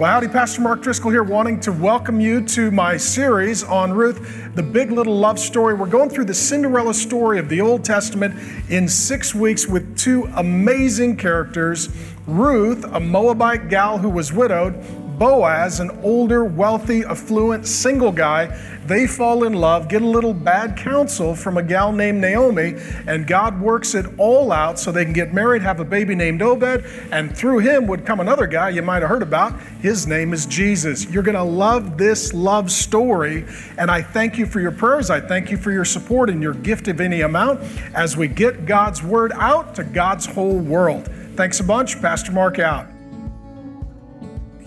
Well, 0.00 0.12
howdy, 0.12 0.28
Pastor 0.28 0.62
Mark 0.62 0.80
Driscoll 0.80 1.10
here, 1.10 1.22
wanting 1.22 1.60
to 1.60 1.72
welcome 1.72 2.22
you 2.22 2.42
to 2.46 2.70
my 2.70 2.96
series 2.96 3.62
on 3.62 3.92
Ruth, 3.92 4.50
the 4.54 4.62
big 4.62 4.90
little 4.90 5.14
love 5.14 5.38
story. 5.38 5.74
We're 5.74 5.88
going 5.88 6.08
through 6.08 6.24
the 6.24 6.32
Cinderella 6.32 6.94
story 6.94 7.38
of 7.38 7.50
the 7.50 7.60
Old 7.60 7.84
Testament 7.84 8.34
in 8.70 8.88
six 8.88 9.34
weeks 9.34 9.66
with 9.66 9.98
two 9.98 10.24
amazing 10.36 11.18
characters 11.18 11.90
Ruth, 12.26 12.82
a 12.84 12.98
Moabite 12.98 13.68
gal 13.68 13.98
who 13.98 14.08
was 14.08 14.32
widowed, 14.32 14.82
Boaz, 15.20 15.80
an 15.80 15.90
older, 16.02 16.46
wealthy, 16.46 17.04
affluent, 17.04 17.66
single 17.66 18.10
guy, 18.10 18.46
they 18.86 19.06
fall 19.06 19.44
in 19.44 19.52
love, 19.52 19.86
get 19.86 20.00
a 20.00 20.06
little 20.06 20.32
bad 20.32 20.78
counsel 20.78 21.34
from 21.34 21.58
a 21.58 21.62
gal 21.62 21.92
named 21.92 22.22
Naomi, 22.22 22.76
and 23.06 23.26
God 23.26 23.60
works 23.60 23.94
it 23.94 24.06
all 24.16 24.50
out 24.50 24.78
so 24.78 24.90
they 24.90 25.04
can 25.04 25.12
get 25.12 25.34
married, 25.34 25.60
have 25.60 25.78
a 25.78 25.84
baby 25.84 26.14
named 26.14 26.40
Obed, 26.40 26.86
and 27.12 27.36
through 27.36 27.58
him 27.58 27.86
would 27.86 28.06
come 28.06 28.20
another 28.20 28.46
guy 28.46 28.70
you 28.70 28.80
might 28.80 29.02
have 29.02 29.10
heard 29.10 29.22
about. 29.22 29.60
His 29.82 30.06
name 30.06 30.32
is 30.32 30.46
Jesus. 30.46 31.04
You're 31.10 31.22
going 31.22 31.36
to 31.36 31.42
love 31.42 31.98
this 31.98 32.32
love 32.32 32.70
story, 32.70 33.44
and 33.76 33.90
I 33.90 34.00
thank 34.00 34.38
you 34.38 34.46
for 34.46 34.60
your 34.60 34.72
prayers. 34.72 35.10
I 35.10 35.20
thank 35.20 35.50
you 35.50 35.58
for 35.58 35.70
your 35.70 35.84
support 35.84 36.30
and 36.30 36.42
your 36.42 36.54
gift 36.54 36.88
of 36.88 36.98
any 36.98 37.20
amount 37.20 37.60
as 37.94 38.16
we 38.16 38.26
get 38.26 38.64
God's 38.64 39.02
word 39.02 39.32
out 39.34 39.74
to 39.74 39.84
God's 39.84 40.24
whole 40.24 40.60
world. 40.60 41.10
Thanks 41.36 41.60
a 41.60 41.64
bunch. 41.64 42.00
Pastor 42.00 42.32
Mark 42.32 42.58
out. 42.58 42.86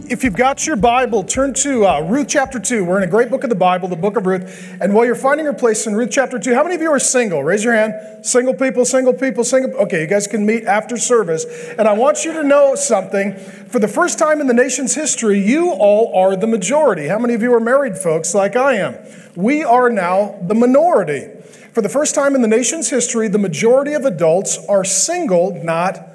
If 0.09 0.21
you've 0.21 0.35
got 0.35 0.67
your 0.67 0.75
Bible, 0.75 1.23
turn 1.23 1.53
to 1.55 1.85
uh, 1.85 2.01
Ruth 2.01 2.27
chapter 2.27 2.59
2. 2.59 2.83
We're 2.83 2.97
in 2.97 3.07
a 3.07 3.11
great 3.11 3.29
book 3.29 3.45
of 3.45 3.49
the 3.49 3.55
Bible, 3.55 3.87
the 3.87 3.95
book 3.95 4.17
of 4.17 4.25
Ruth. 4.25 4.77
And 4.81 4.93
while 4.93 5.05
you're 5.05 5.15
finding 5.15 5.45
your 5.45 5.53
place 5.53 5.87
in 5.87 5.95
Ruth 5.95 6.09
chapter 6.11 6.37
2, 6.37 6.53
how 6.53 6.61
many 6.61 6.75
of 6.75 6.81
you 6.81 6.91
are 6.91 6.99
single? 6.99 7.41
Raise 7.41 7.63
your 7.63 7.73
hand. 7.73 8.25
Single 8.25 8.53
people, 8.53 8.83
single 8.83 9.13
people, 9.13 9.45
single. 9.45 9.71
Okay, 9.83 10.01
you 10.01 10.07
guys 10.07 10.27
can 10.27 10.45
meet 10.45 10.65
after 10.65 10.97
service. 10.97 11.45
And 11.77 11.87
I 11.87 11.93
want 11.93 12.25
you 12.25 12.33
to 12.33 12.43
know 12.43 12.75
something. 12.75 13.37
For 13.37 13.79
the 13.79 13.87
first 13.87 14.19
time 14.19 14.41
in 14.41 14.47
the 14.47 14.53
nation's 14.53 14.93
history, 14.93 15.39
you 15.39 15.71
all 15.71 16.13
are 16.13 16.35
the 16.35 16.47
majority. 16.47 17.07
How 17.07 17.17
many 17.17 17.33
of 17.33 17.41
you 17.41 17.53
are 17.53 17.61
married 17.61 17.97
folks 17.97 18.35
like 18.35 18.57
I 18.57 18.73
am? 18.73 18.97
We 19.37 19.63
are 19.63 19.89
now 19.89 20.37
the 20.41 20.55
minority. 20.55 21.29
For 21.71 21.81
the 21.81 21.89
first 21.89 22.13
time 22.13 22.35
in 22.35 22.41
the 22.41 22.47
nation's 22.49 22.89
history, 22.89 23.29
the 23.29 23.39
majority 23.39 23.93
of 23.93 24.03
adults 24.03 24.59
are 24.67 24.83
single, 24.83 25.63
not 25.63 26.12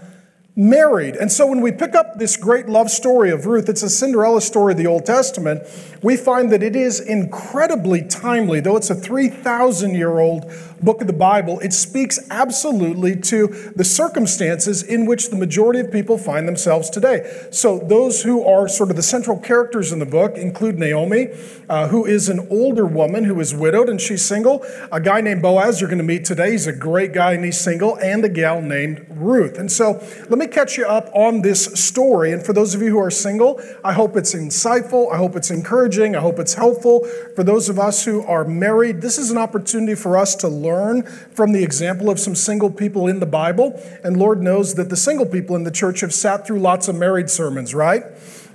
married. 0.58 1.14
And 1.14 1.30
so 1.30 1.46
when 1.46 1.60
we 1.60 1.70
pick 1.70 1.94
up 1.94 2.18
this 2.18 2.36
great 2.36 2.68
love 2.68 2.90
story 2.90 3.30
of 3.30 3.46
Ruth, 3.46 3.68
it's 3.68 3.84
a 3.84 3.88
Cinderella 3.88 4.40
story 4.40 4.72
of 4.72 4.78
the 4.78 4.88
Old 4.88 5.06
Testament, 5.06 5.62
we 6.02 6.16
find 6.16 6.50
that 6.50 6.64
it 6.64 6.74
is 6.74 6.98
incredibly 6.98 8.02
timely. 8.02 8.58
Though 8.58 8.76
it's 8.76 8.90
a 8.90 8.94
3,000 8.96 9.94
year 9.94 10.18
old 10.18 10.50
book 10.82 11.00
of 11.00 11.06
the 11.06 11.12
Bible, 11.12 11.58
it 11.60 11.72
speaks 11.72 12.18
absolutely 12.30 13.16
to 13.16 13.48
the 13.74 13.84
circumstances 13.84 14.82
in 14.82 15.06
which 15.06 15.30
the 15.30 15.36
majority 15.36 15.80
of 15.80 15.90
people 15.90 16.18
find 16.18 16.46
themselves 16.46 16.90
today. 16.90 17.48
So, 17.50 17.78
those 17.78 18.22
who 18.22 18.44
are 18.44 18.68
sort 18.68 18.90
of 18.90 18.96
the 18.96 19.02
central 19.02 19.38
characters 19.38 19.92
in 19.92 19.98
the 19.98 20.06
book 20.06 20.36
include 20.36 20.78
Naomi, 20.78 21.28
uh, 21.68 21.88
who 21.88 22.06
is 22.06 22.28
an 22.28 22.46
older 22.50 22.86
woman 22.86 23.24
who 23.24 23.38
is 23.40 23.54
widowed 23.54 23.88
and 23.88 24.00
she's 24.00 24.24
single, 24.24 24.64
a 24.92 25.00
guy 25.00 25.20
named 25.20 25.42
Boaz 25.42 25.80
you're 25.80 25.90
going 25.90 25.98
to 25.98 26.04
meet 26.04 26.24
today, 26.24 26.52
he's 26.52 26.66
a 26.66 26.72
great 26.72 27.12
guy 27.12 27.32
and 27.32 27.44
he's 27.44 27.60
single, 27.60 27.96
and 27.98 28.24
a 28.24 28.28
gal 28.28 28.60
named 28.60 29.04
Ruth. 29.10 29.58
And 29.58 29.70
so, 29.70 30.02
let 30.28 30.38
me 30.38 30.46
catch 30.46 30.76
you 30.76 30.86
up 30.86 31.10
on 31.14 31.42
this 31.42 31.66
story. 31.66 32.32
And 32.32 32.44
for 32.44 32.52
those 32.52 32.74
of 32.74 32.82
you 32.82 32.90
who 32.90 32.98
are 32.98 33.10
single, 33.10 33.60
I 33.84 33.92
hope 33.92 34.16
it's 34.16 34.34
insightful, 34.34 35.12
I 35.12 35.16
hope 35.16 35.36
it's 35.36 35.50
encouraging, 35.50 36.14
I 36.14 36.20
hope 36.20 36.38
it's 36.38 36.54
helpful. 36.54 37.04
For 37.34 37.42
those 37.42 37.68
of 37.68 37.78
us 37.78 38.04
who 38.04 38.22
are 38.22 38.44
married, 38.44 39.00
this 39.00 39.18
is 39.18 39.30
an 39.30 39.38
opportunity 39.38 39.94
for 39.94 40.16
us 40.16 40.34
to 40.36 40.48
learn 40.48 40.67
learn 40.68 41.02
from 41.34 41.52
the 41.52 41.62
example 41.62 42.10
of 42.10 42.20
some 42.20 42.34
single 42.34 42.70
people 42.70 43.06
in 43.06 43.20
the 43.20 43.26
Bible. 43.26 43.80
And 44.04 44.16
Lord 44.16 44.42
knows 44.42 44.74
that 44.74 44.90
the 44.90 44.96
single 44.96 45.26
people 45.26 45.56
in 45.56 45.64
the 45.64 45.70
church 45.70 46.00
have 46.00 46.14
sat 46.14 46.46
through 46.46 46.60
lots 46.60 46.88
of 46.88 46.94
married 46.94 47.30
sermons, 47.30 47.74
right? 47.74 48.02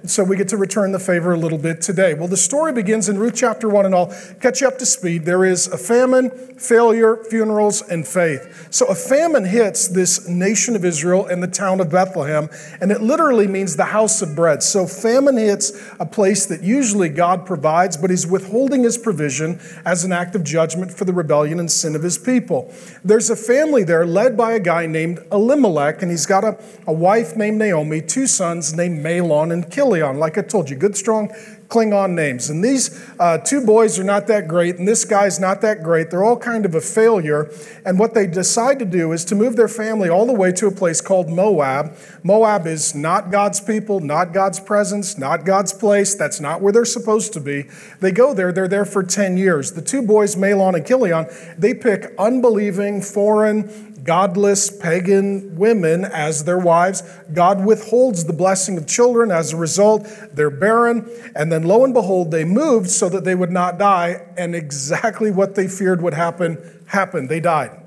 So 0.06 0.22
we 0.26 0.36
get 0.36 0.50
to 0.50 0.58
return 0.58 0.92
the 0.92 1.00
favor 1.00 1.32
a 1.32 1.38
little 1.38 1.58
bit 1.58 1.82
today. 1.82 2.14
Well, 2.14 2.28
the 2.28 2.36
story 2.36 2.74
begins 2.74 3.08
in 3.08 3.18
Ruth 3.18 3.36
chapter 3.36 3.70
1, 3.70 3.86
and 3.86 3.96
I'll 3.96 4.14
catch 4.42 4.60
you 4.60 4.68
up 4.68 4.78
to 4.80 4.86
speed. 4.86 5.24
There 5.24 5.46
is 5.46 5.68
a 5.68 5.78
famine, 5.78 6.30
failure, 6.58 7.24
funerals, 7.30 7.82
and 7.82 8.06
faith. 8.06 8.68
So 8.70 8.86
a 8.88 8.96
famine 8.96 9.46
hits 9.46 9.88
this 9.88 10.28
nation 10.28 10.76
of 10.76 10.84
Israel 10.84 11.26
and 11.26 11.42
the 11.42 11.48
town 11.48 11.80
of 11.80 11.90
Bethlehem, 11.90 12.50
and 12.82 12.92
it 12.92 13.02
literally 13.02 13.48
means 13.48 13.78
the 13.78 13.86
house 13.86 14.22
of 14.22 14.36
bread. 14.36 14.62
So 14.62 14.88
famine 14.88 15.38
hits 15.38 15.72
a 16.02 16.06
place 16.06 16.48
that 16.48 16.62
usually 16.64 17.08
God 17.08 17.46
provides, 17.46 17.96
but 17.96 18.10
He's 18.10 18.28
withholding 18.28 18.84
His 18.84 18.98
provision 18.98 19.58
as 19.86 20.04
an 20.04 20.12
act 20.12 20.36
of 20.36 20.44
judgment 20.44 20.92
for 20.92 21.06
the 21.06 21.14
rebellion 21.14 21.62
and 21.62 21.72
sin 21.72 21.96
of 21.96 22.04
His 22.04 22.18
people. 22.18 22.74
There's 23.06 23.30
a 23.30 23.38
family 23.38 23.86
there 23.86 24.06
led 24.06 24.36
by 24.36 24.52
a 24.52 24.60
guy 24.60 24.86
named 24.86 25.20
Elimelech, 25.32 26.02
and 26.02 26.12
he's 26.12 26.26
got 26.26 26.44
a, 26.44 26.58
a 26.86 26.92
wife 26.92 27.38
named 27.38 27.58
Naomi, 27.58 28.02
two 28.02 28.28
sons 28.28 28.74
named 28.74 29.00
Mahlon 29.00 29.54
and 29.54 29.72
Like 30.02 30.38
I 30.38 30.42
told 30.42 30.70
you, 30.70 30.76
good, 30.76 30.98
strong 30.98 31.30
Klingon 31.74 32.12
names. 32.12 32.50
And 32.50 32.64
these 32.64 33.04
uh, 33.20 33.40
two 33.40 33.66
boys 33.66 33.98
are 33.98 34.04
not 34.04 34.28
that 34.28 34.48
great, 34.48 34.78
and 34.78 34.88
this 34.88 35.06
guy's 35.06 35.40
not 35.40 35.62
that 35.62 35.82
great. 35.82 36.12
They're 36.12 36.24
all 36.24 36.38
kind 36.38 36.66
of 36.66 36.76
a 36.76 36.82
failure. 36.82 37.50
And 37.86 37.98
what 37.98 38.14
they 38.14 38.28
decide 38.28 38.78
to 38.80 38.86
do 38.86 39.12
is 39.12 39.26
to 39.26 39.36
move 39.36 39.56
their 39.56 39.68
family 39.68 40.08
all 40.08 40.26
the 40.26 40.34
way 40.34 40.52
to 40.54 40.68
a 40.68 40.72
place 40.72 41.02
called 41.02 41.30
Moab. 41.30 41.96
Moab 42.22 42.68
is 42.68 42.94
not 42.94 43.32
God's 43.32 43.60
people, 43.60 44.00
not 44.00 44.34
God's 44.34 44.60
presence, 44.60 45.18
not 45.18 45.46
God's 45.46 45.74
place. 45.74 46.14
That's 46.14 46.40
not 46.40 46.62
where 46.62 46.72
they're 46.72 46.86
supposed 46.86 47.34
to 47.34 47.40
be. 47.40 47.64
They 48.00 48.12
go 48.12 48.34
there, 48.34 48.52
they're 48.52 48.68
there 48.68 48.86
for 48.86 49.02
10 49.02 49.38
years. 49.38 49.72
The 49.72 49.82
two 49.82 50.04
boys, 50.04 50.36
Mahlon 50.36 50.76
and 50.76 50.86
Chilion, 50.86 51.26
they 51.58 51.74
pick 51.74 52.14
unbelieving, 52.20 53.02
foreign, 53.02 53.93
godless 54.04 54.70
pagan 54.70 55.56
women 55.56 56.06
as 56.06 56.44
their 56.44 56.58
wives. 56.58 57.04
God 57.34 57.66
withholds 57.66 58.26
the 58.26 58.34
blessing 58.34 58.78
of 58.78 58.88
children. 58.88 59.32
As 59.32 59.54
a 59.54 59.58
result, 59.58 60.08
they're 60.34 60.50
barren. 60.50 61.10
And 61.36 61.52
then 61.52 61.64
lo 61.64 61.84
and 61.84 61.94
behold, 61.94 62.32
they 62.32 62.44
moved 62.44 62.90
so 62.90 63.10
that 63.10 63.24
they 63.24 63.36
would 63.36 63.52
not 63.52 63.78
die. 63.78 64.26
And 64.38 64.56
exactly 64.56 65.32
what 65.32 65.56
they 65.56 65.68
feared 65.68 66.02
would 66.02 66.14
happen 66.14 66.58
happened. 66.88 67.30
They 67.30 67.40
died. 67.40 67.80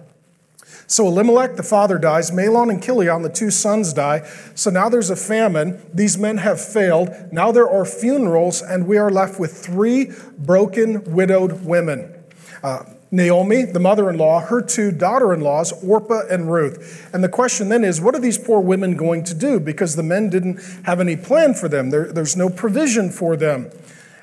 So 0.88 1.08
Elimelech, 1.08 1.56
the 1.56 1.64
father, 1.64 1.98
dies. 1.98 2.30
Mahlon 2.30 2.70
and 2.70 2.82
Chilion, 2.82 3.22
the 3.22 3.28
two 3.28 3.50
sons, 3.50 3.92
die. 3.92 4.20
So 4.54 4.70
now 4.70 4.88
there's 4.88 5.10
a 5.10 5.16
famine. 5.16 5.80
These 5.92 6.16
men 6.16 6.38
have 6.38 6.60
failed. 6.60 7.10
Now 7.32 7.50
there 7.50 7.68
are 7.68 7.84
funerals, 7.84 8.62
and 8.62 8.86
we 8.86 8.96
are 8.96 9.10
left 9.10 9.40
with 9.40 9.52
three 9.52 10.12
broken, 10.38 11.02
widowed 11.12 11.64
women. 11.64 12.14
Uh, 12.62 12.84
Naomi, 13.10 13.62
the 13.62 13.78
mother 13.78 14.10
in 14.10 14.18
law, 14.18 14.40
her 14.40 14.60
two 14.60 14.90
daughter 14.90 15.32
in 15.32 15.40
laws, 15.40 15.72
Orpah 15.84 16.26
and 16.28 16.50
Ruth. 16.50 17.08
And 17.12 17.22
the 17.22 17.28
question 17.28 17.68
then 17.68 17.84
is 17.84 18.00
what 18.00 18.14
are 18.14 18.20
these 18.20 18.38
poor 18.38 18.60
women 18.60 18.96
going 18.96 19.22
to 19.24 19.34
do? 19.34 19.60
Because 19.60 19.96
the 19.96 20.02
men 20.02 20.28
didn't 20.28 20.60
have 20.84 21.00
any 21.00 21.16
plan 21.16 21.54
for 21.54 21.68
them, 21.68 21.90
there, 21.90 22.12
there's 22.12 22.36
no 22.36 22.48
provision 22.48 23.10
for 23.10 23.36
them. 23.36 23.70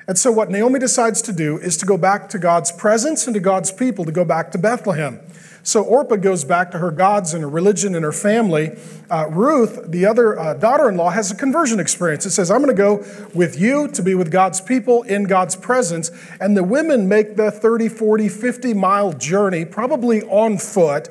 And 0.06 0.18
so, 0.18 0.30
what 0.30 0.50
Naomi 0.50 0.78
decides 0.78 1.22
to 1.22 1.32
do 1.32 1.58
is 1.58 1.76
to 1.78 1.86
go 1.86 1.96
back 1.96 2.28
to 2.30 2.38
God's 2.38 2.70
presence 2.70 3.26
and 3.26 3.34
to 3.34 3.40
God's 3.40 3.72
people, 3.72 4.04
to 4.04 4.12
go 4.12 4.24
back 4.24 4.52
to 4.52 4.58
Bethlehem. 4.58 5.20
So 5.66 5.82
Orpah 5.82 6.16
goes 6.16 6.44
back 6.44 6.70
to 6.72 6.78
her 6.78 6.90
gods 6.90 7.32
and 7.32 7.42
her 7.42 7.48
religion 7.48 7.94
and 7.94 8.04
her 8.04 8.12
family. 8.12 8.76
Uh, 9.10 9.28
Ruth, 9.30 9.90
the 9.90 10.04
other 10.04 10.38
uh, 10.38 10.52
daughter 10.52 10.90
in 10.90 10.98
law, 10.98 11.08
has 11.08 11.30
a 11.30 11.34
conversion 11.34 11.80
experience. 11.80 12.26
It 12.26 12.32
says, 12.32 12.50
I'm 12.50 12.62
going 12.62 12.76
to 12.76 12.80
go 12.80 13.02
with 13.32 13.58
you 13.58 13.88
to 13.88 14.02
be 14.02 14.14
with 14.14 14.30
God's 14.30 14.60
people 14.60 15.04
in 15.04 15.24
God's 15.24 15.56
presence. 15.56 16.10
And 16.38 16.54
the 16.54 16.62
women 16.62 17.08
make 17.08 17.36
the 17.36 17.50
30, 17.50 17.88
40, 17.88 18.28
50 18.28 18.74
mile 18.74 19.14
journey, 19.14 19.64
probably 19.64 20.22
on 20.24 20.58
foot, 20.58 21.08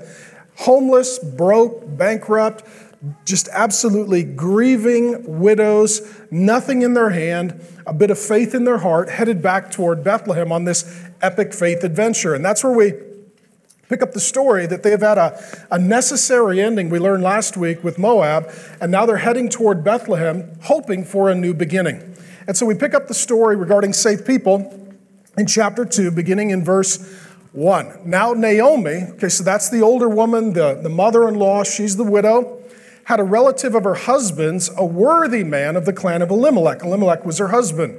homeless, 0.58 1.18
broke, 1.18 1.98
bankrupt, 1.98 2.64
just 3.26 3.50
absolutely 3.52 4.24
grieving 4.24 5.40
widows, 5.40 6.02
nothing 6.32 6.82
in 6.82 6.94
their 6.94 7.10
hand, 7.10 7.62
a 7.86 7.94
bit 7.94 8.10
of 8.10 8.18
faith 8.18 8.56
in 8.56 8.64
their 8.64 8.78
heart, 8.78 9.10
headed 9.10 9.42
back 9.42 9.72
toward 9.72 10.04
Bethlehem 10.04 10.52
on 10.52 10.64
this 10.64 11.06
epic 11.22 11.54
faith 11.54 11.84
adventure. 11.84 12.34
And 12.34 12.46
that's 12.46 12.64
where 12.64 12.74
we 12.74 12.94
pick 13.90 14.02
up 14.02 14.14
the 14.14 14.20
story 14.20 14.66
that 14.66 14.84
they've 14.84 15.00
had 15.00 15.18
a, 15.18 15.40
a 15.70 15.78
necessary 15.78 16.62
ending 16.62 16.90
we 16.90 16.98
learned 16.98 17.24
last 17.24 17.58
week 17.58 17.84
with 17.84 18.00
Moab, 18.00 18.50
and 18.80 18.92
now 18.92 19.06
they're 19.06 19.18
heading 19.18 19.50
toward 19.50 19.84
Bethlehem, 19.84 20.58
hoping 20.64 21.04
for 21.04 21.30
a 21.30 21.36
new 21.36 21.54
beginning. 21.54 22.16
And 22.48 22.56
so 22.56 22.66
we 22.66 22.76
pick 22.76 22.94
up 22.94 23.08
the 23.08 23.14
story 23.14 23.56
regarding 23.56 23.94
safe 23.94 24.26
people 24.26 24.80
in 25.38 25.46
chapter 25.46 25.86
2, 25.86 26.12
beginning 26.12 26.52
in 26.52 26.64
verse 26.64 27.20
1. 27.52 28.02
Now, 28.06 28.34
Naomi, 28.34 29.08
okay, 29.12 29.30
so 29.30 29.44
that's 29.44 29.70
the 29.70 29.82
older 29.82 30.10
woman, 30.10 30.54
the, 30.54 30.80
the 30.82 30.90
mother 30.90 31.28
in 31.28 31.36
law, 31.36 31.64
she's 31.64 31.98
the 31.98 32.04
widow, 32.04 32.63
had 33.06 33.20
a 33.20 33.24
relative 33.24 33.76
of 33.76 33.84
her 33.84 33.96
husband's, 33.96 34.70
a 34.78 34.86
worthy 34.86 35.44
man 35.44 35.76
of 35.76 35.86
the 35.86 35.94
clan 35.94 36.22
of 36.22 36.30
Elimelech. 36.30 36.84
Elimelech 36.84 37.26
was 37.26 37.38
her 37.38 37.50
husband, 37.50 37.98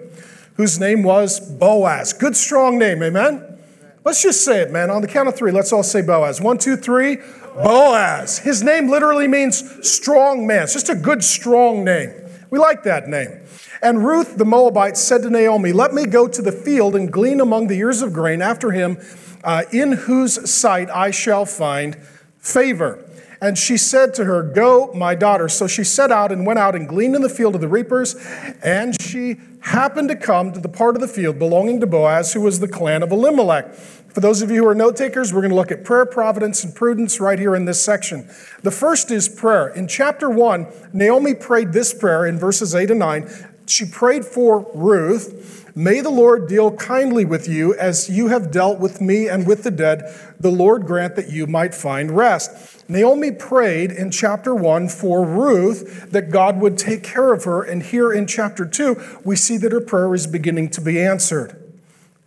whose 0.57 0.79
name 0.79 1.03
was 1.03 1.41
Boaz. 1.41 2.13
Good, 2.13 2.37
strong 2.37 2.79
name, 2.79 3.03
amen? 3.03 3.59
Let's 4.05 4.23
just 4.23 4.45
say 4.45 4.61
it, 4.61 4.71
man. 4.71 4.91
On 4.91 5.03
the 5.03 5.09
count 5.09 5.29
of 5.29 5.37
three, 5.37 5.51
let's 5.51 5.73
all 5.73 5.83
say 5.83 6.03
Boaz. 6.03 6.41
One, 6.41 6.59
two, 6.59 6.77
three. 6.77 7.19
Boaz. 7.55 8.39
His 8.39 8.63
name 8.63 8.89
literally 8.89 9.29
means 9.29 9.89
strong 9.89 10.47
man. 10.47 10.65
It's 10.65 10.73
just 10.73 10.89
a 10.89 10.95
good, 10.95 11.23
strong 11.23 11.85
name. 11.85 12.13
We 12.51 12.59
like 12.59 12.83
that 12.83 13.09
name. 13.09 13.41
And 13.83 14.05
Ruth 14.05 14.37
the 14.37 14.45
Moabite 14.45 14.97
said 14.97 15.23
to 15.23 15.31
Naomi, 15.31 15.73
Let 15.73 15.93
me 15.93 16.07
go 16.07 16.27
to 16.27 16.43
the 16.43 16.53
field 16.53 16.97
and 16.97 17.13
glean 17.13 17.41
among 17.41 17.69
the 17.69 17.79
ears 17.79 18.03
of 18.03 18.13
grain 18.13 18.43
after 18.43 18.71
him, 18.71 18.99
uh, 19.43 19.65
in 19.73 19.93
whose 19.93 20.51
sight 20.51 20.89
I 20.91 21.11
shall 21.11 21.47
find 21.47 21.97
favor. 22.39 23.04
And 23.45 23.59
she 23.59 23.77
said 23.77 24.15
to 24.15 24.25
her, 24.25 24.43
Go, 24.43 24.91
my 24.95 25.15
daughter. 25.15 25.51
So 25.51 25.67
she 25.67 25.85
set 25.85 26.11
out 26.11 26.33
and 26.33 26.47
went 26.47 26.59
out 26.59 26.75
and 26.75 26.89
gleaned 26.89 27.15
in 27.15 27.21
the 27.21 27.29
field 27.29 27.55
of 27.55 27.61
the 27.61 27.69
reapers. 27.69 28.15
And 28.63 28.99
she 28.99 29.37
happened 29.61 30.09
to 30.09 30.17
come 30.17 30.53
to 30.53 30.61
the 30.61 30.69
part 30.69 30.95
of 30.95 31.03
the 31.03 31.09
field 31.09 31.39
belonging 31.39 31.79
to 31.81 31.87
Boaz, 31.87 32.33
who 32.33 32.41
was 32.41 32.61
the 32.61 32.69
clan 32.69 33.03
of 33.03 33.13
Elimelech. 33.13 33.75
For 33.75 34.21
those 34.21 34.41
of 34.41 34.51
you 34.51 34.63
who 34.63 34.69
are 34.69 34.75
note 34.75 34.97
takers, 34.97 35.35
we're 35.35 35.43
going 35.43 35.51
to 35.51 35.57
look 35.57 35.71
at 35.71 35.85
prayer, 35.85 36.07
providence, 36.07 36.65
and 36.65 36.75
prudence 36.75 37.21
right 37.21 37.39
here 37.39 37.55
in 37.55 37.67
this 37.67 37.83
section. 37.83 38.31
The 38.63 38.71
first 38.71 39.11
is 39.11 39.29
prayer. 39.29 39.69
In 39.69 39.89
chapter 39.89 40.31
1, 40.31 40.67
Naomi 40.95 41.35
prayed 41.35 41.75
this 41.75 41.93
prayer 41.93 42.25
in 42.25 42.39
verses 42.39 42.75
8 42.75 42.93
and 42.93 43.01
9. 43.01 43.29
She 43.67 43.85
prayed 43.85 44.25
for 44.25 44.71
Ruth. 44.75 45.64
May 45.77 46.01
the 46.01 46.11
Lord 46.11 46.47
deal 46.47 46.71
kindly 46.77 47.25
with 47.25 47.49
you 47.49 47.75
as 47.75 48.09
you 48.09 48.29
have 48.29 48.53
dealt 48.53 48.79
with 48.79 49.01
me 49.01 49.29
and 49.29 49.45
with 49.45 49.65
the 49.65 49.73
dead. 49.73 50.03
The 50.39 50.51
Lord 50.51 50.87
grant 50.87 51.17
that 51.17 51.31
you 51.31 51.49
might 51.49 51.75
find 51.75 52.17
rest. 52.17 52.89
Naomi 52.89 53.33
prayed 53.33 53.91
in 53.91 54.13
chapter 54.13 54.55
1 54.55 54.89
for 54.89 55.25
Ruth 55.25 56.13
that 56.13 56.31
God 56.31 56.61
would 56.61 56.79
take 56.79 57.03
care 57.03 57.33
of 57.33 57.43
her. 57.43 57.65
And 57.65 57.83
here 57.83 58.13
in 58.13 58.29
chapter 58.29 58.65
2, 58.65 59.21
we 59.25 59.35
see 59.35 59.57
that 59.57 59.73
her 59.73 59.81
prayer 59.81 60.15
is 60.15 60.29
beginning 60.29 60.71
to 60.71 60.81
be 60.81 61.01
answered. 61.01 61.61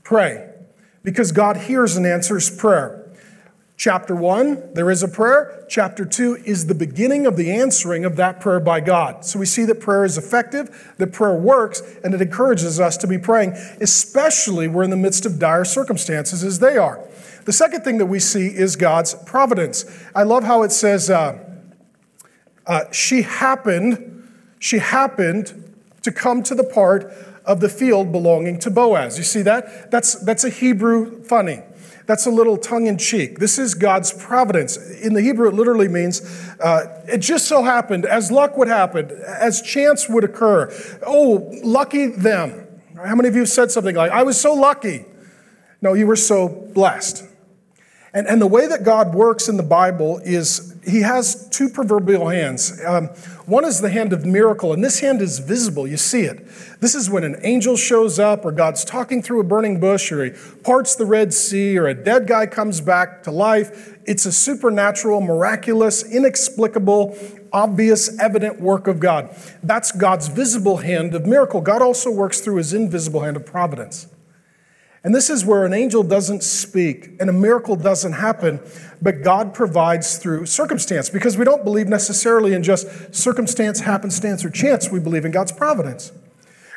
Pray, 0.04 0.50
because 1.04 1.32
God 1.32 1.56
hears 1.56 1.96
and 1.96 2.06
answers 2.06 2.50
prayer. 2.50 3.07
Chapter 3.78 4.16
1, 4.16 4.74
there 4.74 4.90
is 4.90 5.04
a 5.04 5.08
prayer. 5.08 5.64
Chapter 5.70 6.04
2 6.04 6.38
is 6.46 6.66
the 6.66 6.74
beginning 6.74 7.28
of 7.28 7.38
the 7.38 7.52
answering 7.52 8.06
of 8.06 8.16
that 8.16 8.42
prayer 8.42 8.60
by 8.60 8.80
God. 8.80 9.24
So 9.24 9.38
we 9.38 9.46
see 9.46 9.66
that 9.66 9.80
prayer 9.80 10.04
is 10.04 10.18
effective, 10.18 10.96
that 10.98 11.14
prayer 11.14 11.36
works, 11.36 11.84
and 12.04 12.12
it 12.16 12.20
encourages 12.20 12.80
us 12.80 12.98
to 12.98 13.08
be 13.08 13.20
praying, 13.20 13.52
especially 13.80 14.68
we're 14.68 14.82
in 14.82 14.90
the 14.90 14.98
midst 14.98 15.28
of 15.28 15.38
dire 15.38 15.64
circumstances 15.64 16.44
as 16.44 16.58
they 16.58 16.76
are. 16.76 17.08
The 17.46 17.54
second 17.54 17.84
thing 17.84 18.00
that 18.00 18.08
we 18.08 18.20
see 18.20 18.48
is 18.48 18.76
God's 18.76 19.14
providence. 19.14 19.86
I 20.16 20.24
love 20.24 20.44
how 20.44 20.64
it 20.64 20.72
says, 20.72 21.12
uh, 21.12 21.38
uh, 22.66 22.92
she 22.92 23.22
happened, 23.22 24.28
she 24.58 24.80
happened 24.80 25.76
to 26.02 26.12
come 26.12 26.42
to 26.44 26.56
the 26.56 26.64
part 26.64 27.14
of 27.46 27.60
the 27.60 27.70
field 27.70 28.12
belonging 28.12 28.58
to 28.60 28.72
Boaz. 28.72 29.20
You 29.20 29.24
see 29.24 29.44
that? 29.44 29.92
That's, 29.92 30.16
that's 30.16 30.44
a 30.44 30.50
Hebrew 30.50 31.24
funny. 31.24 31.62
That's 32.08 32.26
a 32.26 32.32
little 32.32 32.58
tongue 32.58 32.88
in 32.88 32.98
cheek. 32.98 33.38
This 33.38 33.60
is 33.60 33.74
God's 33.74 34.14
providence. 34.14 34.78
In 35.02 35.14
the 35.14 35.22
Hebrew, 35.22 35.50
it 35.50 35.54
literally 35.54 35.90
means 35.90 36.22
uh, 36.62 37.04
it 37.06 37.18
just 37.18 37.48
so 37.48 37.64
happened, 37.64 38.06
as 38.06 38.32
luck 38.32 38.58
would 38.58 38.70
happen, 38.70 39.12
as 39.28 39.62
chance 39.62 40.08
would 40.08 40.24
occur. 40.24 40.74
Oh, 41.06 41.52
lucky 41.64 42.08
them. 42.08 42.66
How 42.96 43.14
many 43.14 43.28
of 43.28 43.36
you 43.36 43.42
have 43.42 43.50
said 43.50 43.72
something 43.72 43.96
like, 43.96 44.12
I 44.12 44.24
was 44.24 44.40
so 44.40 44.54
lucky? 44.54 45.06
No, 45.82 45.94
you 45.94 46.08
were 46.08 46.16
so 46.16 46.48
blessed. 46.74 47.26
And, 48.14 48.26
and 48.26 48.42
the 48.42 48.48
way 48.48 48.68
that 48.68 48.84
God 48.84 49.14
works 49.14 49.50
in 49.50 49.58
the 49.58 49.64
Bible 49.64 50.20
is 50.24 50.77
he 50.88 51.02
has 51.02 51.50
two 51.50 51.70
proverbial 51.70 52.30
hands. 52.30 52.82
Um, 52.86 53.08
one 53.46 53.66
is 53.66 53.82
the 53.82 53.90
hand 53.90 54.14
of 54.14 54.26
miracle, 54.26 54.74
and 54.74 54.84
this 54.84 55.00
hand 55.00 55.22
is 55.22 55.40
visible. 55.40 55.88
You 55.88 55.98
see 55.98 56.22
it. 56.22 56.48
This 56.80 56.96
is 56.96 57.10
when 57.10 57.24
an 57.24 57.36
angel 57.44 57.76
shows 57.76 58.20
up, 58.20 58.46
or 58.46 58.52
God's 58.52 58.86
talking 58.86 59.22
through 59.22 59.42
a 59.42 59.44
burning 59.44 59.80
bush, 59.80 60.12
or 60.12 60.26
he 60.26 60.32
parts 60.64 60.96
the 60.96 61.06
Red 61.06 61.34
Sea, 61.34 61.78
or 61.78 61.88
a 61.88 61.94
dead 61.94 62.28
guy 62.28 62.46
comes 62.46 62.80
back 62.82 63.24
to 63.24 63.32
life. 63.32 63.98
It's 64.06 64.26
a 64.26 64.32
supernatural, 64.32 65.20
miraculous, 65.22 66.04
inexplicable, 66.04 67.18
obvious, 67.52 68.18
evident 68.20 68.62
work 68.62 68.88
of 68.88 69.00
God. 69.00 69.36
That's 69.62 69.92
God's 69.92 70.30
visible 70.30 70.78
hand 70.78 71.14
of 71.14 71.26
miracle. 71.26 71.62
God 71.62 71.82
also 71.82 72.10
works 72.10 72.40
through 72.40 72.58
his 72.58 72.74
invisible 72.74 73.22
hand 73.22 73.36
of 73.36 73.46
providence. 73.46 74.08
And 75.08 75.16
this 75.16 75.30
is 75.30 75.46
where 75.46 75.64
an 75.64 75.72
angel 75.72 76.04
doesn't 76.04 76.44
speak 76.44 77.12
and 77.22 77.30
a 77.30 77.34
miracle 77.34 77.78
doesn't 77.78 78.12
happen, 78.12 78.60
but 79.02 79.24
God 79.24 79.54
provides 79.54 80.18
through 80.18 80.48
circumstance 80.48 81.10
because 81.10 81.38
we 81.38 81.46
don't 81.46 81.64
believe 81.64 81.88
necessarily 81.88 82.54
in 82.54 82.62
just 82.62 83.16
circumstance, 83.16 83.80
happenstance, 83.80 84.44
or 84.44 84.50
chance. 84.50 84.92
We 84.92 85.00
believe 85.00 85.24
in 85.24 85.32
God's 85.32 85.54
providence. 85.54 86.12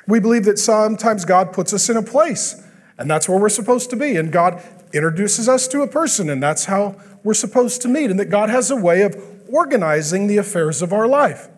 We 0.06 0.20
believe 0.20 0.44
that 0.44 0.60
sometimes 0.60 1.24
God 1.24 1.52
puts 1.52 1.74
us 1.74 1.90
in 1.90 1.96
a 1.96 2.04
place 2.04 2.64
and 2.98 3.10
that's 3.10 3.28
where 3.28 3.36
we're 3.36 3.48
supposed 3.48 3.90
to 3.90 3.96
be. 3.96 4.14
And 4.14 4.30
God 4.30 4.62
introduces 4.92 5.48
us 5.48 5.66
to 5.66 5.82
a 5.82 5.88
person 5.88 6.30
and 6.30 6.40
that's 6.40 6.66
how 6.66 6.94
we're 7.24 7.34
supposed 7.34 7.82
to 7.82 7.88
meet. 7.88 8.12
And 8.12 8.20
that 8.20 8.30
God 8.30 8.48
has 8.48 8.70
a 8.70 8.76
way 8.76 9.02
of 9.02 9.20
organizing 9.48 10.28
the 10.28 10.36
affairs 10.36 10.82
of 10.82 10.92
our 10.92 11.08
life. 11.08 11.48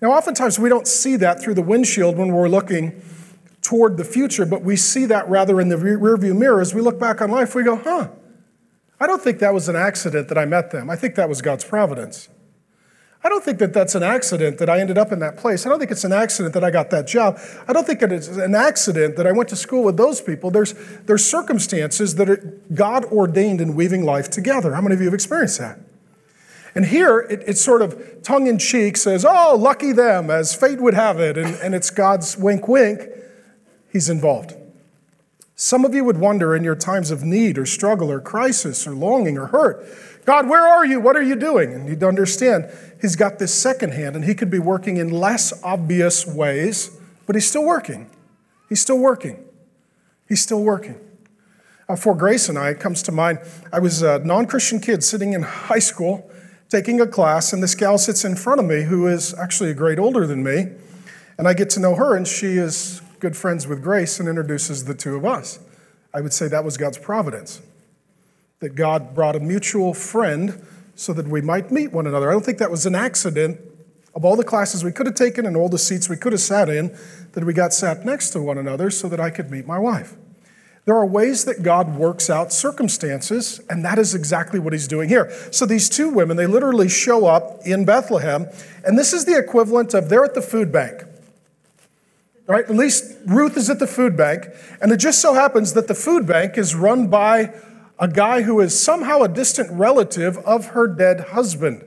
Now, 0.00 0.12
oftentimes 0.12 0.58
we 0.58 0.70
don't 0.70 0.88
see 0.88 1.16
that 1.16 1.42
through 1.42 1.52
the 1.52 1.60
windshield 1.60 2.16
when 2.16 2.32
we're 2.32 2.48
looking 2.48 3.02
toward 3.68 3.98
the 3.98 4.04
future, 4.04 4.46
but 4.46 4.62
we 4.62 4.76
see 4.76 5.04
that 5.04 5.28
rather 5.28 5.60
in 5.60 5.68
the 5.68 5.76
rearview 5.76 6.34
mirror. 6.34 6.58
As 6.58 6.74
we 6.74 6.80
look 6.80 6.98
back 6.98 7.20
on 7.20 7.30
life, 7.30 7.54
we 7.54 7.62
go, 7.62 7.76
huh, 7.76 8.08
I 8.98 9.06
don't 9.06 9.20
think 9.20 9.40
that 9.40 9.52
was 9.52 9.68
an 9.68 9.76
accident 9.76 10.28
that 10.28 10.38
I 10.38 10.46
met 10.46 10.70
them. 10.70 10.88
I 10.88 10.96
think 10.96 11.16
that 11.16 11.28
was 11.28 11.42
God's 11.42 11.66
providence. 11.66 12.30
I 13.22 13.28
don't 13.28 13.44
think 13.44 13.58
that 13.58 13.74
that's 13.74 13.94
an 13.94 14.02
accident 14.02 14.56
that 14.56 14.70
I 14.70 14.80
ended 14.80 14.96
up 14.96 15.12
in 15.12 15.18
that 15.18 15.36
place. 15.36 15.66
I 15.66 15.68
don't 15.68 15.78
think 15.78 15.90
it's 15.90 16.04
an 16.04 16.14
accident 16.14 16.54
that 16.54 16.64
I 16.64 16.70
got 16.70 16.88
that 16.90 17.06
job. 17.06 17.38
I 17.68 17.74
don't 17.74 17.86
think 17.86 18.00
it's 18.00 18.28
an 18.28 18.54
accident 18.54 19.16
that 19.16 19.26
I 19.26 19.32
went 19.32 19.50
to 19.50 19.56
school 19.56 19.84
with 19.84 19.98
those 19.98 20.22
people. 20.22 20.50
There's, 20.50 20.72
there's 21.04 21.26
circumstances 21.26 22.14
that 22.14 22.30
are 22.30 22.58
God 22.72 23.04
ordained 23.04 23.60
in 23.60 23.74
weaving 23.74 24.02
life 24.02 24.30
together. 24.30 24.72
How 24.72 24.80
many 24.80 24.94
of 24.94 25.00
you 25.02 25.08
have 25.08 25.14
experienced 25.14 25.58
that? 25.58 25.78
And 26.74 26.86
here, 26.86 27.18
it, 27.18 27.42
it's 27.46 27.60
sort 27.60 27.82
of 27.82 28.22
tongue 28.22 28.46
in 28.46 28.58
cheek 28.58 28.96
says, 28.96 29.26
oh, 29.28 29.56
lucky 29.56 29.92
them, 29.92 30.30
as 30.30 30.54
fate 30.54 30.80
would 30.80 30.94
have 30.94 31.20
it. 31.20 31.36
And, 31.36 31.54
and 31.56 31.74
it's 31.74 31.90
God's 31.90 32.34
wink 32.38 32.66
wink 32.66 33.02
He's 33.90 34.08
involved. 34.08 34.54
Some 35.56 35.84
of 35.84 35.94
you 35.94 36.04
would 36.04 36.18
wonder 36.18 36.54
in 36.54 36.62
your 36.62 36.76
times 36.76 37.10
of 37.10 37.24
need 37.24 37.58
or 37.58 37.66
struggle 37.66 38.10
or 38.10 38.20
crisis 38.20 38.86
or 38.86 38.92
longing 38.92 39.36
or 39.36 39.46
hurt, 39.46 39.84
God, 40.24 40.48
where 40.48 40.66
are 40.66 40.84
you? 40.84 41.00
What 41.00 41.16
are 41.16 41.22
you 41.22 41.34
doing? 41.34 41.72
And 41.72 41.88
you'd 41.88 42.04
understand 42.04 42.70
He's 43.00 43.16
got 43.16 43.38
this 43.38 43.54
second 43.54 43.92
hand 43.92 44.14
and 44.14 44.24
He 44.24 44.34
could 44.34 44.50
be 44.50 44.58
working 44.58 44.98
in 44.98 45.10
less 45.10 45.62
obvious 45.64 46.26
ways, 46.26 46.96
but 47.26 47.34
He's 47.34 47.48
still 47.48 47.64
working. 47.64 48.10
He's 48.68 48.80
still 48.80 48.98
working. 48.98 49.42
He's 50.28 50.42
still 50.42 50.62
working. 50.62 51.00
Uh, 51.88 51.96
for 51.96 52.14
Grace 52.14 52.48
and 52.48 52.58
I, 52.58 52.68
it 52.70 52.80
comes 52.80 53.02
to 53.04 53.12
mind, 53.12 53.38
I 53.72 53.78
was 53.78 54.02
a 54.02 54.18
non 54.18 54.46
Christian 54.46 54.80
kid 54.80 55.02
sitting 55.02 55.32
in 55.32 55.42
high 55.42 55.78
school 55.78 56.30
taking 56.68 57.00
a 57.00 57.06
class, 57.06 57.52
and 57.52 57.62
this 57.62 57.74
gal 57.74 57.96
sits 57.96 58.24
in 58.24 58.36
front 58.36 58.60
of 58.60 58.66
me 58.66 58.82
who 58.82 59.06
is 59.06 59.34
actually 59.34 59.70
a 59.70 59.74
grade 59.74 59.98
older 59.98 60.26
than 60.26 60.42
me. 60.42 60.66
And 61.38 61.48
I 61.48 61.54
get 61.54 61.70
to 61.70 61.80
know 61.80 61.94
her, 61.94 62.14
and 62.14 62.28
she 62.28 62.58
is 62.58 63.00
good 63.20 63.36
friends 63.36 63.66
with 63.66 63.82
Grace 63.82 64.20
and 64.20 64.28
introduces 64.28 64.84
the 64.84 64.94
two 64.94 65.16
of 65.16 65.24
us. 65.24 65.58
I 66.14 66.20
would 66.20 66.32
say 66.32 66.48
that 66.48 66.64
was 66.64 66.76
God's 66.76 66.98
providence, 66.98 67.60
that 68.60 68.74
God 68.74 69.14
brought 69.14 69.36
a 69.36 69.40
mutual 69.40 69.94
friend 69.94 70.64
so 70.94 71.12
that 71.12 71.28
we 71.28 71.40
might 71.40 71.70
meet 71.70 71.92
one 71.92 72.06
another. 72.06 72.28
I 72.28 72.32
don't 72.32 72.44
think 72.44 72.58
that 72.58 72.70
was 72.70 72.86
an 72.86 72.94
accident. 72.94 73.60
Of 74.14 74.24
all 74.24 74.34
the 74.34 74.44
classes 74.44 74.82
we 74.82 74.90
could 74.90 75.06
have 75.06 75.14
taken 75.14 75.46
and 75.46 75.56
all 75.56 75.68
the 75.68 75.78
seats 75.78 76.08
we 76.08 76.16
could 76.16 76.32
have 76.32 76.40
sat 76.40 76.68
in, 76.68 76.96
that 77.32 77.44
we 77.44 77.52
got 77.52 77.72
sat 77.72 78.04
next 78.04 78.30
to 78.30 78.42
one 78.42 78.58
another 78.58 78.90
so 78.90 79.08
that 79.08 79.20
I 79.20 79.30
could 79.30 79.50
meet 79.50 79.66
my 79.66 79.78
wife. 79.78 80.16
There 80.86 80.96
are 80.96 81.06
ways 81.06 81.44
that 81.44 81.62
God 81.62 81.96
works 81.96 82.30
out 82.30 82.52
circumstances, 82.52 83.60
and 83.68 83.84
that 83.84 83.98
is 83.98 84.14
exactly 84.14 84.58
what 84.58 84.72
he's 84.72 84.88
doing 84.88 85.08
here. 85.08 85.30
So 85.52 85.66
these 85.66 85.88
two 85.88 86.08
women, 86.08 86.36
they 86.36 86.46
literally 86.46 86.88
show 86.88 87.26
up 87.26 87.60
in 87.66 87.84
Bethlehem, 87.84 88.46
and 88.84 88.98
this 88.98 89.12
is 89.12 89.26
the 89.26 89.38
equivalent 89.38 89.92
of 89.92 90.08
they're 90.08 90.24
at 90.24 90.34
the 90.34 90.42
food 90.42 90.72
bank 90.72 91.04
right? 92.48 92.64
At 92.64 92.74
least 92.74 93.14
Ruth 93.26 93.56
is 93.56 93.70
at 93.70 93.78
the 93.78 93.86
food 93.86 94.16
bank, 94.16 94.46
and 94.80 94.90
it 94.90 94.96
just 94.96 95.20
so 95.20 95.34
happens 95.34 95.74
that 95.74 95.86
the 95.86 95.94
food 95.94 96.26
bank 96.26 96.56
is 96.56 96.74
run 96.74 97.08
by 97.08 97.52
a 97.98 98.08
guy 98.08 98.42
who 98.42 98.58
is 98.60 98.78
somehow 98.78 99.20
a 99.20 99.28
distant 99.28 99.70
relative 99.70 100.38
of 100.38 100.68
her 100.68 100.86
dead 100.86 101.20
husband, 101.32 101.84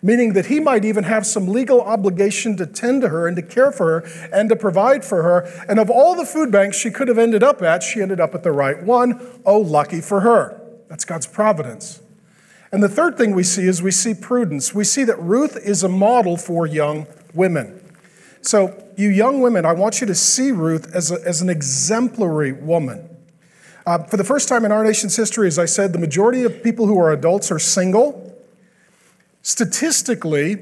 meaning 0.00 0.34
that 0.34 0.46
he 0.46 0.60
might 0.60 0.84
even 0.84 1.02
have 1.02 1.26
some 1.26 1.48
legal 1.48 1.80
obligation 1.80 2.56
to 2.56 2.64
tend 2.64 3.02
to 3.02 3.08
her 3.08 3.26
and 3.26 3.34
to 3.36 3.42
care 3.42 3.72
for 3.72 4.00
her 4.00 4.28
and 4.32 4.48
to 4.48 4.54
provide 4.54 5.04
for 5.04 5.24
her. 5.24 5.40
And 5.68 5.80
of 5.80 5.90
all 5.90 6.14
the 6.14 6.24
food 6.24 6.52
banks 6.52 6.78
she 6.78 6.90
could 6.90 7.08
have 7.08 7.18
ended 7.18 7.42
up 7.42 7.60
at, 7.60 7.82
she 7.82 8.00
ended 8.00 8.20
up 8.20 8.36
at 8.36 8.44
the 8.44 8.52
right 8.52 8.80
one. 8.80 9.20
Oh, 9.44 9.58
lucky 9.58 10.00
for 10.00 10.20
her. 10.20 10.60
That's 10.88 11.04
God's 11.04 11.26
providence. 11.26 12.00
And 12.70 12.82
the 12.82 12.88
third 12.88 13.16
thing 13.18 13.34
we 13.34 13.42
see 13.42 13.64
is 13.64 13.82
we 13.82 13.90
see 13.90 14.14
prudence. 14.14 14.72
We 14.72 14.84
see 14.84 15.02
that 15.04 15.20
Ruth 15.20 15.56
is 15.56 15.82
a 15.82 15.88
model 15.88 16.36
for 16.36 16.66
young 16.66 17.08
women. 17.34 17.80
So, 18.42 18.82
you 18.96 19.08
young 19.08 19.40
women, 19.40 19.64
I 19.64 19.72
want 19.72 20.00
you 20.00 20.06
to 20.06 20.14
see 20.14 20.52
Ruth 20.52 20.94
as, 20.94 21.10
a, 21.10 21.20
as 21.24 21.40
an 21.40 21.48
exemplary 21.48 22.52
woman. 22.52 23.08
Uh, 23.86 24.02
for 24.04 24.16
the 24.16 24.24
first 24.24 24.48
time 24.48 24.64
in 24.64 24.72
our 24.72 24.84
nation's 24.84 25.16
history, 25.16 25.48
as 25.48 25.58
I 25.58 25.64
said, 25.64 25.92
the 25.92 25.98
majority 25.98 26.44
of 26.44 26.62
people 26.62 26.86
who 26.86 27.00
are 27.00 27.10
adults 27.10 27.50
are 27.50 27.58
single. 27.58 28.38
Statistically, 29.42 30.56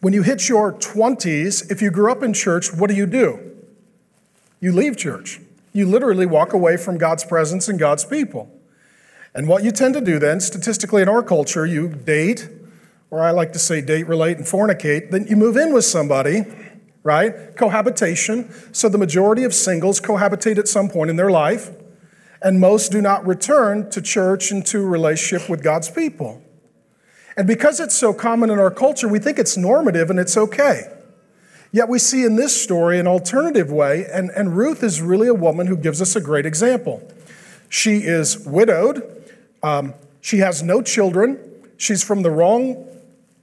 when 0.00 0.12
you 0.12 0.22
hit 0.22 0.48
your 0.48 0.72
20s, 0.72 1.70
if 1.70 1.80
you 1.80 1.90
grew 1.90 2.10
up 2.10 2.22
in 2.22 2.32
church, 2.32 2.72
what 2.72 2.90
do 2.90 2.96
you 2.96 3.06
do? 3.06 3.38
You 4.60 4.72
leave 4.72 4.96
church. 4.96 5.40
You 5.72 5.86
literally 5.86 6.26
walk 6.26 6.52
away 6.52 6.76
from 6.76 6.98
God's 6.98 7.24
presence 7.24 7.68
and 7.68 7.78
God's 7.78 8.04
people. 8.04 8.50
And 9.34 9.48
what 9.48 9.64
you 9.64 9.70
tend 9.70 9.94
to 9.94 10.00
do 10.00 10.18
then, 10.18 10.40
statistically 10.40 11.02
in 11.02 11.08
our 11.08 11.22
culture, 11.22 11.66
you 11.66 11.88
date, 11.88 12.48
or 13.10 13.20
I 13.20 13.30
like 13.30 13.52
to 13.52 13.58
say 13.58 13.80
date, 13.80 14.08
relate, 14.08 14.38
and 14.38 14.46
fornicate, 14.46 15.10
then 15.10 15.26
you 15.26 15.36
move 15.36 15.56
in 15.56 15.72
with 15.72 15.84
somebody 15.84 16.44
right? 17.04 17.54
Cohabitation. 17.54 18.52
So 18.72 18.88
the 18.88 18.98
majority 18.98 19.44
of 19.44 19.54
singles 19.54 20.00
cohabitate 20.00 20.58
at 20.58 20.66
some 20.66 20.88
point 20.88 21.10
in 21.10 21.16
their 21.16 21.30
life, 21.30 21.70
and 22.42 22.58
most 22.58 22.90
do 22.90 23.00
not 23.00 23.24
return 23.24 23.88
to 23.90 24.02
church 24.02 24.50
and 24.50 24.66
to 24.66 24.84
relationship 24.84 25.48
with 25.48 25.62
God's 25.62 25.88
people. 25.88 26.42
And 27.36 27.46
because 27.46 27.78
it's 27.78 27.94
so 27.94 28.12
common 28.12 28.50
in 28.50 28.58
our 28.58 28.70
culture, 28.70 29.06
we 29.06 29.18
think 29.18 29.38
it's 29.38 29.56
normative 29.56 30.10
and 30.10 30.18
it's 30.18 30.36
okay. 30.36 30.90
Yet 31.72 31.88
we 31.88 31.98
see 31.98 32.24
in 32.24 32.36
this 32.36 32.60
story 32.60 33.00
an 33.00 33.06
alternative 33.06 33.70
way, 33.70 34.06
and, 34.12 34.30
and 34.30 34.56
Ruth 34.56 34.82
is 34.82 35.02
really 35.02 35.26
a 35.26 35.34
woman 35.34 35.66
who 35.66 35.76
gives 35.76 36.00
us 36.00 36.14
a 36.14 36.20
great 36.20 36.46
example. 36.46 37.02
She 37.68 37.98
is 37.98 38.38
widowed, 38.38 39.02
um, 39.62 39.94
she 40.20 40.38
has 40.38 40.62
no 40.62 40.80
children, 40.82 41.40
she's 41.76 42.04
from 42.04 42.22
the 42.22 42.30
wrong 42.30 42.86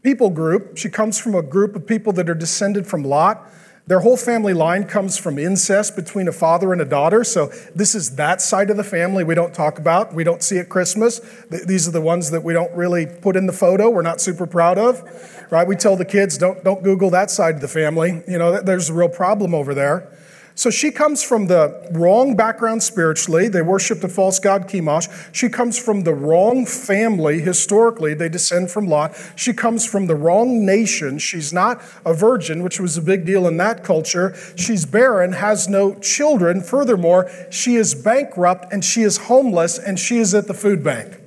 people 0.03 0.29
group. 0.29 0.77
She 0.77 0.89
comes 0.89 1.19
from 1.19 1.35
a 1.35 1.41
group 1.41 1.75
of 1.75 1.85
people 1.85 2.13
that 2.13 2.29
are 2.29 2.35
descended 2.35 2.87
from 2.87 3.03
Lot. 3.03 3.47
Their 3.87 4.01
whole 4.01 4.15
family 4.15 4.53
line 4.53 4.85
comes 4.85 5.17
from 5.17 5.39
incest 5.39 5.95
between 5.95 6.27
a 6.27 6.31
father 6.31 6.71
and 6.71 6.81
a 6.81 6.85
daughter. 6.85 7.23
So, 7.23 7.47
this 7.75 7.95
is 7.95 8.15
that 8.15 8.39
side 8.39 8.69
of 8.69 8.77
the 8.77 8.83
family 8.83 9.23
we 9.23 9.35
don't 9.35 9.53
talk 9.53 9.79
about. 9.79 10.13
We 10.13 10.23
don't 10.23 10.43
see 10.43 10.59
at 10.59 10.69
Christmas. 10.69 11.19
These 11.49 11.87
are 11.87 11.91
the 11.91 12.01
ones 12.01 12.29
that 12.31 12.43
we 12.43 12.53
don't 12.53 12.73
really 12.75 13.05
put 13.05 13.35
in 13.35 13.47
the 13.47 13.53
photo, 13.53 13.89
we're 13.89 14.03
not 14.03 14.21
super 14.21 14.45
proud 14.45 14.77
of, 14.77 15.47
right? 15.49 15.67
We 15.67 15.75
tell 15.75 15.95
the 15.95 16.05
kids, 16.05 16.37
don't, 16.37 16.63
don't 16.63 16.83
Google 16.83 17.09
that 17.09 17.31
side 17.31 17.55
of 17.55 17.61
the 17.61 17.67
family. 17.67 18.23
You 18.27 18.37
know, 18.37 18.61
there's 18.61 18.89
a 18.89 18.93
real 18.93 19.09
problem 19.09 19.53
over 19.55 19.73
there. 19.73 20.07
So 20.53 20.69
she 20.69 20.91
comes 20.91 21.23
from 21.23 21.47
the 21.47 21.89
wrong 21.91 22.35
background 22.35 22.83
spiritually. 22.83 23.47
They 23.47 23.61
worship 23.61 24.01
the 24.01 24.09
false 24.09 24.37
god 24.37 24.67
Chemosh. 24.67 25.33
She 25.33 25.49
comes 25.49 25.79
from 25.79 26.03
the 26.03 26.13
wrong 26.13 26.65
family 26.65 27.39
historically. 27.39 28.13
They 28.13 28.29
descend 28.29 28.69
from 28.69 28.87
Lot. 28.87 29.15
She 29.35 29.53
comes 29.53 29.85
from 29.85 30.07
the 30.07 30.15
wrong 30.15 30.65
nation. 30.65 31.19
She's 31.19 31.53
not 31.53 31.81
a 32.05 32.13
virgin, 32.13 32.63
which 32.63 32.79
was 32.79 32.97
a 32.97 33.01
big 33.01 33.25
deal 33.25 33.47
in 33.47 33.57
that 33.57 33.83
culture. 33.83 34.35
She's 34.55 34.85
barren, 34.85 35.33
has 35.33 35.67
no 35.67 35.95
children. 35.95 36.61
Furthermore, 36.61 37.29
she 37.49 37.75
is 37.75 37.95
bankrupt 37.95 38.71
and 38.73 38.83
she 38.83 39.01
is 39.01 39.17
homeless 39.17 39.79
and 39.79 39.97
she 39.97 40.19
is 40.19 40.35
at 40.35 40.47
the 40.47 40.53
food 40.53 40.83
bank. 40.83 41.17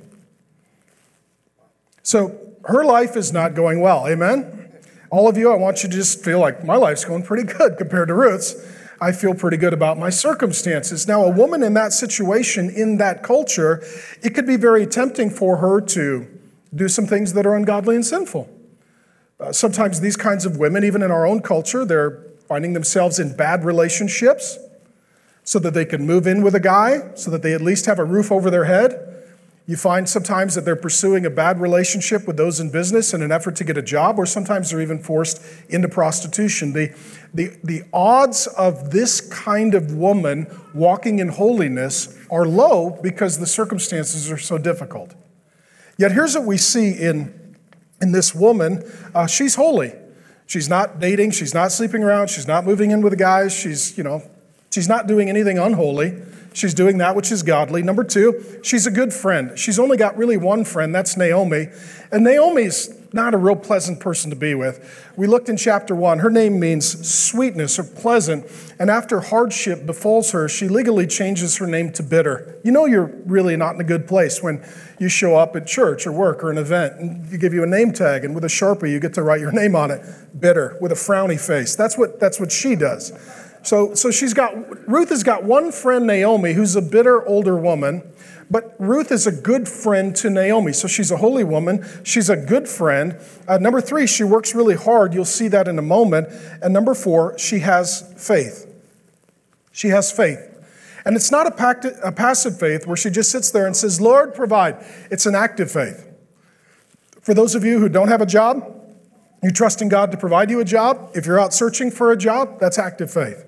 So 2.03 2.39
her 2.65 2.85
life 2.85 3.15
is 3.15 3.33
not 3.33 3.55
going 3.55 3.81
well. 3.81 4.07
Amen? 4.07 4.71
All 5.09 5.27
of 5.27 5.37
you, 5.37 5.51
I 5.51 5.55
want 5.55 5.83
you 5.83 5.89
to 5.89 5.95
just 5.95 6.23
feel 6.23 6.39
like 6.39 6.63
my 6.63 6.75
life's 6.75 7.05
going 7.05 7.23
pretty 7.23 7.43
good 7.43 7.77
compared 7.77 8.09
to 8.09 8.13
Ruth's. 8.13 8.55
I 9.01 9.11
feel 9.11 9.33
pretty 9.33 9.57
good 9.57 9.73
about 9.73 9.97
my 9.97 10.09
circumstances. 10.09 11.07
Now, 11.07 11.23
a 11.25 11.29
woman 11.29 11.63
in 11.63 11.73
that 11.73 11.91
situation, 11.91 12.69
in 12.69 12.97
that 12.97 13.23
culture, 13.23 13.83
it 14.23 14.33
could 14.33 14.47
be 14.47 14.55
very 14.55 14.85
tempting 14.85 15.29
for 15.29 15.57
her 15.57 15.81
to 15.81 16.27
do 16.73 16.87
some 16.87 17.05
things 17.05 17.33
that 17.33 17.45
are 17.45 17.55
ungodly 17.55 17.95
and 17.95 18.05
sinful. 18.05 18.49
Uh, 19.39 19.51
sometimes 19.51 19.99
these 19.99 20.15
kinds 20.15 20.45
of 20.45 20.57
women, 20.57 20.83
even 20.83 21.01
in 21.01 21.11
our 21.11 21.25
own 21.25 21.41
culture, 21.41 21.83
they're 21.83 22.23
finding 22.47 22.73
themselves 22.73 23.19
in 23.19 23.35
bad 23.35 23.65
relationships 23.65 24.57
so 25.43 25.59
that 25.59 25.73
they 25.73 25.85
can 25.85 26.05
move 26.05 26.25
in 26.25 26.41
with 26.41 26.55
a 26.55 26.59
guy, 26.59 27.13
so 27.15 27.29
that 27.31 27.41
they 27.41 27.53
at 27.53 27.61
least 27.61 27.85
have 27.85 27.99
a 27.99 28.03
roof 28.05 28.31
over 28.31 28.49
their 28.49 28.65
head. 28.65 29.23
You 29.67 29.75
find 29.75 30.07
sometimes 30.07 30.53
that 30.53 30.63
they're 30.63 30.75
pursuing 30.75 31.25
a 31.25 31.29
bad 31.31 31.59
relationship 31.59 32.27
with 32.27 32.37
those 32.37 32.59
in 32.59 32.69
business 32.69 33.15
in 33.15 33.23
an 33.23 33.31
effort 33.31 33.55
to 33.55 33.63
get 33.63 33.77
a 33.77 33.81
job, 33.81 34.19
or 34.19 34.27
sometimes 34.27 34.69
they're 34.69 34.81
even 34.81 34.99
forced 34.99 35.41
into 35.69 35.89
prostitution. 35.89 36.73
The, 36.73 36.93
the, 37.33 37.57
the 37.63 37.83
odds 37.91 38.45
of 38.45 38.91
this 38.91 39.21
kind 39.21 39.73
of 39.73 39.95
woman 39.95 40.45
walking 40.75 41.17
in 41.17 41.29
holiness 41.29 42.15
are 42.29 42.45
low 42.45 42.99
because 43.01 43.39
the 43.39 43.47
circumstances 43.47 44.31
are 44.31 44.37
so 44.37 44.59
difficult. 44.59 45.15
Yet 45.97 46.11
here's 46.11 46.35
what 46.35 46.45
we 46.45 46.57
see 46.57 46.91
in, 46.91 47.55
in 48.01 48.11
this 48.11 48.35
woman 48.35 48.83
uh, 49.15 49.25
she's 49.25 49.55
holy. 49.55 49.93
She's 50.47 50.69
not 50.69 50.99
dating, 50.99 51.31
she's 51.31 51.55
not 51.55 51.71
sleeping 51.71 52.03
around, 52.03 52.29
she's 52.29 52.47
not 52.47 52.65
moving 52.65 52.91
in 52.91 53.01
with 53.01 53.17
guys, 53.17 53.51
she's, 53.51 53.97
you 53.97 54.03
know, 54.03 54.21
she's 54.69 54.87
not 54.87 55.07
doing 55.07 55.27
anything 55.27 55.57
unholy. 55.57 56.21
She's 56.55 56.73
doing 56.73 56.99
that 56.99 57.17
which 57.17 57.33
is 57.33 57.43
godly. 57.43 57.83
Number 57.83 58.05
two, 58.05 58.59
she's 58.63 58.87
a 58.87 58.91
good 58.91 59.13
friend. 59.13 59.59
She's 59.59 59.77
only 59.77 59.97
got 59.97 60.15
really 60.15 60.37
one 60.37 60.63
friend, 60.63 60.95
that's 60.95 61.17
Naomi. 61.17 61.67
And 62.13 62.23
Naomi's 62.23 62.97
not 63.11 63.33
a 63.33 63.37
real 63.37 63.57
pleasant 63.57 63.99
person 63.99 64.29
to 64.29 64.37
be 64.37 64.55
with. 64.55 65.11
We 65.17 65.27
looked 65.27 65.49
in 65.49 65.57
chapter 65.57 65.93
one. 65.93 66.19
Her 66.19 66.29
name 66.29 66.57
means 66.57 67.09
sweetness 67.09 67.77
or 67.77 67.83
pleasant. 67.83 68.45
And 68.79 68.89
after 68.89 69.19
hardship 69.19 69.85
befalls 69.85 70.31
her, 70.31 70.47
she 70.47 70.69
legally 70.69 71.07
changes 71.07 71.57
her 71.57 71.67
name 71.67 71.91
to 71.91 72.03
bitter. 72.03 72.57
You 72.63 72.71
know, 72.71 72.85
you're 72.85 73.11
really 73.25 73.57
not 73.57 73.75
in 73.75 73.81
a 73.81 73.85
good 73.85 74.07
place 74.07 74.41
when 74.41 74.65
you 74.97 75.09
show 75.09 75.35
up 75.35 75.57
at 75.57 75.67
church 75.67 76.07
or 76.07 76.13
work 76.13 76.41
or 76.41 76.51
an 76.51 76.57
event 76.57 76.99
and 77.01 77.29
you 77.29 77.37
give 77.37 77.53
you 77.53 77.63
a 77.63 77.67
name 77.67 77.91
tag, 77.91 78.23
and 78.23 78.33
with 78.33 78.45
a 78.45 78.49
sharpie, 78.49 78.89
you 78.89 79.01
get 79.01 79.13
to 79.15 79.23
write 79.23 79.41
your 79.41 79.51
name 79.51 79.75
on 79.75 79.91
it 79.91 80.01
bitter 80.39 80.77
with 80.79 80.93
a 80.93 80.95
frowny 80.95 81.39
face. 81.39 81.75
That's 81.75 81.97
what, 81.97 82.19
that's 82.19 82.39
what 82.39 82.49
she 82.49 82.75
does. 82.75 83.11
So, 83.65 83.95
so 83.95 84.11
she's 84.11 84.35
got, 84.35 84.87
Ruth 84.87 85.09
has 85.09 85.23
got 85.23 85.43
one 85.43 85.71
friend, 85.71 86.05
Naomi, 86.05 86.53
who's 86.53 86.75
a 86.75 86.83
bitter 86.83 87.27
older 87.27 87.57
woman, 87.57 88.03
but 88.51 88.75
Ruth 88.77 89.11
is 89.11 89.25
a 89.25 89.31
good 89.31 89.67
friend 89.67 90.15
to 90.17 90.29
Naomi. 90.29 90.71
So 90.71 90.87
she's 90.87 91.09
a 91.09 91.17
holy 91.17 91.43
woman. 91.43 91.83
She's 92.03 92.29
a 92.29 92.37
good 92.37 92.69
friend. 92.69 93.17
Uh, 93.47 93.57
number 93.57 93.81
three, 93.81 94.05
she 94.05 94.23
works 94.23 94.53
really 94.53 94.75
hard. 94.75 95.15
You'll 95.15 95.25
see 95.25 95.47
that 95.47 95.67
in 95.67 95.79
a 95.79 95.81
moment. 95.81 96.27
And 96.61 96.75
number 96.75 96.93
four, 96.93 97.39
she 97.39 97.59
has 97.59 98.13
faith. 98.15 98.71
She 99.71 99.87
has 99.87 100.11
faith. 100.11 100.51
And 101.03 101.15
it's 101.15 101.31
not 101.31 101.47
a, 101.47 101.51
pact- 101.51 101.87
a 102.03 102.11
passive 102.11 102.59
faith 102.59 102.85
where 102.85 102.95
she 102.95 103.09
just 103.09 103.31
sits 103.31 103.49
there 103.49 103.65
and 103.65 103.75
says, 103.75 103.99
Lord, 103.99 104.35
provide. 104.35 104.77
It's 105.09 105.25
an 105.25 105.33
active 105.33 105.71
faith. 105.71 106.07
For 107.19 107.33
those 107.33 107.55
of 107.55 107.63
you 107.63 107.79
who 107.79 107.89
don't 107.89 108.09
have 108.09 108.21
a 108.21 108.27
job, 108.27 108.79
you 109.41 109.49
trust 109.49 109.81
in 109.81 109.89
God 109.89 110.11
to 110.11 110.17
provide 110.17 110.51
you 110.51 110.59
a 110.59 110.65
job. 110.65 111.13
If 111.15 111.25
you're 111.25 111.39
out 111.39 111.51
searching 111.51 111.89
for 111.89 112.11
a 112.11 112.17
job, 112.17 112.59
that's 112.59 112.77
active 112.77 113.11
faith. 113.11 113.43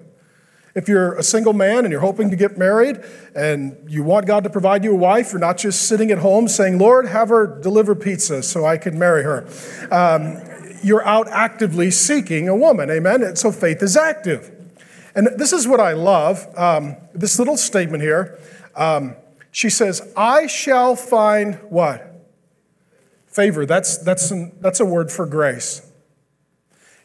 If 0.78 0.88
you're 0.88 1.16
a 1.16 1.24
single 1.24 1.54
man 1.54 1.86
and 1.86 1.92
you're 1.92 2.02
hoping 2.02 2.30
to 2.30 2.36
get 2.36 2.56
married 2.56 3.04
and 3.34 3.76
you 3.88 4.04
want 4.04 4.28
God 4.28 4.44
to 4.44 4.50
provide 4.52 4.84
you 4.84 4.92
a 4.92 4.96
wife, 4.96 5.32
you're 5.32 5.40
not 5.40 5.58
just 5.58 5.88
sitting 5.88 6.12
at 6.12 6.20
home 6.20 6.48
saying, 6.48 6.78
Lord, 6.78 7.08
have 7.08 7.30
her 7.30 7.48
deliver 7.48 7.96
pizza 7.96 8.44
so 8.44 8.64
I 8.64 8.78
can 8.78 9.00
marry 9.00 9.24
her. 9.24 9.48
Um, 9.90 10.40
you're 10.84 11.04
out 11.04 11.28
actively 11.30 11.90
seeking 11.90 12.48
a 12.48 12.56
woman, 12.56 12.92
amen? 12.92 13.24
And 13.24 13.36
so 13.36 13.52
faith 13.52 13.82
is 13.82 13.98
active. 13.98 14.52
And 15.16 15.28
this 15.36 15.52
is 15.52 15.68
what 15.68 15.80
I 15.80 15.94
love 15.94 16.48
um, 16.56 16.96
this 17.12 17.40
little 17.40 17.58
statement 17.58 18.04
here. 18.04 18.38
Um, 18.76 19.16
she 19.50 19.72
says, 19.72 20.14
I 20.16 20.46
shall 20.46 20.96
find 20.96 21.56
what? 21.70 22.24
Favor. 23.26 23.66
That's, 23.66 23.98
that's, 23.98 24.30
an, 24.30 24.56
that's 24.60 24.80
a 24.80 24.86
word 24.86 25.12
for 25.12 25.26
grace. 25.26 25.92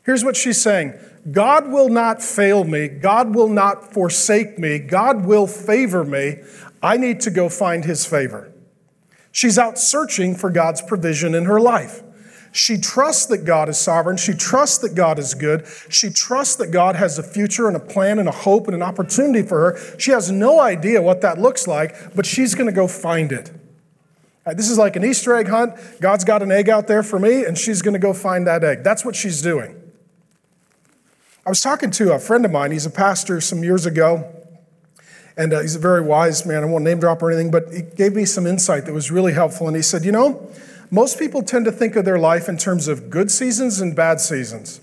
Here's 0.05 0.25
what 0.25 0.37
she's 0.37 0.61
saying 0.61 0.93
God 1.31 1.71
will 1.71 1.89
not 1.89 2.23
fail 2.23 2.65
me. 2.65 2.89
God 2.89 3.35
will 3.35 3.49
not 3.49 3.93
forsake 3.93 4.59
me. 4.59 4.79
God 4.79 5.25
will 5.25 5.47
favor 5.47 6.05
me. 6.05 6.39
I 6.83 6.97
need 6.97 7.21
to 7.21 7.31
go 7.31 7.49
find 7.49 7.85
his 7.85 8.05
favor. 8.05 8.53
She's 9.31 9.57
out 9.57 9.79
searching 9.79 10.35
for 10.35 10.51
God's 10.51 10.83
provision 10.83 11.35
in 11.35 11.45
her 11.45 11.61
life. 11.61 12.03
She 12.51 12.77
trusts 12.77 13.25
that 13.27 13.47
God 13.47 13.71
is 13.71 13.79
sovereign. 13.79 14.19
She 14.19 14.35
trusts 14.35 14.79
that 14.79 14.95
God 14.95 15.19
is 15.19 15.33
good. 15.33 15.67
She 15.89 16.11
trusts 16.11 16.57
that 16.57 16.71
God 16.71 16.97
has 16.97 17.19
a 17.19 17.23
future 17.23 17.67
and 17.67 17.77
a 17.77 17.81
plan 17.81 18.19
and 18.19 18.29
a 18.29 18.33
hope 18.33 18.67
and 18.67 18.75
an 18.75 18.83
opportunity 18.83 19.47
for 19.47 19.73
her. 19.73 19.99
She 19.99 20.11
has 20.11 20.31
no 20.31 20.61
idea 20.61 21.01
what 21.01 21.23
that 21.23 21.39
looks 21.39 21.67
like, 21.67 22.15
but 22.15 22.27
she's 22.27 22.55
going 22.55 22.67
to 22.67 22.73
go 22.73 22.87
find 22.87 23.33
it. 23.33 23.51
Uh, 24.45 24.53
this 24.53 24.69
is 24.69 24.77
like 24.77 24.97
an 24.97 25.05
Easter 25.05 25.35
egg 25.35 25.49
hunt. 25.49 25.75
God's 26.01 26.25
got 26.25 26.43
an 26.43 26.53
egg 26.53 26.69
out 26.69 26.89
there 26.89 27.03
for 27.03 27.19
me, 27.19 27.45
and 27.45 27.57
she's 27.57 27.81
going 27.81 27.95
to 27.95 28.01
go 28.01 28.13
find 28.13 28.47
that 28.47 28.63
egg. 28.65 28.83
That's 28.83 29.05
what 29.05 29.17
she's 29.17 29.41
doing. 29.41 29.82
I 31.45 31.49
was 31.49 31.61
talking 31.61 31.91
to 31.93 32.13
a 32.13 32.21
friend 32.21 32.45
of 32.45 32.53
mine, 32.53 32.71
he's 32.71 32.87
a 32.87 32.91
pastor 32.91 33.41
some 33.41 33.65
years 33.65 33.85
ago, 33.85 34.33
and 35.37 35.53
uh, 35.53 35.61
he's 35.61 35.75
a 35.75 35.81
very 35.81 36.01
wise 36.01 36.47
man. 36.47 36.63
I 36.63 36.67
won't 36.67 36.85
name 36.85 37.01
drop 37.01 37.21
or 37.21 37.33
anything, 37.33 37.51
but 37.51 37.73
he 37.73 37.83
gave 37.83 38.15
me 38.15 38.25
some 38.25 38.47
insight 38.47 38.87
that 38.87 38.93
was 38.93 39.11
really 39.11 39.33
helpful. 39.33 39.67
And 39.67 39.75
he 39.75 39.83
said, 39.83 40.05
You 40.05 40.13
know, 40.13 40.49
most 40.91 41.19
people 41.19 41.43
tend 41.43 41.65
to 41.65 41.73
think 41.73 41.97
of 41.97 42.05
their 42.05 42.19
life 42.19 42.49
in 42.49 42.59
terms 42.59 42.87
of 42.87 43.11
good 43.11 43.29
seasons 43.29 43.81
and 43.81 43.97
bad 43.97 44.21
seasons. 44.21 44.81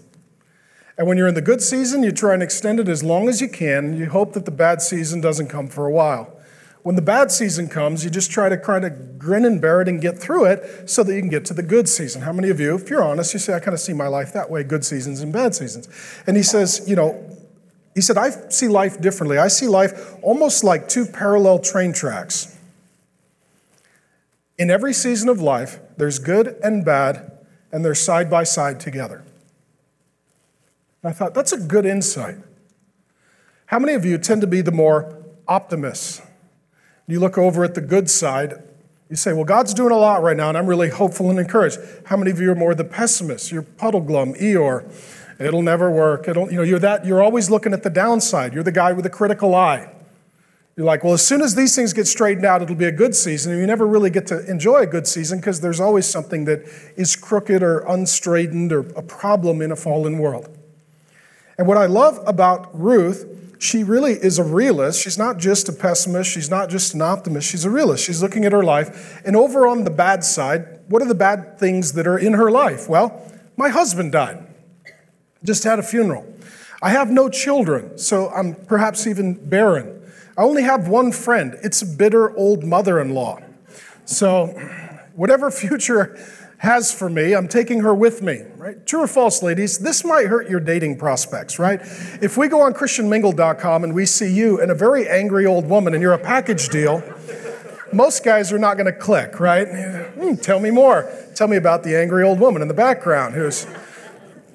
And 0.98 1.08
when 1.08 1.18
you're 1.18 1.30
in 1.30 1.36
the 1.36 1.42
good 1.42 1.62
season, 1.62 2.04
you 2.04 2.12
try 2.12 2.34
and 2.34 2.44
extend 2.44 2.82
it 2.82 2.90
as 2.90 3.06
long 3.06 3.30
as 3.30 3.40
you 3.40 3.48
can. 3.48 3.96
You 3.96 4.10
hope 4.10 4.34
that 4.34 4.44
the 4.44 4.52
bad 4.52 4.82
season 4.82 5.22
doesn't 5.22 5.48
come 5.48 5.70
for 5.70 5.86
a 5.86 5.92
while. 5.92 6.39
When 6.82 6.96
the 6.96 7.02
bad 7.02 7.32
season 7.32 7.68
comes, 7.68 8.04
you 8.04 8.10
just 8.10 8.32
try 8.32 8.48
to 8.48 8.58
kind 8.58 8.86
of 8.86 9.20
grin 9.20 9.44
and 9.44 9.60
bear 9.60 9.82
it 9.82 9.90
and 9.90 10.02
get 10.02 10.18
through 10.18 10.46
it 10.46 10.90
so 10.90 11.04
that 11.04 11.14
you 11.14 11.20
can 11.20 11.30
get 11.30 11.44
to 11.46 11.54
the 11.54 11.64
good 11.64 11.90
season. 11.90 12.22
How 12.22 12.32
many 12.32 12.50
of 12.50 12.60
you, 12.60 12.76
if 12.76 12.90
you're 12.90 13.04
honest, 13.04 13.34
you 13.34 13.40
say, 13.40 13.54
I 13.54 13.60
kind 13.60 13.74
of 13.74 13.82
see 13.82 13.94
my 13.94 14.08
life 14.08 14.32
that 14.34 14.50
way 14.50 14.64
good 14.64 14.86
seasons 14.86 15.22
and 15.22 15.34
bad 15.34 15.54
seasons? 15.54 15.90
And 16.26 16.38
he 16.38 16.44
says, 16.44 16.84
you 16.88 16.96
know, 16.96 17.38
he 17.96 18.02
said, 18.02 18.18
I 18.18 18.30
see 18.50 18.70
life 18.70 19.02
differently. 19.02 19.38
I 19.38 19.50
see 19.50 19.68
life 19.68 20.16
almost 20.22 20.64
like 20.64 20.88
two 20.88 21.06
parallel 21.06 21.60
train 21.60 21.92
tracks. 21.92 22.58
In 24.58 24.70
every 24.70 24.94
season 24.94 25.28
of 25.28 25.42
life, 25.42 25.80
there's 25.98 26.20
good 26.20 26.56
and 26.64 26.86
bad, 26.86 27.32
and 27.72 27.84
they're 27.84 27.96
side 27.96 28.30
by 28.30 28.44
side 28.44 28.80
together. 28.80 29.26
And 31.04 31.10
I 31.10 31.12
thought, 31.12 31.34
that's 31.34 31.52
a 31.52 31.58
good 31.58 31.86
insight. 31.86 32.38
How 33.66 33.80
many 33.80 33.94
of 33.94 34.06
you 34.06 34.18
tend 34.18 34.42
to 34.42 34.48
be 34.48 34.62
the 34.62 34.72
more 34.72 35.26
optimists? 35.48 36.22
You 37.10 37.20
look 37.20 37.40
over 37.40 37.64
at 37.64 37.74
the 37.74 37.82
good 37.82 38.08
side, 38.08 38.62
you 39.10 39.16
say, 39.16 39.34
Well, 39.34 39.44
God's 39.44 39.74
doing 39.74 39.92
a 39.92 39.98
lot 39.98 40.22
right 40.22 40.38
now, 40.38 40.50
and 40.50 40.58
I'm 40.58 40.68
really 40.68 40.90
hopeful 40.90 41.32
and 41.32 41.40
encouraged. 41.40 41.80
How 42.06 42.16
many 42.16 42.30
of 42.30 42.40
you 42.40 42.52
are 42.52 42.56
more 42.56 42.76
the 42.76 42.84
pessimists? 42.84 43.52
You're 43.52 43.64
Puddleglum, 43.64 44.40
Eeyore. 44.40 44.86
It'll 45.40 45.64
never 45.64 45.90
work. 45.90 46.28
It'll, 46.28 46.52
you 46.52 46.58
know, 46.58 46.62
you're 46.62 46.80
that, 46.80 47.06
you're 47.06 47.24
always 47.24 47.50
looking 47.50 47.74
at 47.74 47.82
the 47.82 47.90
downside. 47.90 48.54
You're 48.54 48.62
the 48.62 48.72
guy 48.72 48.92
with 48.92 49.08
a 49.08 49.10
critical 49.10 49.56
eye. 49.56 49.90
You're 50.76 50.86
like, 50.86 51.04
well, 51.04 51.14
as 51.14 51.26
soon 51.26 51.42
as 51.42 51.56
these 51.56 51.76
things 51.76 51.94
get 51.94 52.06
straightened 52.08 52.46
out, 52.46 52.62
it'll 52.62 52.76
be 52.76 52.86
a 52.86 52.92
good 52.92 53.16
season. 53.16 53.54
And 53.54 53.60
you 53.60 53.66
never 53.66 53.88
really 53.88 54.12
get 54.12 54.28
to 54.28 54.46
enjoy 54.50 54.78
a 54.78 54.86
good 54.86 55.08
season 55.08 55.40
because 55.40 55.62
there's 55.62 55.80
always 55.80 56.06
something 56.06 56.46
that 56.46 56.62
is 56.96 57.16
crooked 57.16 57.64
or 57.64 57.80
unstraightened 57.80 58.72
or 58.72 58.82
a 58.96 59.02
problem 59.02 59.64
in 59.64 59.72
a 59.72 59.76
fallen 59.76 60.20
world. 60.20 60.56
And 61.58 61.68
what 61.68 61.78
I 61.78 61.88
love 61.88 62.20
about 62.28 62.70
Ruth, 62.80 63.49
she 63.60 63.84
really 63.84 64.14
is 64.14 64.40
a 64.40 64.44
realist. 64.44 65.02
She's 65.02 65.18
not 65.18 65.38
just 65.38 65.68
a 65.68 65.74
pessimist. 65.74 66.32
She's 66.32 66.50
not 66.50 66.70
just 66.70 66.94
an 66.94 67.02
optimist. 67.02 67.50
She's 67.50 67.66
a 67.66 67.70
realist. 67.70 68.06
She's 68.06 68.22
looking 68.24 68.46
at 68.46 68.54
her 68.54 68.64
life. 68.64 69.22
And 69.26 69.36
over 69.36 69.68
on 69.68 69.84
the 69.84 69.92
bad 69.92 70.24
side, 70.24 70.80
what 70.88 71.02
are 71.02 71.08
the 71.08 71.14
bad 71.14 71.60
things 71.60 71.94
that 71.94 72.08
are 72.08 72.18
in 72.18 72.34
her 72.34 72.50
life? 72.50 72.88
Well, 72.88 73.22
my 73.58 73.68
husband 73.68 74.14
died, 74.14 74.48
just 75.44 75.66
had 75.66 75.78
a 75.78 75.84
funeral. 75.84 76.26
I 76.82 76.92
have 76.92 77.12
no 77.12 77.28
children, 77.28 77.98
so 77.98 78.30
I'm 78.30 78.56
perhaps 78.56 79.06
even 79.06 79.34
barren. 79.34 80.10
I 80.38 80.44
only 80.44 80.64
have 80.64 80.88
one 80.88 81.12
friend. 81.12 81.58
It's 81.62 81.82
a 81.82 81.86
bitter 81.86 82.36
old 82.38 82.64
mother 82.64 83.02
in 83.02 83.14
law. 83.14 83.42
So, 84.06 84.48
whatever 85.14 85.52
future 85.52 86.18
has 86.60 86.94
for 86.94 87.10
me, 87.10 87.34
I'm 87.34 87.48
taking 87.48 87.80
her 87.82 87.96
with 87.96 88.22
me, 88.22 88.42
right? 88.58 88.86
True 88.86 89.04
or 89.04 89.08
false, 89.08 89.42
ladies? 89.42 89.80
This 89.80 90.04
might 90.04 90.28
hurt 90.28 90.50
your 90.50 90.60
dating 90.60 90.98
prospects, 90.98 91.58
right? 91.58 91.80
If 92.22 92.36
we 92.38 92.50
go 92.50 92.62
on 92.62 92.74
ChristianMingle.com 92.74 93.86
and 93.86 93.96
we 93.96 94.06
see 94.06 94.32
you 94.32 94.60
and 94.62 94.70
a 94.70 94.76
very 94.76 95.08
angry 95.08 95.46
old 95.46 95.70
woman 95.70 95.94
and 95.94 96.02
you're 96.02 96.14
a 96.14 96.20
package 96.20 96.68
deal, 96.68 97.02
most 97.94 98.26
guys 98.26 98.52
are 98.52 98.60
not 98.60 98.76
going 98.76 98.86
to 98.88 98.98
click, 98.98 99.40
right? 99.40 99.68
Mm, 99.68 100.42
tell 100.42 100.60
me 100.60 100.70
more. 100.70 101.10
Tell 101.34 101.48
me 101.48 101.56
about 101.56 101.84
the 101.84 101.98
angry 101.98 102.26
old 102.26 102.42
woman 102.42 102.62
in 102.62 102.68
the 102.68 102.74
background 102.74 103.36
who's, 103.36 103.66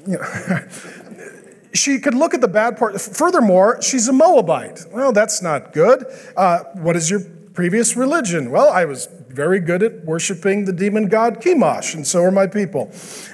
you 0.07 0.19
know. 0.19 0.69
she 1.73 1.99
could 1.99 2.15
look 2.15 2.35
at 2.35 2.43
the 2.43 2.49
bad 2.49 2.77
part. 2.77 3.01
Furthermore, 3.01 3.81
she's 3.81 4.09
a 4.09 4.13
Moabite. 4.13 4.85
Well, 4.93 5.13
that's 5.13 5.41
not 5.41 5.73
good. 5.73 6.05
Uh, 6.37 6.65
what 6.75 6.97
is 6.97 7.11
your 7.11 7.21
previous 7.55 7.97
religion? 7.97 8.51
Well, 8.51 8.69
I 8.69 8.85
was 8.85 9.09
very 9.35 9.59
good 9.61 9.83
at 9.83 10.05
worshiping 10.05 10.65
the 10.65 10.73
demon 10.73 11.09
god 11.09 11.43
Chemosh, 11.43 11.95
and 11.95 12.07
so 12.07 12.23
are 12.23 12.31
my 12.31 12.47
people. 12.47 12.91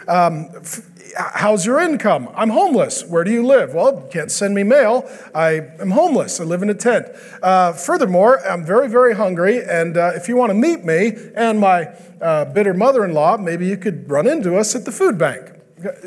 Um, 0.08 0.48
f- 0.56 0.88
how's 1.16 1.66
your 1.66 1.80
income? 1.80 2.28
I'm 2.34 2.50
homeless. 2.50 3.04
Where 3.04 3.24
do 3.24 3.30
you 3.30 3.46
live? 3.46 3.74
Well, 3.74 4.02
you 4.04 4.08
can't 4.10 4.30
send 4.30 4.54
me 4.54 4.62
mail. 4.62 5.08
I 5.34 5.60
am 5.78 5.90
homeless. 5.90 6.40
I 6.40 6.44
live 6.44 6.62
in 6.62 6.70
a 6.70 6.74
tent. 6.74 7.06
Uh, 7.42 7.72
furthermore, 7.72 8.40
I'm 8.46 8.64
very, 8.64 8.88
very 8.88 9.14
hungry, 9.14 9.62
and 9.62 9.96
uh, 9.96 10.12
if 10.14 10.28
you 10.28 10.36
want 10.36 10.50
to 10.50 10.54
meet 10.54 10.84
me 10.84 11.12
and 11.34 11.60
my 11.60 11.88
uh, 12.20 12.46
bitter 12.46 12.74
mother 12.74 13.04
in 13.04 13.12
law, 13.12 13.36
maybe 13.36 13.66
you 13.66 13.76
could 13.76 14.10
run 14.10 14.26
into 14.26 14.56
us 14.56 14.74
at 14.74 14.84
the 14.84 14.92
food 14.92 15.18
bank. 15.18 15.52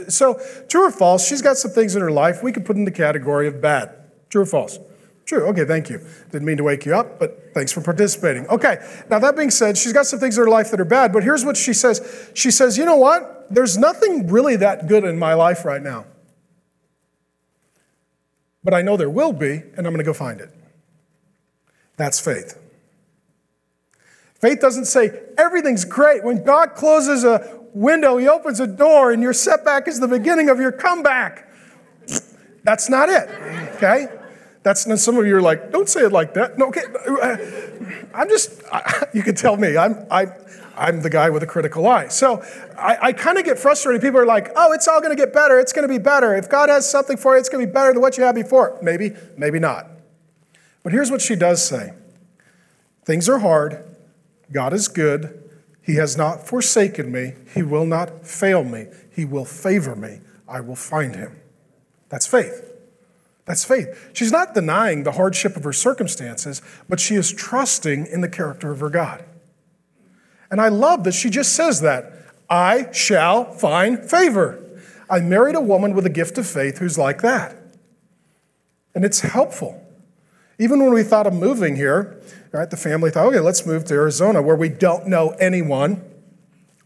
So, 0.08 0.40
true 0.68 0.88
or 0.88 0.92
false, 0.92 1.28
she's 1.28 1.42
got 1.42 1.58
some 1.58 1.72
things 1.72 1.96
in 1.96 2.02
her 2.02 2.12
life 2.12 2.44
we 2.44 2.52
could 2.52 2.66
put 2.66 2.76
in 2.76 2.86
the 2.86 2.92
category 2.92 3.48
of 3.48 3.60
bad. 3.60 3.92
True 4.30 4.44
or 4.44 4.46
false? 4.46 4.80
True. 5.26 5.48
Okay, 5.48 5.64
thank 5.64 5.90
you. 5.90 6.06
Didn't 6.32 6.46
mean 6.46 6.58
to 6.58 6.64
wake 6.64 6.86
you 6.86 6.96
up, 6.96 7.18
but 7.18 7.54
thanks 7.54 7.72
for 7.72 7.82
participating. 7.82 8.46
Okay, 8.48 8.78
now 9.10 9.20
that 9.20 9.38
being 9.38 9.52
said, 9.52 9.78
she's 9.78 9.94
got 9.94 10.06
some 10.06 10.20
things 10.20 10.38
in 10.38 10.44
her 10.44 10.50
life 10.50 10.70
that 10.72 10.82
are 10.82 10.86
bad, 10.86 11.14
but 11.14 11.24
here's 11.24 11.46
what 11.46 11.56
she 11.56 11.74
says 11.74 12.32
She 12.34 12.52
says, 12.52 12.78
You 12.78 12.86
know 12.86 12.98
what? 12.98 13.48
There's 13.50 13.78
nothing 13.78 14.28
really 14.28 14.56
that 14.58 14.88
good 14.88 15.04
in 15.06 15.18
my 15.18 15.34
life 15.34 15.64
right 15.64 15.82
now. 15.82 16.06
But 18.64 18.74
I 18.74 18.82
know 18.82 18.98
there 18.98 19.10
will 19.10 19.34
be, 19.34 19.62
and 19.76 19.86
I'm 19.86 19.94
going 19.94 19.98
to 19.98 20.04
go 20.04 20.14
find 20.14 20.40
it. 20.40 20.50
That's 21.98 22.20
faith. 22.20 22.58
Faith 24.36 24.60
doesn't 24.60 24.86
say 24.86 25.22
everything's 25.38 25.86
great. 25.86 26.24
When 26.24 26.44
God 26.44 26.76
closes 26.76 27.24
a 27.24 27.62
window, 27.74 28.18
he 28.18 28.28
opens 28.28 28.60
a 28.60 28.68
door, 28.68 29.12
and 29.12 29.22
your 29.22 29.34
setback 29.34 29.88
is 29.88 30.00
the 30.00 30.08
beginning 30.08 30.50
of 30.50 30.60
your 30.60 30.72
comeback. 30.72 31.50
That's 32.64 32.90
not 32.90 33.10
it, 33.10 33.30
okay? 33.76 34.08
That's 34.64 34.88
not, 34.88 35.00
some 35.00 35.18
of 35.18 35.28
you 35.28 35.36
are 35.36 35.42
like, 35.42 35.72
don't 35.72 35.90
say 35.90 36.02
it 36.02 36.12
like 36.12 36.34
that. 36.36 36.58
No, 36.58 36.68
okay. 36.68 36.84
Uh, 37.08 37.38
I'm 38.14 38.30
just, 38.30 38.64
I, 38.72 39.08
you 39.14 39.22
can 39.22 39.36
tell 39.36 39.58
me, 39.58 39.78
I'm, 39.78 40.06
I, 40.10 40.28
I'm 40.76 41.02
the 41.02 41.10
guy 41.10 41.30
with 41.30 41.44
a 41.44 41.46
critical 41.46 41.86
eye. 41.86 42.08
So 42.08 42.42
I, 42.78 42.98
I 43.02 43.14
kind 43.14 43.38
of 43.38 43.46
get 43.46 43.60
frustrated. 43.60 44.02
People 44.02 44.20
are 44.20 44.26
like, 44.26 44.52
oh, 44.56 44.72
it's 44.72 44.88
all 44.88 45.02
going 45.02 45.16
to 45.16 45.22
get 45.22 45.34
better. 45.34 45.60
It's 45.60 45.74
going 45.74 45.88
to 45.88 45.94
be 45.94 46.00
better. 46.00 46.36
If 46.36 46.50
God 46.50 46.70
has 46.70 46.90
something 46.90 47.18
for 47.18 47.34
you, 47.34 47.40
it's 47.40 47.50
going 47.50 47.64
to 47.64 47.68
be 47.68 47.74
better 47.74 47.94
than 47.94 48.02
what 48.02 48.18
you 48.18 48.24
had 48.24 48.36
before. 48.36 48.80
Maybe, 48.82 49.12
maybe 49.38 49.60
not. 49.60 49.88
But 50.82 50.94
here's 50.94 51.12
what 51.12 51.22
she 51.22 51.36
does 51.36 51.64
say 51.64 51.94
things 53.06 53.30
are 53.30 53.40
hard. 53.40 53.84
God 54.52 54.74
is 54.74 54.88
good. 54.88 55.40
He 55.82 55.96
has 55.96 56.16
not 56.16 56.48
forsaken 56.48 57.12
me. 57.12 57.34
He 57.54 57.62
will 57.62 57.86
not 57.86 58.26
fail 58.26 58.64
me. 58.64 58.88
He 59.14 59.26
will 59.26 59.46
favor 59.46 59.96
me. 59.96 60.22
I 60.48 60.62
will 60.62 60.76
find 60.76 61.16
him. 61.16 61.36
That's 62.10 62.26
faith. 62.26 62.73
That's 63.46 63.66
faith. 63.66 64.12
She's 64.14 64.32
not 64.32 64.54
denying 64.54 65.04
the 65.04 65.14
hardship 65.14 65.58
of 65.58 65.64
her 65.64 65.74
circumstances, 65.74 66.62
but 66.88 67.00
she 67.00 67.16
is 67.16 67.32
trusting 67.34 68.06
in 68.08 68.22
the 68.22 68.30
character 68.30 68.72
of 68.72 68.80
her 68.80 68.90
God. 68.90 69.26
And 70.50 70.62
I 70.62 70.70
love 70.70 71.04
that 71.04 71.14
she 71.14 71.30
just 71.30 71.54
says 71.54 71.82
that 71.82 72.14
I 72.50 72.92
shall 72.92 73.52
find 73.54 74.10
favor. 74.10 74.64
I 75.10 75.20
married 75.20 75.56
a 75.56 75.62
woman 75.62 75.94
with 75.94 76.06
a 76.06 76.10
gift 76.10 76.38
of 76.38 76.48
faith 76.48 76.78
who's 76.78 76.98
like 76.98 77.22
that. 77.22 77.58
And 78.96 79.04
it's 79.04 79.22
helpful. 79.22 79.84
Even 80.60 80.80
when 80.80 80.94
we 80.94 81.04
thought 81.04 81.28
of 81.28 81.34
moving 81.34 81.76
here, 81.76 82.22
right, 82.52 82.70
the 82.70 82.78
family 82.78 83.10
thought, 83.10 83.28
okay, 83.28 83.40
let's 83.40 83.66
move 83.66 83.86
to 83.86 83.94
Arizona 83.96 84.42
where 84.42 84.56
we 84.56 84.70
don't 84.70 85.08
know 85.08 85.32
anyone 85.40 86.04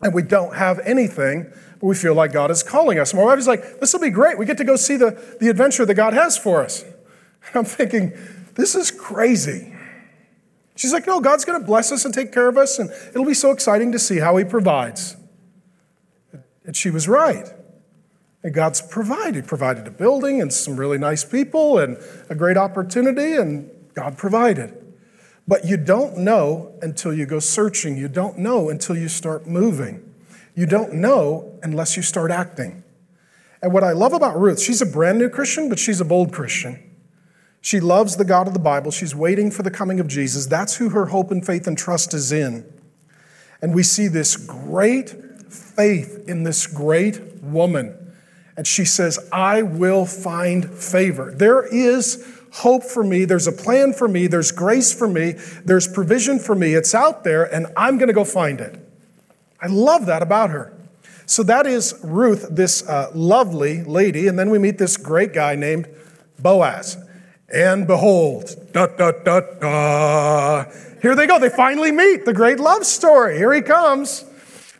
and 0.01 0.13
we 0.13 0.21
don't 0.21 0.55
have 0.55 0.79
anything, 0.79 1.51
but 1.79 1.87
we 1.87 1.95
feel 1.95 2.15
like 2.15 2.33
God 2.33 2.49
is 2.51 2.63
calling 2.63 2.99
us. 2.99 3.13
my 3.13 3.23
wife 3.23 3.39
is 3.39 3.47
like, 3.47 3.79
this 3.79 3.93
will 3.93 3.99
be 3.99 4.09
great. 4.09 4.37
We 4.37 4.45
get 4.45 4.57
to 4.57 4.63
go 4.63 4.75
see 4.75 4.97
the, 4.97 5.37
the 5.39 5.49
adventure 5.49 5.85
that 5.85 5.93
God 5.93 6.13
has 6.13 6.37
for 6.37 6.63
us. 6.63 6.83
And 6.83 6.93
I'm 7.55 7.65
thinking, 7.65 8.13
this 8.55 8.75
is 8.75 8.91
crazy. 8.91 9.73
She's 10.75 10.93
like, 10.93 11.07
no, 11.07 11.19
God's 11.19 11.45
going 11.45 11.59
to 11.59 11.65
bless 11.65 11.91
us 11.91 12.05
and 12.05 12.13
take 12.13 12.31
care 12.31 12.47
of 12.47 12.57
us, 12.57 12.77
and 12.77 12.89
it'll 13.09 13.25
be 13.25 13.33
so 13.33 13.51
exciting 13.51 13.91
to 13.93 13.99
see 13.99 14.19
how 14.19 14.37
He 14.37 14.43
provides. 14.43 15.15
And 16.65 16.75
she 16.75 16.89
was 16.89 17.07
right. 17.07 17.51
And 18.43 18.53
God's 18.53 18.81
provided. 18.81 19.47
provided 19.47 19.87
a 19.87 19.91
building 19.91 20.41
and 20.41 20.53
some 20.53 20.77
really 20.77 20.97
nice 20.97 21.25
people 21.25 21.79
and 21.79 21.97
a 22.29 22.35
great 22.35 22.57
opportunity, 22.57 23.33
and 23.35 23.71
God 23.95 24.17
provided. 24.17 24.75
But 25.47 25.65
you 25.65 25.77
don't 25.77 26.17
know 26.17 26.73
until 26.81 27.13
you 27.13 27.25
go 27.25 27.39
searching. 27.39 27.97
You 27.97 28.07
don't 28.07 28.37
know 28.37 28.69
until 28.69 28.97
you 28.97 29.07
start 29.07 29.47
moving. 29.47 30.06
You 30.57 30.65
don't 30.65 30.93
know 30.93 31.59
unless 31.61 31.95
you 31.95 32.01
start 32.01 32.31
acting. 32.31 32.83
And 33.61 33.71
what 33.71 33.83
I 33.83 33.91
love 33.91 34.13
about 34.13 34.39
Ruth, 34.39 34.59
she's 34.59 34.81
a 34.81 34.87
brand 34.87 35.19
new 35.19 35.29
Christian, 35.29 35.69
but 35.69 35.77
she's 35.77 36.01
a 36.01 36.05
bold 36.05 36.33
Christian. 36.33 36.83
She 37.61 37.79
loves 37.79 38.17
the 38.17 38.25
God 38.25 38.47
of 38.47 38.53
the 38.53 38.59
Bible. 38.59 38.89
She's 38.89 39.13
waiting 39.13 39.51
for 39.51 39.61
the 39.61 39.69
coming 39.69 39.99
of 39.99 40.07
Jesus. 40.07 40.47
That's 40.47 40.77
who 40.77 40.89
her 40.89 41.05
hope 41.05 41.29
and 41.29 41.45
faith 41.45 41.67
and 41.67 41.77
trust 41.77 42.15
is 42.15 42.31
in. 42.31 42.65
And 43.61 43.75
we 43.75 43.83
see 43.83 44.07
this 44.07 44.35
great 44.35 45.11
faith 45.53 46.27
in 46.27 46.41
this 46.41 46.65
great 46.65 47.21
woman. 47.43 48.15
And 48.57 48.65
she 48.65 48.83
says, 48.83 49.19
I 49.31 49.61
will 49.61 50.07
find 50.07 50.73
favor. 50.73 51.35
There 51.35 51.67
is 51.67 52.41
hope 52.51 52.83
for 52.83 53.03
me. 53.03 53.25
There's 53.25 53.45
a 53.45 53.51
plan 53.51 53.93
for 53.93 54.07
me. 54.07 54.25
There's 54.25 54.51
grace 54.51 54.91
for 54.91 55.07
me. 55.07 55.33
There's 55.65 55.87
provision 55.87 56.39
for 56.39 56.55
me. 56.55 56.73
It's 56.73 56.95
out 56.95 57.23
there, 57.23 57.43
and 57.43 57.67
I'm 57.77 57.99
going 57.99 58.07
to 58.07 58.13
go 58.13 58.25
find 58.25 58.59
it. 58.59 58.86
I 59.61 59.67
love 59.67 60.05
that 60.05 60.21
about 60.21 60.49
her. 60.51 60.73
So 61.25 61.43
that 61.43 61.67
is 61.67 61.99
Ruth, 62.03 62.47
this 62.49 62.87
uh, 62.87 63.11
lovely 63.13 63.83
lady. 63.83 64.27
And 64.27 64.39
then 64.39 64.49
we 64.49 64.59
meet 64.59 64.77
this 64.77 64.95
great 64.97 65.33
guy 65.33 65.55
named 65.55 65.87
Boaz. 66.39 66.97
And 67.53 67.87
behold, 67.87 68.55
da 68.71 68.87
da 68.87 69.11
da 69.11 69.39
da. 69.59 70.65
Here 71.01 71.15
they 71.15 71.27
go. 71.27 71.39
They 71.39 71.49
finally 71.49 71.91
meet 71.91 72.25
the 72.25 72.33
great 72.33 72.59
love 72.59 72.85
story. 72.85 73.37
Here 73.37 73.53
he 73.53 73.61
comes. 73.61 74.25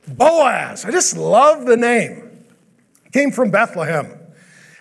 Boaz. 0.08 0.86
I 0.86 0.92
just 0.92 1.18
love 1.18 1.66
the 1.66 1.78
name. 1.78 2.46
came 3.12 3.32
from 3.32 3.52
Bethlehem. 3.52 4.14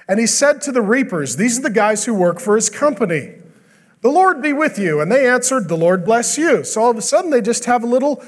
And 0.08 0.20
he 0.20 0.26
said 0.26 0.62
to 0.62 0.72
the 0.72 0.82
reapers, 0.82 1.36
These 1.36 1.58
are 1.58 1.62
the 1.62 1.70
guys 1.70 2.04
who 2.04 2.14
work 2.14 2.38
for 2.38 2.54
his 2.54 2.70
company. 2.70 3.34
The 4.02 4.08
Lord 4.08 4.40
be 4.40 4.52
with 4.52 4.78
you. 4.78 5.00
And 5.00 5.10
they 5.10 5.28
answered, 5.28 5.68
The 5.68 5.76
Lord 5.76 6.04
bless 6.04 6.38
you. 6.38 6.62
So 6.64 6.82
all 6.82 6.90
of 6.90 6.96
a 6.96 7.02
sudden, 7.02 7.30
they 7.30 7.40
just 7.40 7.64
have 7.64 7.82
a 7.82 7.88
little 7.88 8.22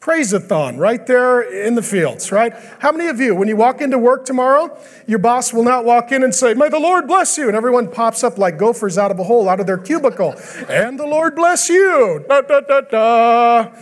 praise-a-thon 0.00 0.78
right 0.78 1.06
there 1.06 1.42
in 1.42 1.74
the 1.74 1.82
fields, 1.82 2.30
right? 2.30 2.52
How 2.78 2.92
many 2.92 3.08
of 3.08 3.20
you, 3.20 3.34
when 3.34 3.48
you 3.48 3.56
walk 3.56 3.80
into 3.80 3.98
work 3.98 4.24
tomorrow, 4.24 4.78
your 5.06 5.18
boss 5.18 5.52
will 5.52 5.64
not 5.64 5.84
walk 5.84 6.12
in 6.12 6.22
and 6.22 6.34
say, 6.34 6.54
May 6.54 6.68
the 6.68 6.78
Lord 6.78 7.06
bless 7.06 7.36
you. 7.36 7.48
And 7.48 7.56
everyone 7.56 7.90
pops 7.90 8.22
up 8.22 8.38
like 8.38 8.58
gophers 8.58 8.96
out 8.96 9.10
of 9.10 9.18
a 9.18 9.24
hole 9.24 9.48
out 9.48 9.60
of 9.60 9.66
their 9.66 9.78
cubicle. 9.78 10.34
and 10.68 10.98
the 10.98 11.06
Lord 11.06 11.34
bless 11.34 11.68
you. 11.68 12.24
Da, 12.28 12.40
da, 12.42 12.60
da, 12.60 12.80
da. 12.82 13.72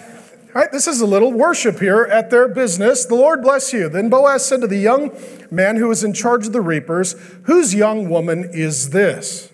Right? 0.55 0.72
This 0.72 0.87
is 0.87 1.02
a 1.02 1.07
little 1.07 1.35
worship 1.35 1.81
here 1.81 2.05
at 2.05 2.31
their 2.31 2.48
business. 2.48 3.05
The 3.05 3.14
Lord 3.14 3.42
bless 3.42 3.74
you. 3.74 3.90
Then 3.90 4.09
Boaz 4.09 4.46
said 4.46 4.62
to 4.62 4.66
the 4.66 4.79
young 4.79 5.12
man 5.50 5.76
who 5.76 5.88
was 5.88 6.02
in 6.02 6.14
charge 6.14 6.46
of 6.46 6.55
the 6.55 6.62
reapers, 6.62 7.14
Whose 7.42 7.74
young 7.74 8.09
woman 8.09 8.48
is 8.55 8.88
this? 8.88 9.52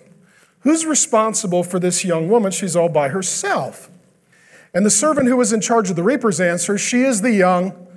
Who's 0.61 0.85
responsible 0.85 1.65
for 1.65 1.77
this 1.77 2.05
young 2.05 2.29
woman? 2.29 2.53
She's 2.53 2.73
all 2.73 2.87
by 2.87 3.09
herself. 3.09 3.89
And 4.73 4.85
the 4.85 4.89
servant 4.89 5.27
who 5.27 5.37
was 5.37 5.53
in 5.53 5.61
charge 5.61 5.89
of 5.89 5.95
the 5.95 6.03
reapers 6.03 6.41
answers, 6.41 6.81
She 6.81 7.03
is 7.03 7.21
the 7.21 7.31
young 7.31 7.87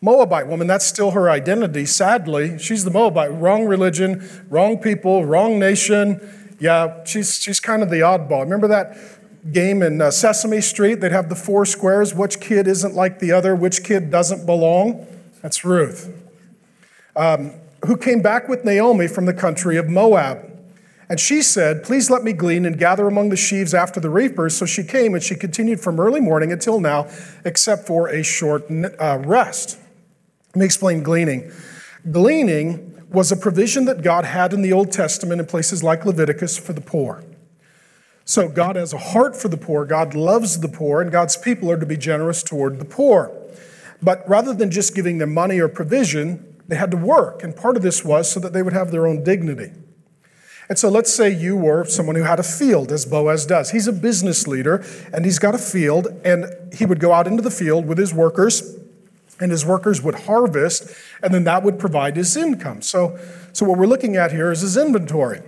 Moabite 0.00 0.46
woman. 0.48 0.66
That's 0.66 0.84
still 0.84 1.12
her 1.12 1.30
identity, 1.30 1.86
sadly. 1.86 2.58
She's 2.58 2.84
the 2.84 2.90
Moabite. 2.90 3.32
Wrong 3.32 3.64
religion, 3.64 4.28
wrong 4.48 4.78
people, 4.78 5.24
wrong 5.24 5.58
nation. 5.58 6.56
Yeah, 6.58 7.04
she's, 7.04 7.38
she's 7.38 7.60
kind 7.60 7.82
of 7.82 7.90
the 7.90 8.00
oddball. 8.00 8.40
Remember 8.40 8.68
that 8.68 8.96
game 9.52 9.82
in 9.82 10.00
uh, 10.00 10.10
Sesame 10.10 10.60
Street. 10.60 11.00
They'd 11.00 11.12
have 11.12 11.28
the 11.28 11.36
four 11.36 11.64
squares. 11.64 12.14
Which 12.14 12.40
kid 12.40 12.66
isn't 12.66 12.94
like 12.94 13.20
the 13.20 13.32
other? 13.32 13.54
Which 13.54 13.84
kid 13.84 14.10
doesn't 14.10 14.46
belong? 14.46 15.06
That's 15.42 15.64
Ruth, 15.64 16.12
um, 17.14 17.52
who 17.84 17.96
came 17.96 18.20
back 18.20 18.48
with 18.48 18.64
Naomi 18.64 19.06
from 19.06 19.26
the 19.26 19.34
country 19.34 19.76
of 19.76 19.88
Moab. 19.88 20.55
And 21.08 21.20
she 21.20 21.42
said, 21.42 21.84
Please 21.84 22.10
let 22.10 22.24
me 22.24 22.32
glean 22.32 22.66
and 22.66 22.78
gather 22.78 23.06
among 23.06 23.28
the 23.28 23.36
sheaves 23.36 23.74
after 23.74 24.00
the 24.00 24.10
reapers. 24.10 24.56
So 24.56 24.66
she 24.66 24.82
came 24.82 25.14
and 25.14 25.22
she 25.22 25.34
continued 25.34 25.80
from 25.80 26.00
early 26.00 26.20
morning 26.20 26.52
until 26.52 26.80
now, 26.80 27.08
except 27.44 27.86
for 27.86 28.08
a 28.08 28.22
short 28.22 28.64
uh, 28.70 29.22
rest. 29.24 29.78
Let 30.54 30.60
me 30.60 30.64
explain 30.64 31.02
gleaning. 31.02 31.52
Gleaning 32.10 33.04
was 33.10 33.30
a 33.30 33.36
provision 33.36 33.84
that 33.84 34.02
God 34.02 34.24
had 34.24 34.52
in 34.52 34.62
the 34.62 34.72
Old 34.72 34.90
Testament 34.90 35.40
in 35.40 35.46
places 35.46 35.82
like 35.82 36.04
Leviticus 36.04 36.58
for 36.58 36.72
the 36.72 36.80
poor. 36.80 37.22
So 38.24 38.48
God 38.48 38.74
has 38.74 38.92
a 38.92 38.98
heart 38.98 39.36
for 39.36 39.46
the 39.46 39.56
poor, 39.56 39.84
God 39.84 40.14
loves 40.14 40.58
the 40.58 40.68
poor, 40.68 41.00
and 41.00 41.12
God's 41.12 41.36
people 41.36 41.70
are 41.70 41.78
to 41.78 41.86
be 41.86 41.96
generous 41.96 42.42
toward 42.42 42.80
the 42.80 42.84
poor. 42.84 43.32
But 44.02 44.28
rather 44.28 44.52
than 44.52 44.72
just 44.72 44.96
giving 44.96 45.18
them 45.18 45.32
money 45.32 45.60
or 45.60 45.68
provision, 45.68 46.56
they 46.66 46.74
had 46.74 46.90
to 46.90 46.96
work. 46.96 47.44
And 47.44 47.54
part 47.54 47.76
of 47.76 47.82
this 47.82 48.04
was 48.04 48.30
so 48.30 48.40
that 48.40 48.52
they 48.52 48.62
would 48.62 48.72
have 48.72 48.90
their 48.90 49.06
own 49.06 49.22
dignity. 49.22 49.70
And 50.68 50.78
so 50.78 50.88
let's 50.88 51.12
say 51.12 51.30
you 51.30 51.56
were 51.56 51.84
someone 51.84 52.16
who 52.16 52.24
had 52.24 52.40
a 52.40 52.42
field, 52.42 52.90
as 52.90 53.06
Boaz 53.06 53.46
does. 53.46 53.70
He's 53.70 53.86
a 53.86 53.92
business 53.92 54.48
leader, 54.48 54.84
and 55.12 55.24
he's 55.24 55.38
got 55.38 55.54
a 55.54 55.58
field, 55.58 56.08
and 56.24 56.46
he 56.74 56.84
would 56.84 56.98
go 56.98 57.12
out 57.12 57.26
into 57.26 57.42
the 57.42 57.50
field 57.50 57.86
with 57.86 57.98
his 57.98 58.12
workers, 58.12 58.76
and 59.38 59.52
his 59.52 59.64
workers 59.64 60.02
would 60.02 60.14
harvest, 60.14 60.92
and 61.22 61.32
then 61.32 61.44
that 61.44 61.62
would 61.62 61.78
provide 61.78 62.16
his 62.16 62.36
income. 62.36 62.82
So, 62.82 63.18
so 63.52 63.64
what 63.64 63.78
we're 63.78 63.86
looking 63.86 64.16
at 64.16 64.32
here 64.32 64.50
is 64.50 64.62
his 64.62 64.76
inventory. 64.76 65.40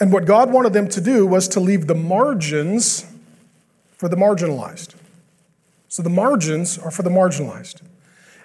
And 0.00 0.12
what 0.12 0.24
God 0.24 0.52
wanted 0.52 0.72
them 0.72 0.88
to 0.88 1.00
do 1.00 1.26
was 1.26 1.48
to 1.48 1.60
leave 1.60 1.86
the 1.86 1.94
margins 1.94 3.06
for 3.96 4.08
the 4.08 4.16
marginalized. 4.16 4.94
So 5.88 6.02
the 6.02 6.10
margins 6.10 6.78
are 6.78 6.90
for 6.90 7.02
the 7.02 7.10
marginalized. 7.10 7.80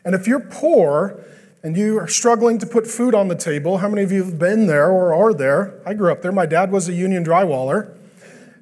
And 0.05 0.15
if 0.15 0.27
you're 0.27 0.39
poor 0.39 1.23
and 1.63 1.77
you 1.77 1.99
are 1.99 2.07
struggling 2.07 2.57
to 2.59 2.65
put 2.65 2.87
food 2.87 3.13
on 3.13 3.27
the 3.27 3.35
table, 3.35 3.79
how 3.79 3.89
many 3.89 4.01
of 4.03 4.11
you 4.11 4.23
have 4.23 4.39
been 4.39 4.67
there 4.67 4.89
or 4.89 5.13
are 5.13 5.33
there? 5.33 5.79
I 5.85 5.93
grew 5.93 6.11
up 6.11 6.21
there. 6.21 6.31
My 6.31 6.45
dad 6.47 6.71
was 6.71 6.89
a 6.89 6.93
union 6.93 7.23
drywaller. 7.23 7.97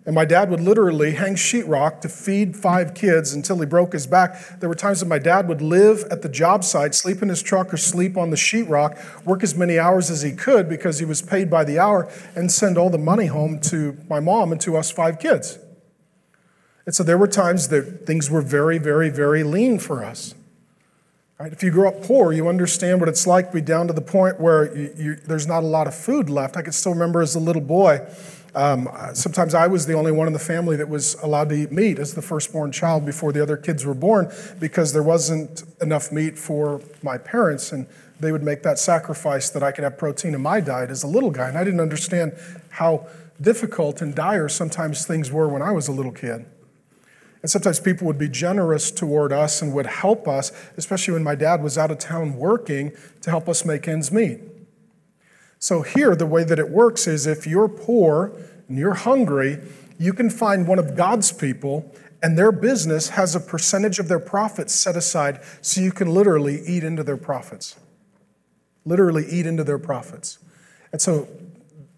And 0.05 0.15
my 0.15 0.25
dad 0.25 0.49
would 0.49 0.61
literally 0.61 1.11
hang 1.11 1.35
sheetrock 1.35 2.01
to 2.01 2.09
feed 2.09 2.57
five 2.57 2.95
kids 2.95 3.33
until 3.33 3.59
he 3.59 3.65
broke 3.67 3.93
his 3.93 4.07
back. 4.07 4.59
There 4.59 4.67
were 4.67 4.73
times 4.73 5.01
that 5.01 5.05
my 5.05 5.19
dad 5.19 5.47
would 5.47 5.61
live 5.61 6.03
at 6.09 6.23
the 6.23 6.29
job 6.29 6.63
site, 6.63 6.95
sleep 6.95 7.21
in 7.21 7.29
his 7.29 7.43
truck 7.43 7.71
or 7.71 7.77
sleep 7.77 8.17
on 8.17 8.31
the 8.31 8.35
sheetrock, 8.35 9.23
work 9.23 9.43
as 9.43 9.55
many 9.55 9.77
hours 9.77 10.09
as 10.09 10.23
he 10.23 10.31
could 10.31 10.67
because 10.67 10.97
he 10.97 11.05
was 11.05 11.21
paid 11.21 11.49
by 11.49 11.63
the 11.63 11.77
hour, 11.77 12.11
and 12.35 12.51
send 12.51 12.75
all 12.75 12.89
the 12.89 12.97
money 12.97 13.27
home 13.27 13.59
to 13.59 13.97
my 14.09 14.19
mom 14.19 14.51
and 14.51 14.59
to 14.61 14.77
us 14.77 14.89
five 14.89 15.19
kids. 15.19 15.59
And 16.87 16.95
so 16.95 17.03
there 17.03 17.17
were 17.17 17.27
times 17.27 17.67
that 17.67 18.07
things 18.07 18.31
were 18.31 18.41
very, 18.41 18.79
very, 18.79 19.09
very 19.09 19.43
lean 19.43 19.77
for 19.77 20.03
us. 20.03 20.33
Right? 21.39 21.53
If 21.53 21.63
you 21.63 21.71
grew 21.71 21.87
up 21.87 22.03
poor, 22.03 22.33
you 22.33 22.49
understand 22.49 22.99
what 22.99 23.07
it's 23.07 23.25
like 23.25 23.47
to 23.47 23.53
be 23.53 23.61
down 23.61 23.87
to 23.87 23.93
the 23.93 24.01
point 24.01 24.41
where 24.41 24.75
you, 24.75 24.93
you, 24.97 25.15
there's 25.15 25.47
not 25.47 25.63
a 25.63 25.65
lot 25.65 25.87
of 25.87 25.95
food 25.95 26.29
left. 26.29 26.57
I 26.57 26.61
can 26.61 26.73
still 26.73 26.91
remember 26.91 27.21
as 27.21 27.33
a 27.33 27.39
little 27.39 27.61
boy, 27.61 28.05
um, 28.53 28.89
sometimes 29.13 29.53
I 29.53 29.67
was 29.67 29.85
the 29.85 29.93
only 29.93 30.11
one 30.11 30.27
in 30.27 30.33
the 30.33 30.39
family 30.39 30.75
that 30.75 30.89
was 30.89 31.15
allowed 31.23 31.47
to 31.49 31.55
eat 31.55 31.71
meat 31.71 31.97
as 31.97 32.13
the 32.13 32.21
firstborn 32.21 32.73
child 32.73 33.05
before 33.05 33.31
the 33.31 33.41
other 33.41 33.55
kids 33.55 33.85
were 33.85 33.93
born 33.93 34.29
because 34.59 34.91
there 34.91 35.03
wasn't 35.03 35.63
enough 35.81 36.11
meat 36.11 36.37
for 36.37 36.81
my 37.03 37.17
parents, 37.17 37.71
and 37.71 37.87
they 38.19 38.33
would 38.33 38.43
make 38.43 38.61
that 38.63 38.77
sacrifice 38.77 39.49
that 39.51 39.63
I 39.63 39.71
could 39.71 39.85
have 39.85 39.97
protein 39.97 40.33
in 40.33 40.41
my 40.41 40.59
diet 40.59 40.89
as 40.89 41.03
a 41.03 41.07
little 41.07 41.31
guy. 41.31 41.47
And 41.47 41.57
I 41.57 41.63
didn't 41.63 41.79
understand 41.79 42.33
how 42.67 43.07
difficult 43.39 44.01
and 44.01 44.13
dire 44.13 44.49
sometimes 44.49 45.05
things 45.05 45.31
were 45.31 45.47
when 45.47 45.61
I 45.61 45.71
was 45.71 45.87
a 45.87 45.93
little 45.93 46.11
kid. 46.11 46.45
And 47.41 47.49
sometimes 47.49 47.79
people 47.79 48.05
would 48.07 48.17
be 48.17 48.27
generous 48.27 48.91
toward 48.91 49.31
us 49.31 49.61
and 49.61 49.73
would 49.73 49.85
help 49.85 50.27
us, 50.27 50.51
especially 50.75 51.13
when 51.13 51.23
my 51.23 51.35
dad 51.35 51.63
was 51.63 51.77
out 51.77 51.89
of 51.89 51.97
town 51.97 52.35
working 52.35 52.91
to 53.21 53.29
help 53.29 53.47
us 53.47 53.63
make 53.63 53.87
ends 53.87 54.11
meet. 54.11 54.41
So, 55.57 55.81
here, 55.81 56.15
the 56.15 56.25
way 56.25 56.43
that 56.43 56.59
it 56.59 56.69
works 56.69 57.07
is 57.07 57.27
if 57.27 57.45
you're 57.45 57.67
poor 57.67 58.31
and 58.67 58.77
you're 58.77 58.93
hungry, 58.93 59.59
you 59.97 60.13
can 60.13 60.29
find 60.29 60.67
one 60.67 60.79
of 60.79 60.95
God's 60.95 61.31
people, 61.31 61.93
and 62.23 62.37
their 62.37 62.51
business 62.51 63.09
has 63.09 63.35
a 63.35 63.39
percentage 63.39 63.99
of 63.99 64.07
their 64.07 64.19
profits 64.19 64.73
set 64.73 64.95
aside 64.95 65.41
so 65.61 65.81
you 65.81 65.91
can 65.91 66.07
literally 66.13 66.61
eat 66.65 66.83
into 66.83 67.03
their 67.03 67.17
profits. 67.17 67.77
Literally 68.85 69.25
eat 69.29 69.45
into 69.45 69.63
their 69.63 69.79
profits. 69.79 70.39
And 70.91 71.01
so 71.01 71.27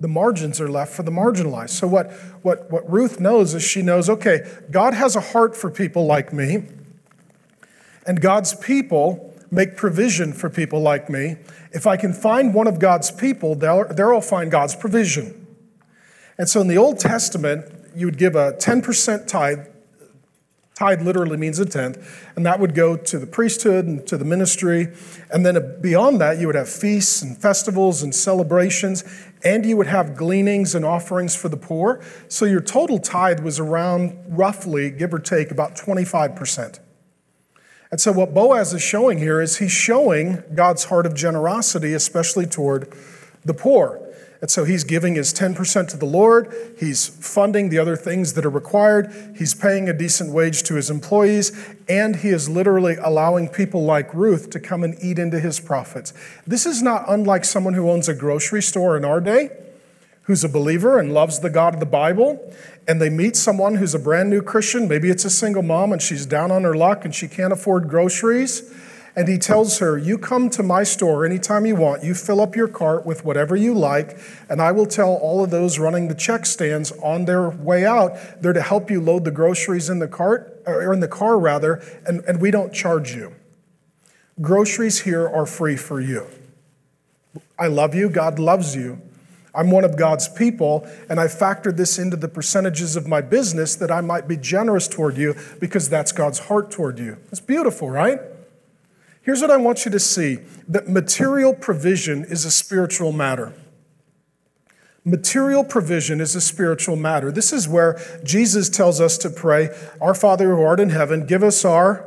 the 0.02 0.08
margins 0.08 0.60
are 0.60 0.70
left 0.70 0.94
for 0.94 1.04
the 1.04 1.12
marginalized. 1.12 1.70
So, 1.70 1.88
what, 1.88 2.12
what, 2.42 2.70
what 2.72 2.92
Ruth 2.92 3.20
knows 3.20 3.54
is 3.54 3.64
she 3.64 3.82
knows 3.82 4.10
okay, 4.10 4.40
God 4.70 4.94
has 4.94 5.16
a 5.16 5.22
heart 5.22 5.56
for 5.56 5.70
people 5.70 6.06
like 6.06 6.34
me, 6.34 6.64
and 8.06 8.20
God's 8.20 8.56
people 8.56 9.34
make 9.52 9.76
provision 9.76 10.34
for 10.34 10.50
people 10.50 10.82
like 10.82 11.10
me. 11.10 11.36
If 11.72 11.86
I 11.86 11.98
can 11.98 12.14
find 12.14 12.54
one 12.54 12.68
of 12.68 12.80
God's 12.80 13.12
people, 13.12 13.54
there, 13.54 13.86
there 13.86 14.14
I'll 14.14 14.22
find 14.22 14.50
God's 14.50 14.76
provision. 14.76 15.38
And 16.38 16.50
so 16.50 16.62
in 16.62 16.68
the 16.68 16.78
Old 16.78 16.98
Testament, 16.98 17.66
you 17.96 18.08
would 18.08 18.18
give 18.18 18.36
a 18.36 18.54
10% 18.54 19.28
tithe. 19.28 19.68
Tithe 20.74 21.02
literally 21.04 21.38
means 21.38 21.60
a 21.60 21.66
tenth, 21.66 22.28
and 22.36 22.46
that 22.46 22.60
would 22.60 22.74
go 22.74 22.96
to 22.98 23.20
the 23.20 23.28
priesthood 23.28 23.86
and 23.86 24.08
to 24.08 24.18
the 24.18 24.26
ministry. 24.26 24.88
And 25.30 25.46
then 25.46 25.80
beyond 25.82 26.20
that, 26.22 26.40
you 26.40 26.48
would 26.48 26.56
have 26.56 26.70
feasts 26.70 27.22
and 27.22 27.38
festivals 27.38 28.02
and 28.02 28.16
celebrations, 28.16 29.04
and 29.44 29.66
you 29.66 29.78
would 29.78 29.88
have 29.88 30.16
gleanings 30.16 30.76
and 30.76 30.86
offerings 30.86 31.36
for 31.36 31.50
the 31.50 31.58
poor. 31.58 32.02
So 32.28 32.46
your 32.46 32.62
total 32.62 33.00
tithe 33.00 33.40
was 33.40 33.60
around 33.60 34.18
roughly, 34.28 34.90
give 34.92 35.14
or 35.14 35.20
take, 35.20 35.52
about 35.52 35.76
25%. 35.76 36.80
And 37.92 38.00
so, 38.00 38.14
what 38.14 38.34
Boaz 38.34 38.74
is 38.74 38.82
showing 38.82 39.18
here 39.18 39.42
is 39.42 39.58
he's 39.58 39.72
showing 39.72 40.44
God's 40.56 40.86
heart 40.86 41.06
of 41.06 41.14
generosity, 41.14 41.94
especially 41.94 42.46
toward 42.46 42.94
the 43.44 43.54
poor. 43.54 44.02
And 44.42 44.50
so 44.50 44.64
he's 44.64 44.84
giving 44.84 45.16
his 45.16 45.34
10% 45.34 45.88
to 45.90 45.98
the 45.98 46.06
Lord. 46.06 46.52
He's 46.78 47.08
funding 47.08 47.70
the 47.70 47.78
other 47.78 47.96
things 47.96 48.34
that 48.34 48.46
are 48.46 48.50
required. 48.50 49.34
He's 49.38 49.54
paying 49.54 49.88
a 49.88 49.94
decent 49.94 50.34
wage 50.34 50.64
to 50.64 50.76
his 50.76 50.90
employees. 50.90 51.52
And 51.88 52.18
he 52.18 52.30
is 52.30 52.50
literally 52.50 52.96
allowing 52.96 53.50
people 53.50 53.84
like 53.84 54.12
Ruth 54.14 54.50
to 54.50 54.60
come 54.60 54.84
and 54.84 54.98
eat 55.02 55.20
into 55.20 55.40
his 55.40 55.60
profits. 55.60 56.12
This 56.48 56.66
is 56.66 56.82
not 56.82 57.06
unlike 57.08 57.46
someone 57.46 57.76
who 57.76 57.90
owns 57.90 58.10
a 58.10 58.16
grocery 58.16 58.64
store 58.64 58.98
in 58.98 59.06
our 59.06 59.22
day 59.22 59.52
who's 60.24 60.44
a 60.44 60.50
believer 60.50 61.00
and 61.00 61.14
loves 61.14 61.40
the 61.40 61.50
God 61.50 61.74
of 61.74 61.80
the 61.80 61.86
Bible, 61.86 62.54
and 62.88 63.02
they 63.02 63.10
meet 63.10 63.36
someone 63.36 63.76
who's 63.76 63.94
a 63.94 64.00
brand 64.00 64.30
new 64.30 64.42
Christian. 64.42 64.88
Maybe 64.88 65.10
it's 65.10 65.26
a 65.26 65.30
single 65.30 65.64
mom 65.64 65.92
and 65.92 66.02
she's 66.02 66.26
down 66.26 66.52
on 66.52 66.64
her 66.64 66.76
luck 66.76 67.06
and 67.06 67.14
she 67.14 67.28
can't 67.28 67.52
afford 67.52 67.90
groceries. 67.90 68.74
And 69.16 69.28
he 69.28 69.38
tells 69.38 69.80
her, 69.80 69.98
You 69.98 70.18
come 70.18 70.50
to 70.52 70.64
my 70.64 70.84
store 70.84 71.26
anytime 71.26 71.66
you 71.66 71.76
want. 71.76 72.04
You 72.04 72.14
fill 72.14 72.40
up 72.40 72.56
your 72.56 72.68
cart 72.68 73.06
with 73.06 73.26
whatever 73.26 73.56
you 73.56 73.74
like, 73.74 74.18
and 74.50 74.62
I 74.62 74.72
will 74.72 74.86
tell 74.86 75.14
all 75.16 75.44
of 75.44 75.50
those 75.50 75.80
running 75.80 76.08
the 76.08 76.16
check 76.16 76.46
stands 76.46 76.92
on 77.04 77.26
their 77.26 77.50
way 77.50 77.86
out, 77.86 78.14
they're 78.42 78.54
to 78.54 78.62
help 78.62 78.90
you 78.90 79.02
load 79.02 79.26
the 79.26 79.32
groceries 79.32 79.90
in 79.90 80.00
the 80.00 80.08
cart, 80.08 80.62
or 80.66 80.94
in 80.94 81.00
the 81.02 81.08
car 81.08 81.38
rather, 81.38 81.84
and, 82.06 82.22
and 82.22 82.40
we 82.40 82.52
don't 82.52 82.74
charge 82.74 83.14
you. 83.14 83.34
Groceries 84.40 85.02
here 85.02 85.28
are 85.28 85.46
free 85.46 85.76
for 85.76 86.00
you. 86.00 86.28
I 87.60 87.68
love 87.68 87.94
you, 87.94 88.10
God 88.10 88.40
loves 88.40 88.76
you. 88.76 89.02
I'm 89.54 89.70
one 89.70 89.84
of 89.84 89.98
God's 89.98 90.30
people, 90.30 90.88
and 91.10 91.20
I 91.20 91.26
factored 91.26 91.76
this 91.76 92.00
into 92.00 92.16
the 92.16 92.30
percentages 92.30 92.96
of 92.96 93.08
my 93.08 93.20
business 93.20 93.76
that 93.76 93.92
I 93.92 94.00
might 94.00 94.28
be 94.28 94.38
generous 94.38 94.88
toward 94.88 95.18
you 95.18 95.36
because 95.60 95.90
that's 95.90 96.14
God's 96.14 96.40
heart 96.40 96.72
toward 96.72 97.00
you. 97.00 97.18
It's 97.32 97.42
beautiful, 97.42 97.90
right? 97.90 98.22
Here's 99.22 99.42
what 99.42 99.52
I 99.52 99.58
want 99.58 99.86
you 99.86 99.92
to 99.92 100.00
see 100.00 100.40
that 100.68 100.90
material 100.90 101.54
provision 101.54 102.24
is 102.24 102.44
a 102.46 102.52
spiritual 102.52 103.12
matter. 103.12 103.54
Material 105.04 105.64
provision 105.64 106.22
is 106.22 106.36
a 106.36 106.42
spiritual 106.42 106.96
matter. 106.96 107.32
This 107.32 107.52
is 107.52 107.68
where 107.68 108.00
Jesus 108.24 108.70
tells 108.70 109.02
us 109.02 109.18
to 109.20 109.30
pray, 109.30 109.70
Our 110.00 110.14
Father 110.14 110.56
who 110.56 110.62
art 110.62 110.80
in 110.80 110.90
heaven, 110.90 111.26
give 111.26 111.44
us 111.44 111.66
our 111.66 112.06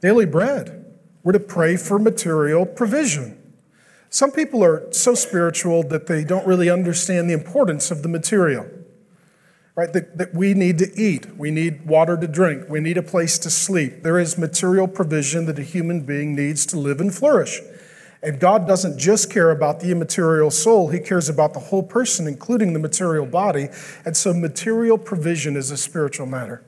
daily 0.00 0.26
bread. 0.26 0.84
We're 1.22 1.32
to 1.32 1.40
pray 1.40 1.76
for 1.76 1.98
material 1.98 2.66
provision. 2.66 3.38
Some 4.10 4.32
people 4.32 4.62
are 4.62 4.92
so 4.92 5.14
spiritual 5.14 5.82
that 5.84 6.06
they 6.06 6.24
don't 6.24 6.46
really 6.46 6.68
understand 6.68 7.30
the 7.30 7.34
importance 7.34 7.90
of 7.90 8.02
the 8.02 8.08
material. 8.08 8.68
Right? 9.74 9.92
That, 9.92 10.18
that 10.18 10.34
we 10.34 10.52
need 10.52 10.76
to 10.78 10.92
eat, 11.00 11.38
we 11.38 11.50
need 11.50 11.86
water 11.86 12.18
to 12.18 12.28
drink, 12.28 12.68
we 12.68 12.80
need 12.80 12.98
a 12.98 13.02
place 13.02 13.38
to 13.38 13.48
sleep. 13.48 14.02
There 14.02 14.18
is 14.18 14.36
material 14.36 14.86
provision 14.86 15.46
that 15.46 15.58
a 15.58 15.62
human 15.62 16.02
being 16.02 16.34
needs 16.34 16.66
to 16.66 16.78
live 16.78 17.00
and 17.00 17.14
flourish. 17.14 17.60
And 18.22 18.38
God 18.38 18.68
doesn't 18.68 18.98
just 18.98 19.32
care 19.32 19.50
about 19.50 19.80
the 19.80 19.90
immaterial 19.90 20.50
soul, 20.50 20.88
He 20.88 21.00
cares 21.00 21.28
about 21.28 21.54
the 21.54 21.60
whole 21.60 21.82
person, 21.82 22.26
including 22.26 22.74
the 22.74 22.78
material 22.78 23.24
body. 23.24 23.68
And 24.04 24.14
so, 24.14 24.34
material 24.34 24.98
provision 24.98 25.56
is 25.56 25.70
a 25.70 25.78
spiritual 25.78 26.26
matter. 26.26 26.62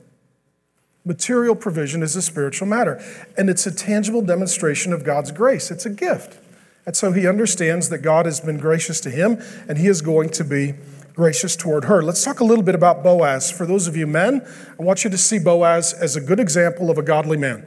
Material 1.05 1.55
provision 1.55 2.01
is 2.01 2.15
a 2.15 2.21
spiritual 2.21 2.67
matter. 2.67 2.99
And 3.37 3.49
it's 3.49 3.67
a 3.67 3.71
tangible 3.71 4.23
demonstration 4.23 4.91
of 4.91 5.03
God's 5.03 5.31
grace, 5.31 5.69
it's 5.69 5.85
a 5.85 5.91
gift. 5.91 6.39
And 6.85 6.95
so 6.95 7.11
he 7.11 7.27
understands 7.27 7.89
that 7.89 7.99
God 7.99 8.25
has 8.25 8.39
been 8.39 8.57
gracious 8.57 8.99
to 9.01 9.09
him 9.09 9.41
and 9.67 9.77
he 9.77 9.87
is 9.87 10.01
going 10.01 10.29
to 10.29 10.43
be 10.43 10.75
gracious 11.15 11.55
toward 11.55 11.85
her. 11.85 12.01
Let's 12.01 12.23
talk 12.23 12.41
a 12.41 12.43
little 12.43 12.63
bit 12.63 12.75
about 12.75 13.01
Boaz. 13.01 13.49
For 13.49 13.65
those 13.65 13.87
of 13.87 13.95
you 13.95 14.05
men, 14.05 14.45
I 14.77 14.83
want 14.83 15.03
you 15.03 15.09
to 15.09 15.17
see 15.17 15.39
Boaz 15.39 15.93
as 15.93 16.15
a 16.15 16.21
good 16.21 16.39
example 16.39 16.91
of 16.91 16.97
a 16.97 17.03
godly 17.03 17.37
man. 17.37 17.65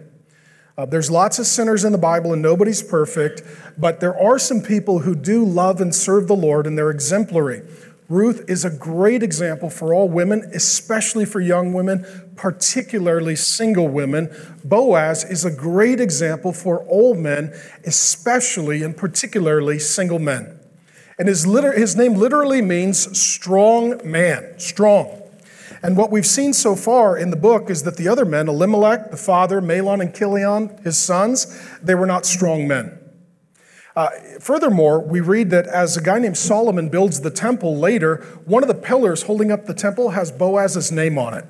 Uh, 0.77 0.85
there's 0.85 1.11
lots 1.11 1.39
of 1.39 1.47
sinners 1.47 1.85
in 1.85 1.91
the 1.91 1.99
Bible 1.99 2.33
and 2.33 2.43
nobody's 2.43 2.83
perfect, 2.83 3.43
but 3.77 4.01
there 4.01 4.17
are 4.17 4.39
some 4.39 4.61
people 4.61 5.01
who 5.01 5.15
do 5.15 5.45
love 5.45 5.81
and 5.81 5.93
serve 5.95 6.29
the 6.29 6.37
Lord 6.37 6.67
and 6.67 6.79
they're 6.79 6.91
exemplary. 6.91 7.63
Ruth 8.09 8.45
is 8.49 8.65
a 8.65 8.71
great 8.71 9.23
example 9.23 9.71
for 9.71 9.93
all 9.93 10.09
women, 10.09 10.51
especially 10.55 11.25
for 11.25 11.41
young 11.41 11.73
women, 11.73 12.07
particularly 12.37 13.35
single 13.35 13.89
women. 13.89 14.31
Boaz 14.65 15.25
is 15.25 15.45
a 15.45 15.51
great 15.51 16.01
example 16.01 16.53
for 16.53 16.87
old 16.89 17.19
men, 17.19 17.53
especially 17.85 18.83
and 18.83 18.97
particularly 18.97 19.79
single 19.79 20.19
men. 20.19 20.58
And 21.19 21.29
his, 21.29 21.47
liter- 21.47 21.73
his 21.73 21.97
name 21.97 22.15
literally 22.15 22.63
means 22.63 23.19
strong 23.19 24.01
man, 24.05 24.59
strong. 24.59 25.23
And 25.83 25.97
what 25.97 26.11
we've 26.11 26.27
seen 26.27 26.53
so 26.53 26.75
far 26.75 27.17
in 27.17 27.31
the 27.31 27.37
book 27.37 27.71
is 27.71 27.83
that 27.85 27.97
the 27.97 28.09
other 28.09 28.25
men, 28.25 28.49
Elimelech, 28.49 29.11
the 29.11 29.17
father, 29.17 29.61
Mahlon, 29.61 30.01
and 30.01 30.15
Chilion, 30.15 30.77
his 30.83 30.99
sons, 30.99 31.47
they 31.81 31.95
were 31.95 32.07
not 32.07 32.27
strong 32.27 32.67
men. 32.67 32.99
Uh, 33.95 34.11
furthermore, 34.41 35.01
we 35.01 35.21
read 35.21 35.51
that 35.51 35.67
as 35.67 35.97
a 35.97 36.01
guy 36.01 36.21
named 36.21 36.37
Solomon 36.37 36.89
builds 36.89 37.21
the 37.21 37.31
temple 37.31 37.77
later, 37.77 38.17
one 38.45 38.63
of 38.63 38.69
the 38.69 38.75
pillars 38.75 39.25
holding 39.25 39.51
up 39.51 39.67
the 39.67 39.75
temple 39.75 40.11
has 40.11 40.31
Boaz's 40.31 40.93
name 40.93 41.19
on 41.19 41.35
it. 41.35 41.45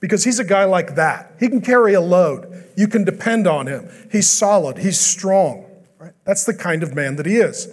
Because 0.00 0.24
he's 0.24 0.38
a 0.38 0.44
guy 0.44 0.64
like 0.64 0.96
that. 0.96 1.34
He 1.38 1.48
can 1.48 1.60
carry 1.60 1.94
a 1.94 2.00
load. 2.00 2.64
You 2.76 2.88
can 2.88 3.04
depend 3.04 3.46
on 3.46 3.66
him. 3.66 3.88
He's 4.10 4.28
solid. 4.28 4.78
He's 4.78 5.00
strong. 5.00 5.64
Right? 5.98 6.12
That's 6.24 6.44
the 6.44 6.54
kind 6.54 6.82
of 6.82 6.94
man 6.94 7.16
that 7.16 7.26
he 7.26 7.36
is. 7.36 7.68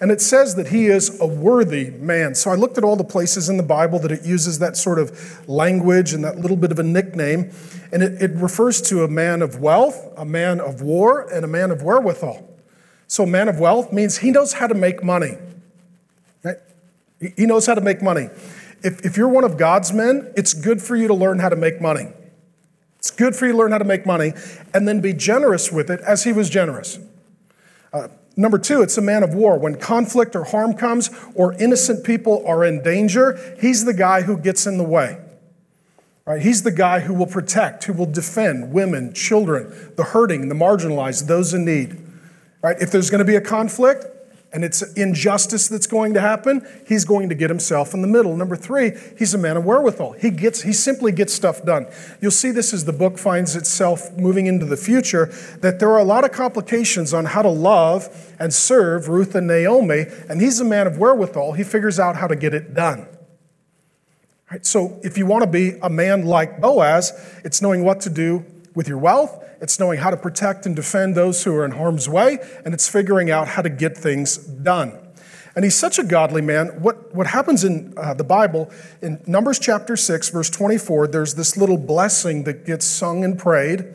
And 0.00 0.12
it 0.12 0.20
says 0.20 0.54
that 0.54 0.68
he 0.68 0.86
is 0.86 1.20
a 1.20 1.26
worthy 1.26 1.90
man. 1.90 2.34
So 2.36 2.50
I 2.50 2.54
looked 2.54 2.78
at 2.78 2.84
all 2.84 2.94
the 2.94 3.04
places 3.04 3.48
in 3.48 3.56
the 3.56 3.64
Bible 3.64 3.98
that 4.00 4.12
it 4.12 4.24
uses 4.24 4.60
that 4.60 4.76
sort 4.76 4.98
of 4.98 5.48
language 5.48 6.12
and 6.12 6.22
that 6.22 6.38
little 6.38 6.56
bit 6.56 6.70
of 6.70 6.78
a 6.78 6.84
nickname. 6.84 7.50
And 7.92 8.02
it, 8.02 8.22
it 8.22 8.30
refers 8.34 8.80
to 8.82 9.02
a 9.02 9.08
man 9.08 9.42
of 9.42 9.58
wealth, 9.60 10.12
a 10.16 10.24
man 10.24 10.60
of 10.60 10.82
war, 10.82 11.22
and 11.32 11.44
a 11.44 11.48
man 11.48 11.72
of 11.72 11.82
wherewithal. 11.82 12.48
So, 13.08 13.26
man 13.26 13.48
of 13.48 13.58
wealth 13.58 13.92
means 13.92 14.18
he 14.18 14.30
knows 14.30 14.52
how 14.52 14.66
to 14.66 14.74
make 14.74 15.02
money. 15.02 15.36
Right? 16.44 16.58
He 17.36 17.46
knows 17.46 17.66
how 17.66 17.74
to 17.74 17.80
make 17.80 18.02
money. 18.02 18.28
If, 18.82 19.04
if 19.04 19.16
you're 19.16 19.28
one 19.28 19.44
of 19.44 19.56
God's 19.56 19.92
men, 19.92 20.32
it's 20.36 20.54
good 20.54 20.80
for 20.80 20.94
you 20.94 21.08
to 21.08 21.14
learn 21.14 21.40
how 21.40 21.48
to 21.48 21.56
make 21.56 21.80
money. 21.80 22.12
It's 22.98 23.10
good 23.10 23.34
for 23.34 23.46
you 23.46 23.52
to 23.52 23.58
learn 23.58 23.72
how 23.72 23.78
to 23.78 23.84
make 23.84 24.06
money 24.06 24.34
and 24.74 24.86
then 24.86 25.00
be 25.00 25.12
generous 25.12 25.72
with 25.72 25.90
it 25.90 26.00
as 26.02 26.24
he 26.24 26.32
was 26.32 26.50
generous. 26.50 26.98
Uh, 27.92 28.08
Number 28.38 28.56
two, 28.56 28.82
it's 28.82 28.96
a 28.96 29.02
man 29.02 29.24
of 29.24 29.34
war. 29.34 29.58
When 29.58 29.74
conflict 29.74 30.36
or 30.36 30.44
harm 30.44 30.74
comes 30.74 31.10
or 31.34 31.54
innocent 31.54 32.04
people 32.04 32.46
are 32.46 32.64
in 32.64 32.84
danger, 32.84 33.36
he's 33.60 33.84
the 33.84 33.92
guy 33.92 34.22
who 34.22 34.38
gets 34.38 34.64
in 34.64 34.78
the 34.78 34.84
way. 34.84 35.18
Right? 36.24 36.40
He's 36.40 36.62
the 36.62 36.70
guy 36.70 37.00
who 37.00 37.14
will 37.14 37.26
protect, 37.26 37.84
who 37.84 37.92
will 37.92 38.06
defend 38.06 38.72
women, 38.72 39.12
children, 39.12 39.92
the 39.96 40.04
hurting, 40.04 40.48
the 40.48 40.54
marginalized, 40.54 41.26
those 41.26 41.52
in 41.52 41.64
need. 41.64 42.00
Right? 42.62 42.76
If 42.80 42.92
there's 42.92 43.10
going 43.10 43.18
to 43.18 43.24
be 43.24 43.34
a 43.34 43.40
conflict, 43.40 44.04
and 44.52 44.64
it's 44.64 44.82
injustice 44.94 45.68
that's 45.68 45.86
going 45.86 46.14
to 46.14 46.20
happen, 46.20 46.66
he's 46.86 47.04
going 47.04 47.28
to 47.28 47.34
get 47.34 47.50
himself 47.50 47.92
in 47.92 48.00
the 48.00 48.08
middle. 48.08 48.34
Number 48.34 48.56
three, 48.56 48.92
he's 49.18 49.34
a 49.34 49.38
man 49.38 49.56
of 49.56 49.64
wherewithal. 49.64 50.12
He 50.12 50.30
gets, 50.30 50.62
he 50.62 50.72
simply 50.72 51.12
gets 51.12 51.34
stuff 51.34 51.62
done. 51.64 51.86
You'll 52.20 52.30
see 52.30 52.50
this 52.50 52.72
as 52.72 52.86
the 52.86 52.92
book 52.92 53.18
finds 53.18 53.56
itself 53.56 54.10
moving 54.16 54.46
into 54.46 54.64
the 54.64 54.76
future, 54.76 55.26
that 55.60 55.78
there 55.80 55.90
are 55.90 55.98
a 55.98 56.04
lot 56.04 56.24
of 56.24 56.32
complications 56.32 57.12
on 57.12 57.26
how 57.26 57.42
to 57.42 57.50
love 57.50 58.34
and 58.38 58.52
serve 58.54 59.08
Ruth 59.08 59.34
and 59.34 59.46
Naomi, 59.46 60.06
and 60.28 60.40
he's 60.40 60.60
a 60.60 60.64
man 60.64 60.86
of 60.86 60.98
wherewithal. 60.98 61.52
He 61.52 61.64
figures 61.64 62.00
out 62.00 62.16
how 62.16 62.26
to 62.26 62.36
get 62.36 62.54
it 62.54 62.72
done. 62.72 63.06
Right, 64.50 64.64
so 64.64 64.98
if 65.02 65.18
you 65.18 65.26
want 65.26 65.42
to 65.42 65.50
be 65.50 65.78
a 65.82 65.90
man 65.90 66.24
like 66.24 66.58
Boaz, 66.58 67.12
it's 67.44 67.60
knowing 67.60 67.84
what 67.84 68.00
to 68.00 68.10
do 68.10 68.46
with 68.78 68.88
your 68.88 68.98
wealth 68.98 69.44
it's 69.60 69.80
knowing 69.80 69.98
how 69.98 70.10
to 70.10 70.16
protect 70.16 70.66
and 70.66 70.76
defend 70.76 71.14
those 71.14 71.42
who 71.42 71.54
are 71.54 71.64
in 71.64 71.72
harm's 71.72 72.08
way, 72.08 72.38
and 72.64 72.72
it's 72.72 72.88
figuring 72.88 73.30
out 73.30 73.48
how 73.48 73.62
to 73.62 73.68
get 73.68 73.96
things 73.96 74.36
done. 74.36 74.96
And 75.56 75.64
he's 75.64 75.74
such 75.74 75.98
a 75.98 76.04
godly 76.04 76.42
man. 76.42 76.68
What, 76.80 77.12
what 77.12 77.26
happens 77.26 77.64
in 77.64 77.92
uh, 77.96 78.14
the 78.14 78.22
Bible, 78.22 78.70
in 79.02 79.20
Numbers 79.26 79.58
chapter 79.58 79.96
6, 79.96 80.28
verse 80.28 80.50
24, 80.50 81.08
there's 81.08 81.34
this 81.34 81.56
little 81.56 81.76
blessing 81.76 82.44
that 82.44 82.64
gets 82.64 82.86
sung 82.86 83.24
and 83.24 83.36
prayed 83.36 83.92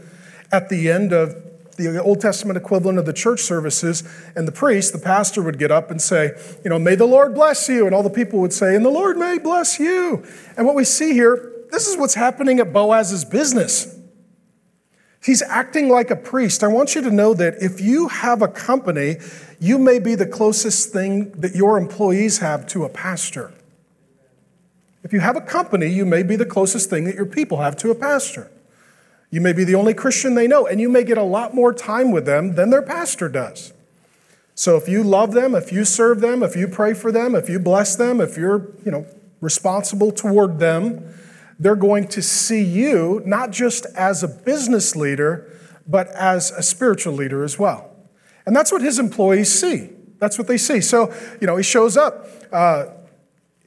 at 0.51 0.67
the 0.67 0.91
end 0.91 1.13
of 1.13 1.41
the 1.77 2.01
Old 2.03 2.19
Testament 2.19 2.57
equivalent 2.57 2.99
of 2.99 3.05
the 3.05 3.13
church 3.13 3.39
services, 3.39 4.03
and 4.35 4.47
the 4.47 4.51
priest, 4.51 4.91
the 4.93 4.99
pastor, 4.99 5.41
would 5.41 5.57
get 5.57 5.71
up 5.71 5.89
and 5.89 6.01
say, 6.01 6.31
You 6.63 6.69
know, 6.69 6.77
may 6.77 6.95
the 6.95 7.05
Lord 7.05 7.33
bless 7.33 7.67
you. 7.69 7.85
And 7.85 7.95
all 7.95 8.03
the 8.03 8.09
people 8.09 8.39
would 8.41 8.53
say, 8.53 8.75
And 8.75 8.85
the 8.85 8.89
Lord 8.89 9.17
may 9.17 9.39
bless 9.39 9.79
you. 9.79 10.23
And 10.57 10.67
what 10.67 10.75
we 10.75 10.83
see 10.83 11.13
here, 11.13 11.51
this 11.71 11.87
is 11.87 11.97
what's 11.97 12.13
happening 12.13 12.59
at 12.59 12.73
Boaz's 12.73 13.25
business. 13.25 13.97
He's 15.23 15.41
acting 15.41 15.87
like 15.87 16.11
a 16.11 16.17
priest. 16.17 16.63
I 16.63 16.67
want 16.67 16.95
you 16.95 17.01
to 17.01 17.09
know 17.09 17.33
that 17.33 17.55
if 17.61 17.79
you 17.79 18.09
have 18.09 18.41
a 18.41 18.47
company, 18.47 19.17
you 19.59 19.79
may 19.79 19.97
be 19.97 20.15
the 20.15 20.25
closest 20.25 20.91
thing 20.91 21.31
that 21.31 21.55
your 21.55 21.77
employees 21.77 22.39
have 22.39 22.67
to 22.67 22.83
a 22.83 22.89
pastor. 22.89 23.53
If 25.03 25.13
you 25.13 25.21
have 25.21 25.37
a 25.37 25.41
company, 25.41 25.87
you 25.87 26.05
may 26.05 26.23
be 26.23 26.35
the 26.35 26.45
closest 26.45 26.89
thing 26.89 27.05
that 27.05 27.15
your 27.15 27.25
people 27.25 27.59
have 27.59 27.77
to 27.77 27.91
a 27.91 27.95
pastor. 27.95 28.51
You 29.31 29.39
may 29.39 29.53
be 29.53 29.63
the 29.63 29.75
only 29.75 29.93
Christian 29.93 30.35
they 30.35 30.47
know, 30.47 30.67
and 30.67 30.81
you 30.81 30.89
may 30.89 31.03
get 31.03 31.17
a 31.17 31.23
lot 31.23 31.53
more 31.53 31.73
time 31.73 32.11
with 32.11 32.25
them 32.25 32.55
than 32.55 32.69
their 32.69 32.81
pastor 32.81 33.29
does. 33.29 33.73
So 34.55 34.75
if 34.77 34.87
you 34.87 35.03
love 35.03 35.31
them, 35.31 35.55
if 35.55 35.71
you 35.71 35.85
serve 35.85 36.19
them, 36.19 36.43
if 36.43 36.55
you 36.55 36.67
pray 36.67 36.93
for 36.93 37.11
them, 37.11 37.33
if 37.33 37.49
you 37.49 37.59
bless 37.59 37.95
them, 37.95 38.21
if 38.21 38.37
you're, 38.37 38.67
you 38.85 38.91
know, 38.91 39.05
responsible 39.41 40.11
toward 40.11 40.59
them, 40.59 41.13
they're 41.63 41.75
going 41.75 42.07
to 42.09 42.21
see 42.21 42.61
you 42.61 43.21
not 43.25 43.51
just 43.51 43.85
as 43.95 44.23
a 44.23 44.27
business 44.27 44.95
leader, 44.95 45.49
but 45.87 46.07
as 46.09 46.51
a 46.51 46.61
spiritual 46.61 47.13
leader 47.13 47.43
as 47.43 47.57
well. 47.57 47.89
And 48.45 48.55
that's 48.55 48.71
what 48.71 48.81
his 48.81 48.99
employees 48.99 49.51
see. 49.51 49.89
That's 50.19 50.37
what 50.37 50.47
they 50.47 50.57
see. 50.57 50.81
So, 50.81 51.13
you 51.39 51.47
know, 51.47 51.57
he 51.57 51.63
shows 51.63 51.97
up. 51.97 52.27
Uh, 52.51 52.87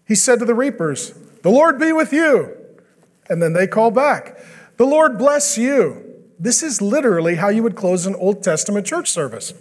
he 0.06 0.14
said 0.14 0.38
to 0.38 0.44
the 0.44 0.54
reapers, 0.54 1.12
The 1.42 1.50
Lord 1.50 1.78
be 1.78 1.92
with 1.92 2.12
you. 2.12 2.56
And 3.28 3.42
then 3.42 3.52
they 3.52 3.66
call 3.66 3.90
back, 3.90 4.38
The 4.76 4.86
Lord 4.86 5.18
bless 5.18 5.58
you. 5.58 6.02
This 6.38 6.62
is 6.62 6.82
literally 6.82 7.36
how 7.36 7.48
you 7.48 7.62
would 7.62 7.76
close 7.76 8.06
an 8.06 8.14
Old 8.14 8.42
Testament 8.42 8.86
church 8.86 9.10
service. 9.10 9.54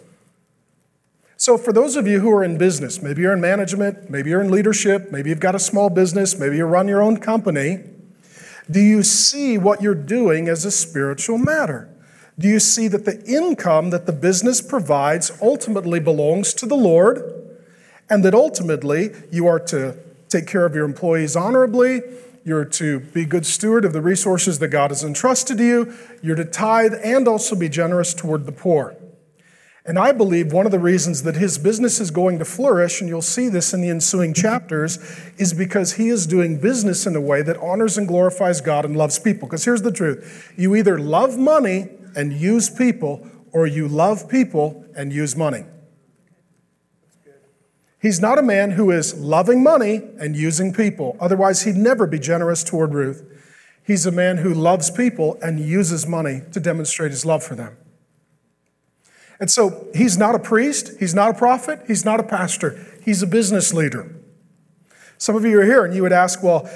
So, 1.38 1.58
for 1.58 1.74
those 1.74 1.96
of 1.96 2.08
you 2.08 2.22
who 2.22 2.32
are 2.32 2.44
in 2.44 2.58
business, 2.58 3.02
maybe 3.02 3.22
you're 3.22 3.34
in 3.34 3.42
management, 3.42 4.10
maybe 4.10 4.30
you're 4.30 4.42
in 4.42 4.50
leadership, 4.50 5.12
maybe 5.12 5.30
you've 5.30 5.40
got 5.40 5.54
a 5.56 5.60
small 5.60 5.90
business, 5.90 6.38
maybe 6.38 6.58
you 6.58 6.66
run 6.66 6.88
your 6.88 7.02
own 7.02 7.18
company, 7.18 7.84
do 8.70 8.80
you 8.80 9.04
see 9.04 9.58
what 9.58 9.82
you're 9.82 9.94
doing 9.94 10.48
as 10.48 10.66
a 10.66 10.72
spiritual 10.72 11.38
matter? 11.38 11.90
Do 12.38 12.48
you 12.48 12.60
see 12.60 12.88
that 12.90 13.06
the 13.06 13.24
income 13.26 13.92
that 13.92 14.06
the 14.06 14.12
business 14.12 14.62
provides 14.62 15.32
ultimately 15.42 16.00
belongs 16.00 16.54
to 16.56 16.66
the 16.66 16.76
Lord 16.76 17.34
and 18.10 18.24
that 18.26 18.34
ultimately 18.34 19.12
you 19.32 19.48
are 19.48 19.60
to 19.60 19.98
take 20.28 20.48
care 20.48 20.66
of 20.66 20.76
your 20.76 20.86
employees 20.86 21.36
honorably? 21.36 22.02
You're 22.44 22.66
to 22.66 23.00
be 23.00 23.26
good 23.26 23.46
steward 23.46 23.86
of 23.86 23.94
the 23.94 24.02
resources 24.02 24.60
that 24.60 24.68
God 24.68 24.92
has 24.92 25.04
entrusted 25.04 25.58
to 25.58 25.66
you. 25.66 25.94
You're 26.22 26.36
to 26.36 26.46
tithe 26.46 26.94
and 27.04 27.28
also 27.28 27.56
be 27.56 27.70
generous 27.70 28.14
toward 28.14 28.46
the 28.46 28.52
poor. 28.52 28.96
And 29.88 30.00
I 30.00 30.14
believe 30.14 30.52
one 30.52 30.66
of 30.66 30.72
the 30.72 30.80
reasons 30.80 31.22
that 31.24 31.36
his 31.36 31.60
business 31.60 32.00
is 32.00 32.10
going 32.10 32.40
to 32.40 32.46
flourish, 32.46 33.02
and 33.02 33.08
you'll 33.08 33.22
see 33.22 33.50
this 33.50 33.72
in 33.72 33.82
the 33.82 33.90
ensuing 33.90 34.34
chapters, 34.34 34.98
is 35.38 35.54
because 35.54 35.94
he 35.94 36.10
is 36.10 36.26
doing 36.26 36.60
business 36.60 37.06
in 37.06 37.16
a 37.16 37.22
way 37.22 37.44
that 37.44 37.58
honors 37.58 37.96
and 37.96 38.08
glorifies 38.08 38.62
God 38.62 38.84
and 38.84 38.98
loves 38.98 39.20
people. 39.20 39.48
Because 39.48 39.64
here's 39.64 39.84
the 39.84 39.92
truth 39.92 40.54
you 40.58 40.76
either 40.76 40.98
love 40.98 41.38
money 41.38 41.90
and 42.16 42.34
use 42.34 42.68
people, 42.68 43.30
or 43.52 43.68
you 43.68 43.88
love 43.88 44.28
people 44.28 44.84
and 44.96 45.14
use 45.14 45.36
money. 45.36 45.66
He's 48.02 48.20
not 48.20 48.40
a 48.40 48.44
man 48.44 48.72
who 48.72 48.90
is 48.90 49.14
loving 49.14 49.62
money 49.62 50.02
and 50.20 50.36
using 50.36 50.74
people. 50.74 51.16
Otherwise, 51.20 51.64
he'd 51.64 51.76
never 51.76 52.08
be 52.08 52.20
generous 52.20 52.64
toward 52.64 52.94
Ruth. 52.94 53.24
He's 53.84 54.08
a 54.08 54.12
man 54.12 54.38
who 54.38 54.54
loves 54.54 54.90
people 54.90 55.38
and 55.44 55.60
uses 55.60 56.08
money 56.08 56.42
to 56.54 56.60
demonstrate 56.60 57.12
his 57.12 57.24
love 57.24 57.44
for 57.44 57.54
them. 57.54 57.78
And 59.40 59.52
so 59.52 59.88
he's 59.94 60.18
not 60.18 60.36
a 60.36 60.40
priest, 60.40 60.92
he's 61.00 61.14
not 61.14 61.32
a 61.32 61.34
prophet, 61.34 61.82
he's 61.88 62.06
not 62.06 62.20
a 62.20 62.24
pastor, 62.24 62.80
he's 63.04 63.22
a 63.22 63.28
business 63.28 63.74
leader. 63.74 64.16
Some 65.18 65.36
of 65.36 65.46
you 65.46 65.60
are 65.60 65.66
here 65.66 65.86
and 65.86 65.94
you 65.94 66.02
would 66.04 66.14
ask, 66.14 66.44
well, 66.44 66.70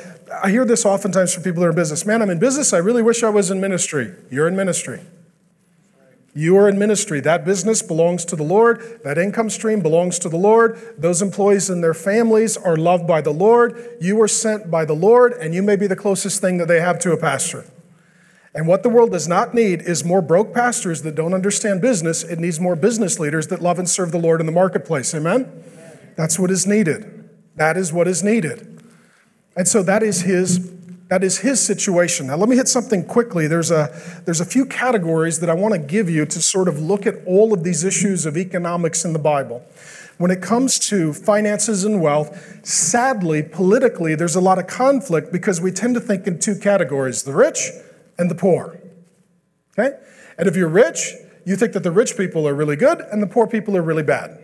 I 0.44 0.50
hear 0.50 0.66
this 0.66 0.86
oftentimes 0.86 1.34
from 1.34 1.44
people 1.44 1.62
who 1.62 1.68
are 1.68 1.72
in 1.72 1.76
business. 1.76 2.06
Man, 2.06 2.22
I'm 2.22 2.30
in 2.30 2.40
business. 2.40 2.74
I 2.74 2.78
really 2.78 3.02
wish 3.02 3.24
I 3.24 3.30
was 3.30 3.50
in 3.50 3.60
ministry. 3.60 4.14
You're 4.30 4.48
in 4.48 4.56
ministry. 4.56 5.02
You 6.36 6.58
are 6.58 6.70
in 6.70 6.78
ministry. 6.78 7.20
That 7.20 7.44
business 7.44 7.82
belongs 7.82 8.24
to 8.26 8.36
the 8.36 8.44
Lord. 8.44 9.02
That 9.04 9.18
income 9.18 9.50
stream 9.50 9.82
belongs 9.82 10.20
to 10.20 10.30
the 10.30 10.38
Lord. 10.38 10.80
Those 10.98 11.22
employees 11.22 11.70
and 11.70 11.84
their 11.84 11.96
families 11.96 12.56
are 12.56 12.78
loved 12.78 13.08
by 13.08 13.22
the 13.22 13.34
Lord. 13.34 13.98
You 14.00 14.22
are 14.22 14.28
sent 14.28 14.70
by 14.70 14.86
the 14.86 14.94
Lord, 14.94 15.34
and 15.34 15.56
you 15.56 15.64
may 15.64 15.76
be 15.76 15.88
the 15.88 15.96
closest 15.96 16.40
thing 16.40 16.58
that 16.60 16.68
they 16.68 16.80
have 16.80 17.00
to 17.00 17.12
a 17.12 17.18
pastor. 17.18 17.66
And 18.54 18.68
what 18.68 18.84
the 18.84 18.90
world 18.90 19.12
does 19.12 19.28
not 19.28 19.54
need 19.54 19.82
is 19.82 20.04
more 20.04 20.22
broke 20.22 20.54
pastors 20.54 21.04
that 21.04 21.16
don't 21.16 21.34
understand 21.34 21.82
business. 21.82 22.24
It 22.24 22.40
needs 22.40 22.60
more 22.60 22.76
business 22.76 23.20
leaders 23.20 23.48
that 23.48 23.62
love 23.62 23.78
and 23.78 23.88
serve 23.88 24.12
the 24.12 24.18
Lord 24.18 24.40
in 24.40 24.46
the 24.46 24.52
marketplace. 24.52 25.14
Amen? 25.14 25.42
Amen. 25.42 26.14
That's 26.16 26.40
what 26.40 26.50
is 26.50 26.66
needed. 26.66 27.30
That 27.56 27.78
is 27.78 27.94
what 27.94 28.08
is 28.08 28.24
needed. 28.24 28.82
And 29.56 29.68
so 29.68 29.84
that 29.84 30.02
is 30.02 30.22
his 30.22 30.74
that 31.10 31.24
is 31.24 31.40
his 31.40 31.60
situation. 31.60 32.28
Now, 32.28 32.38
let 32.38 32.50
me 32.50 32.56
hit 32.56 32.68
something 32.68 33.04
quickly. 33.04 33.48
There's 33.48 33.72
a, 33.72 33.90
there's 34.26 34.42
a 34.42 34.46
few 34.46 34.64
categories 34.64 35.40
that 35.40 35.50
I 35.50 35.56
want 35.56 35.74
to 35.74 35.80
give 35.80 36.08
you 36.08 36.24
to 36.28 36.40
sort 36.40 36.68
of 36.68 36.80
look 36.80 37.08
at 37.08 37.16
all 37.26 37.52
of 37.52 37.64
these 37.64 37.84
issues 37.84 38.28
of 38.28 38.38
economics 38.38 39.04
in 39.04 39.14
the 39.14 39.20
Bible. 39.20 39.66
When 40.20 40.30
it 40.30 40.40
comes 40.40 40.78
to 40.90 41.14
finances 41.14 41.84
and 41.84 42.00
wealth, 42.00 42.64
sadly, 42.64 43.42
politically, 43.42 44.14
there's 44.14 44.36
a 44.36 44.42
lot 44.42 44.60
of 44.60 44.68
conflict 44.68 45.32
because 45.32 45.60
we 45.60 45.72
tend 45.72 45.96
to 45.96 46.00
think 46.00 46.28
in 46.28 46.38
two 46.38 46.56
categories 46.56 47.24
the 47.24 47.34
rich 47.34 47.72
and 48.20 48.30
the 48.30 48.36
poor. 48.36 48.80
Okay? 49.78 49.98
And 50.38 50.48
if 50.48 50.56
you're 50.56 50.70
rich, 50.70 51.14
you 51.46 51.56
think 51.56 51.74
that 51.74 51.84
the 51.84 51.92
rich 51.92 52.16
people 52.16 52.48
are 52.48 52.54
really 52.54 52.76
good 52.76 53.00
and 53.00 53.24
the 53.24 53.28
poor 53.28 53.48
people 53.48 53.76
are 53.76 53.82
really 53.82 54.04
bad. 54.04 54.40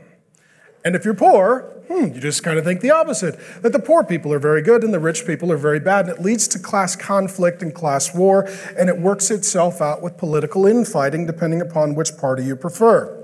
And 0.84 0.96
if 0.96 1.04
you're 1.04 1.16
poor, 1.16 1.84
hmm, 1.88 2.14
you 2.14 2.20
just 2.20 2.44
kind 2.44 2.58
of 2.58 2.64
think 2.64 2.82
the 2.82 2.92
opposite 2.92 3.40
that 3.62 3.74
the 3.74 3.80
poor 3.80 4.04
people 4.04 4.32
are 4.32 4.40
very 4.40 4.62
good 4.62 4.84
and 4.84 4.94
the 4.94 5.00
rich 5.00 5.26
people 5.26 5.52
are 5.52 5.58
very 5.58 5.80
bad. 5.80 6.08
And 6.08 6.18
it 6.18 6.22
leads 6.24 6.48
to 6.50 6.60
class 6.60 6.96
conflict 6.96 7.62
and 7.62 7.74
class 7.74 8.14
war, 8.16 8.48
and 8.78 8.90
it 8.90 9.00
works 9.00 9.32
itself 9.32 9.82
out 9.82 10.02
with 10.02 10.18
political 10.18 10.66
infighting 10.66 11.26
depending 11.26 11.62
upon 11.62 11.96
which 11.96 12.16
party 12.18 12.44
you 12.44 12.56
prefer. 12.56 13.24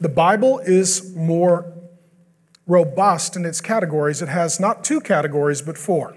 The 0.00 0.08
Bible 0.08 0.60
is 0.60 1.14
more 1.16 1.72
robust 2.66 3.36
in 3.36 3.44
its 3.44 3.60
categories. 3.60 4.22
It 4.22 4.28
has 4.28 4.60
not 4.60 4.84
two 4.84 5.00
categories, 5.00 5.60
but 5.60 5.76
four. 5.76 6.16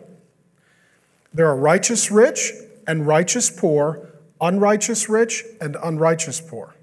There 1.33 1.47
are 1.47 1.55
righteous 1.55 2.11
rich 2.11 2.53
and 2.87 3.07
righteous 3.07 3.49
poor, 3.49 4.13
unrighteous 4.41 5.09
rich 5.09 5.43
and 5.61 5.75
unrighteous 5.83 6.41
poor. 6.41 6.75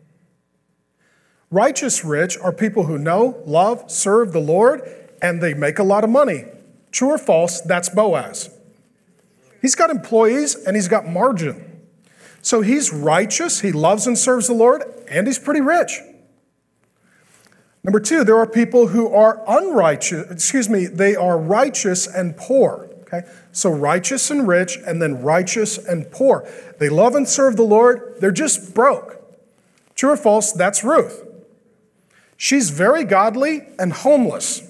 Righteous 1.50 2.04
rich 2.04 2.38
are 2.38 2.52
people 2.52 2.84
who 2.84 2.96
know, 2.96 3.42
love, 3.44 3.90
serve 3.90 4.32
the 4.32 4.40
Lord, 4.40 4.82
and 5.20 5.42
they 5.42 5.52
make 5.52 5.78
a 5.78 5.82
lot 5.82 6.04
of 6.04 6.10
money. 6.10 6.44
True 6.92 7.10
or 7.10 7.18
false, 7.18 7.60
that's 7.60 7.88
Boaz. 7.88 8.50
He's 9.60 9.74
got 9.74 9.90
employees 9.90 10.54
and 10.54 10.76
he's 10.76 10.88
got 10.88 11.06
margin. 11.06 11.82
So 12.42 12.62
he's 12.62 12.92
righteous, 12.92 13.60
he 13.60 13.72
loves 13.72 14.06
and 14.06 14.16
serves 14.16 14.46
the 14.46 14.54
Lord, 14.54 14.82
and 15.08 15.26
he's 15.26 15.38
pretty 15.38 15.60
rich. 15.60 16.00
Number 17.82 18.00
two, 18.00 18.24
there 18.24 18.36
are 18.36 18.46
people 18.46 18.88
who 18.88 19.12
are 19.12 19.42
unrighteous, 19.46 20.30
excuse 20.30 20.68
me, 20.68 20.86
they 20.86 21.16
are 21.16 21.38
righteous 21.38 22.06
and 22.06 22.36
poor. 22.36 22.89
Okay? 23.12 23.28
So 23.52 23.70
righteous 23.70 24.30
and 24.30 24.46
rich, 24.46 24.78
and 24.86 25.02
then 25.02 25.22
righteous 25.22 25.78
and 25.78 26.10
poor. 26.10 26.48
They 26.78 26.88
love 26.88 27.14
and 27.14 27.28
serve 27.28 27.56
the 27.56 27.64
Lord, 27.64 28.16
they're 28.20 28.30
just 28.30 28.74
broke. 28.74 29.16
True 29.94 30.10
or 30.10 30.16
false, 30.16 30.52
that's 30.52 30.84
Ruth. 30.84 31.26
She's 32.36 32.70
very 32.70 33.04
godly 33.04 33.62
and 33.78 33.92
homeless. 33.92 34.62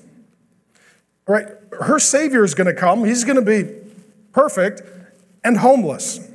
Right? 1.27 1.47
Her 1.73 2.01
Savior 2.01 2.43
is 2.43 2.55
going 2.55 2.67
to 2.67 2.75
come. 2.75 3.05
He's 3.05 3.23
going 3.23 3.37
to 3.37 3.43
be 3.43 3.73
perfect 4.33 4.83
and 5.45 5.59
homeless. 5.59 6.29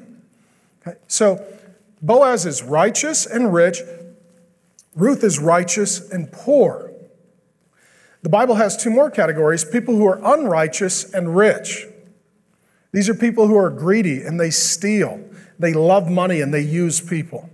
Okay? 0.87 0.97
So 1.07 1.45
Boaz 2.01 2.45
is 2.45 2.63
righteous 2.63 3.25
and 3.25 3.53
rich. 3.53 3.81
Ruth 4.95 5.23
is 5.23 5.39
righteous 5.39 6.09
and 6.09 6.31
poor. 6.31 6.91
The 8.21 8.29
Bible 8.29 8.55
has 8.55 8.77
two 8.77 8.89
more 8.89 9.11
categories 9.11 9.65
people 9.65 9.95
who 9.95 10.07
are 10.07 10.19
unrighteous 10.23 11.13
and 11.13 11.35
rich. 11.35 11.85
These 12.95 13.09
are 13.09 13.13
people 13.13 13.47
who 13.47 13.57
are 13.57 13.69
greedy 13.69 14.21
and 14.21 14.39
they 14.39 14.49
steal. 14.49 15.19
They 15.59 15.73
love 15.73 16.09
money 16.09 16.39
and 16.39 16.53
they 16.53 16.61
use 16.61 17.01
people. 17.01 17.49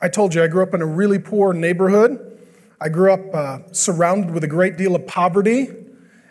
I 0.00 0.08
told 0.08 0.32
you 0.32 0.44
I 0.44 0.46
grew 0.46 0.62
up 0.62 0.72
in 0.74 0.80
a 0.80 0.86
really 0.86 1.18
poor 1.18 1.52
neighborhood. 1.52 2.38
I 2.80 2.88
grew 2.88 3.12
up 3.12 3.34
uh, 3.34 3.72
surrounded 3.72 4.30
with 4.30 4.44
a 4.44 4.46
great 4.46 4.76
deal 4.76 4.94
of 4.94 5.08
poverty, 5.08 5.70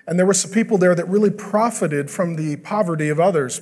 and 0.07 0.17
there 0.17 0.25
were 0.25 0.33
some 0.33 0.51
people 0.51 0.77
there 0.77 0.95
that 0.95 1.05
really 1.09 1.31
profited 1.31 2.09
from 2.09 2.37
the 2.37 2.55
poverty 2.55 3.09
of 3.09 3.19
others. 3.19 3.59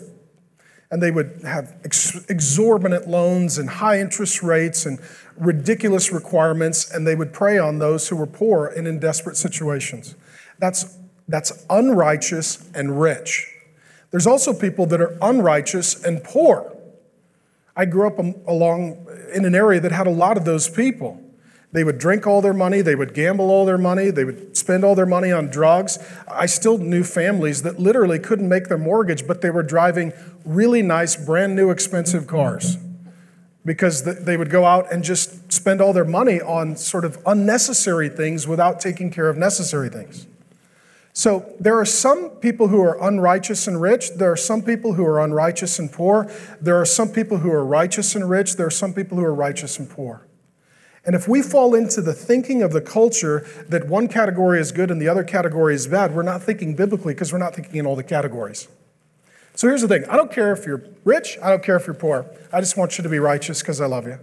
And 0.91 1.01
they 1.01 1.09
would 1.09 1.41
have 1.43 1.75
ex- 1.83 2.23
exorbitant 2.29 3.07
loans 3.07 3.57
and 3.57 3.67
high 3.67 3.99
interest 3.99 4.43
rates 4.43 4.85
and 4.85 4.99
ridiculous 5.37 6.11
requirements, 6.11 6.87
and 6.91 7.07
they 7.07 7.15
would 7.15 7.33
prey 7.33 7.57
on 7.57 7.79
those 7.79 8.09
who 8.09 8.15
were 8.15 8.27
poor 8.27 8.67
and 8.67 8.87
in 8.87 8.99
desperate 8.99 9.37
situations. 9.37 10.13
That's, 10.59 10.99
that's 11.27 11.65
unrighteous 11.67 12.69
and 12.75 13.01
rich. 13.01 13.55
There's 14.17 14.25
also 14.25 14.51
people 14.51 14.87
that 14.87 14.99
are 14.99 15.15
unrighteous 15.21 16.03
and 16.03 16.23
poor. 16.23 16.75
I 17.75 17.85
grew 17.85 18.07
up 18.07 18.17
along 18.17 19.05
in 19.31 19.45
an 19.45 19.53
area 19.53 19.79
that 19.79 19.91
had 19.91 20.07
a 20.07 20.09
lot 20.09 20.37
of 20.37 20.43
those 20.43 20.67
people. 20.67 21.21
They 21.71 21.83
would 21.83 21.99
drink 21.99 22.25
all 22.25 22.41
their 22.41 22.55
money, 22.55 22.81
they 22.81 22.95
would 22.95 23.13
gamble 23.13 23.51
all 23.51 23.63
their 23.63 23.77
money, 23.77 24.09
they 24.09 24.25
would 24.25 24.57
spend 24.57 24.83
all 24.83 24.95
their 24.95 25.05
money 25.05 25.31
on 25.31 25.51
drugs. 25.51 25.99
I 26.27 26.47
still 26.47 26.79
knew 26.79 27.03
families 27.03 27.61
that 27.61 27.79
literally 27.79 28.17
couldn't 28.17 28.49
make 28.49 28.69
their 28.69 28.79
mortgage, 28.79 29.27
but 29.27 29.41
they 29.41 29.51
were 29.51 29.61
driving 29.61 30.13
really 30.43 30.81
nice, 30.81 31.15
brand 31.15 31.55
new, 31.55 31.69
expensive 31.69 32.25
cars 32.25 32.79
because 33.65 34.01
they 34.03 34.35
would 34.35 34.49
go 34.49 34.65
out 34.65 34.91
and 34.91 35.03
just 35.03 35.53
spend 35.53 35.79
all 35.79 35.93
their 35.93 36.05
money 36.05 36.41
on 36.41 36.75
sort 36.75 37.05
of 37.05 37.19
unnecessary 37.27 38.09
things 38.09 38.47
without 38.47 38.79
taking 38.79 39.11
care 39.11 39.29
of 39.29 39.37
necessary 39.37 39.89
things. 39.89 40.25
So 41.17 41.51
there 41.59 41.79
are 41.79 41.83
some 41.83 42.29
people 42.29 42.67
who 42.67 42.79
are 42.79 42.95
unrighteous 43.03 43.65
and 43.65 43.81
rich. 43.81 44.11
There 44.17 44.31
are 44.31 44.37
some 44.37 44.61
people 44.61 44.93
who 44.93 45.03
are 45.03 45.19
unrighteous 45.19 45.79
and 45.79 45.91
poor. 45.91 46.31
There 46.61 46.79
are 46.79 46.85
some 46.85 47.09
people 47.09 47.39
who 47.39 47.49
are 47.49 47.65
righteous 47.65 48.13
and 48.13 48.29
rich. 48.29 48.55
There 48.55 48.67
are 48.67 48.69
some 48.69 48.93
people 48.93 49.17
who 49.17 49.23
are 49.23 49.33
righteous 49.33 49.79
and 49.79 49.89
poor. 49.89 50.27
And 51.03 51.15
if 51.15 51.27
we 51.27 51.41
fall 51.41 51.73
into 51.73 52.03
the 52.03 52.13
thinking 52.13 52.61
of 52.61 52.71
the 52.71 52.81
culture 52.81 53.47
that 53.67 53.87
one 53.87 54.07
category 54.07 54.59
is 54.59 54.71
good 54.71 54.91
and 54.91 55.01
the 55.01 55.07
other 55.07 55.23
category 55.23 55.73
is 55.73 55.87
bad, 55.87 56.13
we're 56.13 56.21
not 56.21 56.43
thinking 56.43 56.75
biblically 56.75 57.15
because 57.15 57.33
we're 57.33 57.39
not 57.39 57.55
thinking 57.55 57.77
in 57.77 57.87
all 57.87 57.95
the 57.95 58.03
categories. 58.03 58.67
So 59.55 59.67
here's 59.67 59.81
the 59.81 59.87
thing 59.87 60.05
I 60.07 60.17
don't 60.17 60.31
care 60.31 60.53
if 60.53 60.67
you're 60.67 60.83
rich, 61.03 61.39
I 61.41 61.49
don't 61.49 61.63
care 61.63 61.77
if 61.77 61.87
you're 61.87 61.95
poor. 61.95 62.27
I 62.53 62.59
just 62.59 62.77
want 62.77 62.99
you 62.99 63.01
to 63.01 63.09
be 63.09 63.17
righteous 63.17 63.63
because 63.63 63.81
I 63.81 63.87
love 63.87 64.05
you. 64.05 64.19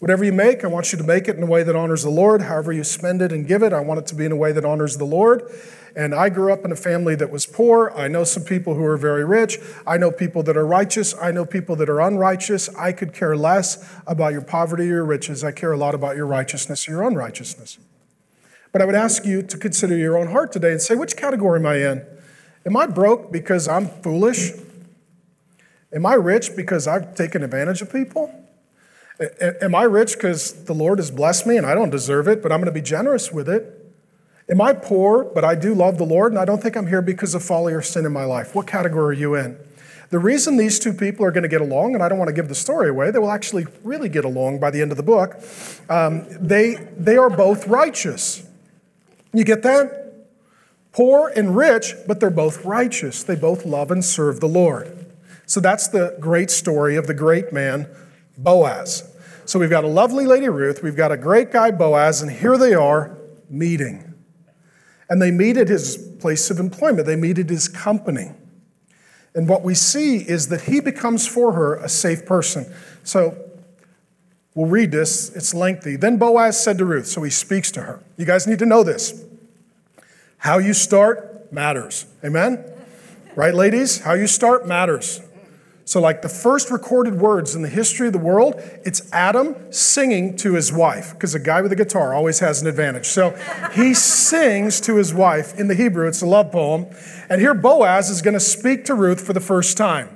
Whatever 0.00 0.24
you 0.24 0.32
make, 0.32 0.64
I 0.64 0.66
want 0.66 0.92
you 0.92 0.98
to 0.98 1.04
make 1.04 1.28
it 1.28 1.36
in 1.36 1.42
a 1.42 1.46
way 1.46 1.62
that 1.62 1.76
honors 1.76 2.02
the 2.02 2.10
Lord. 2.10 2.42
However, 2.42 2.72
you 2.72 2.84
spend 2.84 3.22
it 3.22 3.32
and 3.32 3.46
give 3.46 3.62
it, 3.62 3.72
I 3.72 3.80
want 3.80 4.00
it 4.00 4.06
to 4.08 4.14
be 4.14 4.24
in 4.24 4.32
a 4.32 4.36
way 4.36 4.52
that 4.52 4.64
honors 4.64 4.96
the 4.96 5.04
Lord. 5.04 5.42
And 5.96 6.12
I 6.12 6.28
grew 6.28 6.52
up 6.52 6.64
in 6.64 6.72
a 6.72 6.76
family 6.76 7.14
that 7.14 7.30
was 7.30 7.46
poor. 7.46 7.92
I 7.94 8.08
know 8.08 8.24
some 8.24 8.42
people 8.42 8.74
who 8.74 8.84
are 8.84 8.96
very 8.96 9.24
rich. 9.24 9.58
I 9.86 9.96
know 9.96 10.10
people 10.10 10.42
that 10.42 10.56
are 10.56 10.66
righteous. 10.66 11.14
I 11.20 11.30
know 11.30 11.46
people 11.46 11.76
that 11.76 11.88
are 11.88 12.00
unrighteous. 12.00 12.68
I 12.74 12.90
could 12.90 13.12
care 13.12 13.36
less 13.36 13.88
about 14.06 14.32
your 14.32 14.42
poverty 14.42 14.84
or 14.84 14.96
your 14.96 15.04
riches. 15.04 15.44
I 15.44 15.52
care 15.52 15.72
a 15.72 15.76
lot 15.76 15.94
about 15.94 16.16
your 16.16 16.26
righteousness 16.26 16.88
or 16.88 16.92
your 16.92 17.02
unrighteousness. 17.04 17.78
But 18.72 18.82
I 18.82 18.86
would 18.86 18.96
ask 18.96 19.24
you 19.24 19.40
to 19.42 19.56
consider 19.56 19.96
your 19.96 20.18
own 20.18 20.32
heart 20.32 20.50
today 20.50 20.72
and 20.72 20.82
say, 20.82 20.96
which 20.96 21.16
category 21.16 21.60
am 21.60 21.66
I 21.66 21.76
in? 21.76 22.04
Am 22.66 22.76
I 22.76 22.86
broke 22.88 23.30
because 23.30 23.68
I'm 23.68 23.86
foolish? 23.86 24.50
Am 25.92 26.04
I 26.04 26.14
rich 26.14 26.56
because 26.56 26.88
I've 26.88 27.14
taken 27.14 27.44
advantage 27.44 27.82
of 27.82 27.92
people? 27.92 28.43
Am 29.20 29.74
I 29.74 29.84
rich 29.84 30.14
because 30.14 30.64
the 30.64 30.74
Lord 30.74 30.98
has 30.98 31.10
blessed 31.10 31.46
me 31.46 31.56
and 31.56 31.66
I 31.66 31.74
don't 31.74 31.90
deserve 31.90 32.26
it, 32.26 32.42
but 32.42 32.50
I'm 32.50 32.58
going 32.60 32.72
to 32.72 32.72
be 32.72 32.82
generous 32.82 33.30
with 33.30 33.48
it? 33.48 33.80
Am 34.48 34.60
I 34.60 34.74
poor, 34.74 35.24
but 35.24 35.44
I 35.44 35.54
do 35.54 35.74
love 35.74 35.96
the 35.96 36.04
Lord, 36.04 36.32
and 36.32 36.38
I 36.38 36.44
don't 36.44 36.62
think 36.62 36.76
I'm 36.76 36.86
here 36.86 37.00
because 37.00 37.34
of 37.34 37.42
folly 37.42 37.72
or 37.72 37.80
sin 37.80 38.04
in 38.04 38.12
my 38.12 38.24
life? 38.24 38.54
What 38.54 38.66
category 38.66 39.16
are 39.16 39.18
you 39.18 39.34
in? 39.36 39.58
The 40.10 40.18
reason 40.18 40.58
these 40.58 40.78
two 40.78 40.92
people 40.92 41.24
are 41.24 41.30
going 41.30 41.44
to 41.44 41.48
get 41.48 41.62
along, 41.62 41.94
and 41.94 42.02
I 42.02 42.08
don't 42.08 42.18
want 42.18 42.28
to 42.28 42.34
give 42.34 42.48
the 42.48 42.54
story 42.54 42.90
away, 42.90 43.10
they 43.10 43.18
will 43.18 43.30
actually 43.30 43.66
really 43.82 44.10
get 44.10 44.24
along 44.24 44.60
by 44.60 44.70
the 44.70 44.82
end 44.82 44.90
of 44.90 44.98
the 44.98 45.02
book. 45.02 45.40
Um, 45.88 46.26
they, 46.28 46.74
they 46.96 47.16
are 47.16 47.30
both 47.30 47.66
righteous. 47.66 48.46
You 49.32 49.44
get 49.44 49.62
that? 49.62 50.26
Poor 50.92 51.32
and 51.34 51.56
rich, 51.56 51.94
but 52.06 52.20
they're 52.20 52.30
both 52.30 52.64
righteous. 52.64 53.22
They 53.22 53.34
both 53.34 53.64
love 53.64 53.90
and 53.90 54.04
serve 54.04 54.40
the 54.40 54.46
Lord. 54.46 55.06
So 55.46 55.58
that's 55.58 55.88
the 55.88 56.16
great 56.20 56.50
story 56.50 56.96
of 56.96 57.06
the 57.06 57.14
great 57.14 57.52
man, 57.52 57.88
Boaz. 58.36 59.10
So 59.46 59.58
we've 59.58 59.70
got 59.70 59.84
a 59.84 59.88
lovely 59.88 60.26
lady, 60.26 60.48
Ruth, 60.48 60.82
we've 60.82 60.96
got 60.96 61.12
a 61.12 61.16
great 61.16 61.52
guy, 61.52 61.70
Boaz, 61.70 62.22
and 62.22 62.30
here 62.30 62.56
they 62.56 62.74
are 62.74 63.16
meeting. 63.50 64.14
And 65.08 65.20
they 65.20 65.30
meet 65.30 65.56
at 65.56 65.68
his 65.68 65.96
place 66.20 66.50
of 66.50 66.58
employment, 66.58 67.06
they 67.06 67.16
meet 67.16 67.38
at 67.38 67.50
his 67.50 67.68
company. 67.68 68.32
And 69.34 69.48
what 69.48 69.62
we 69.62 69.74
see 69.74 70.18
is 70.18 70.48
that 70.48 70.62
he 70.62 70.80
becomes 70.80 71.26
for 71.26 71.52
her 71.52 71.74
a 71.74 71.88
safe 71.88 72.24
person. 72.24 72.72
So 73.02 73.36
we'll 74.54 74.70
read 74.70 74.92
this, 74.92 75.34
it's 75.34 75.52
lengthy. 75.52 75.96
Then 75.96 76.16
Boaz 76.16 76.62
said 76.62 76.78
to 76.78 76.84
Ruth, 76.84 77.06
so 77.06 77.22
he 77.22 77.30
speaks 77.30 77.70
to 77.72 77.82
her. 77.82 78.02
You 78.16 78.24
guys 78.24 78.46
need 78.46 78.60
to 78.60 78.66
know 78.66 78.82
this. 78.82 79.24
How 80.38 80.58
you 80.58 80.72
start 80.72 81.52
matters. 81.52 82.06
Amen? 82.24 82.64
Right, 83.34 83.54
ladies? 83.54 84.00
How 84.00 84.14
you 84.14 84.26
start 84.26 84.66
matters. 84.66 85.20
So, 85.86 86.00
like 86.00 86.22
the 86.22 86.30
first 86.30 86.70
recorded 86.70 87.20
words 87.20 87.54
in 87.54 87.60
the 87.60 87.68
history 87.68 88.06
of 88.06 88.14
the 88.14 88.18
world, 88.18 88.54
it's 88.84 89.12
Adam 89.12 89.54
singing 89.70 90.34
to 90.36 90.54
his 90.54 90.72
wife, 90.72 91.12
because 91.12 91.34
a 91.34 91.38
guy 91.38 91.60
with 91.60 91.72
a 91.72 91.76
guitar 91.76 92.14
always 92.14 92.38
has 92.38 92.62
an 92.62 92.68
advantage. 92.68 93.06
So, 93.06 93.30
he 93.74 93.92
sings 93.92 94.80
to 94.82 94.96
his 94.96 95.12
wife 95.12 95.58
in 95.58 95.68
the 95.68 95.74
Hebrew, 95.74 96.08
it's 96.08 96.22
a 96.22 96.26
love 96.26 96.52
poem. 96.52 96.86
And 97.28 97.38
here 97.40 97.52
Boaz 97.52 98.08
is 98.08 98.22
going 98.22 98.34
to 98.34 98.40
speak 98.40 98.86
to 98.86 98.94
Ruth 98.94 99.24
for 99.24 99.34
the 99.34 99.40
first 99.40 99.76
time. 99.76 100.08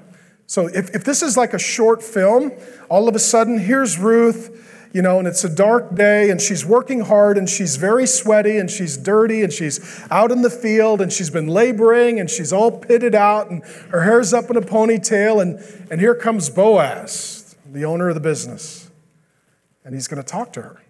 So, 0.46 0.68
if, 0.68 0.94
if 0.94 1.04
this 1.04 1.22
is 1.22 1.36
like 1.36 1.52
a 1.52 1.58
short 1.58 2.02
film, 2.02 2.52
all 2.88 3.06
of 3.06 3.14
a 3.14 3.18
sudden, 3.18 3.58
here's 3.58 3.98
Ruth. 3.98 4.77
You 4.92 5.02
know, 5.02 5.18
and 5.18 5.28
it's 5.28 5.44
a 5.44 5.48
dark 5.48 5.94
day, 5.94 6.30
and 6.30 6.40
she's 6.40 6.64
working 6.64 7.00
hard, 7.00 7.36
and 7.36 7.48
she's 7.48 7.76
very 7.76 8.06
sweaty, 8.06 8.58
and 8.58 8.70
she's 8.70 8.96
dirty, 8.96 9.42
and 9.42 9.52
she's 9.52 10.04
out 10.10 10.30
in 10.30 10.42
the 10.42 10.50
field, 10.50 11.00
and 11.00 11.12
she's 11.12 11.30
been 11.30 11.48
laboring, 11.48 12.18
and 12.18 12.30
she's 12.30 12.52
all 12.52 12.70
pitted 12.70 13.14
out, 13.14 13.50
and 13.50 13.64
her 13.90 14.02
hair's 14.02 14.32
up 14.32 14.48
in 14.50 14.56
a 14.56 14.62
ponytail, 14.62 15.42
and, 15.42 15.58
and 15.90 16.00
here 16.00 16.14
comes 16.14 16.48
Boaz, 16.48 17.56
the 17.70 17.84
owner 17.84 18.08
of 18.08 18.14
the 18.14 18.20
business, 18.20 18.90
and 19.84 19.94
he's 19.94 20.08
going 20.08 20.22
to 20.22 20.28
talk 20.28 20.52
to 20.54 20.62
her. 20.62 20.82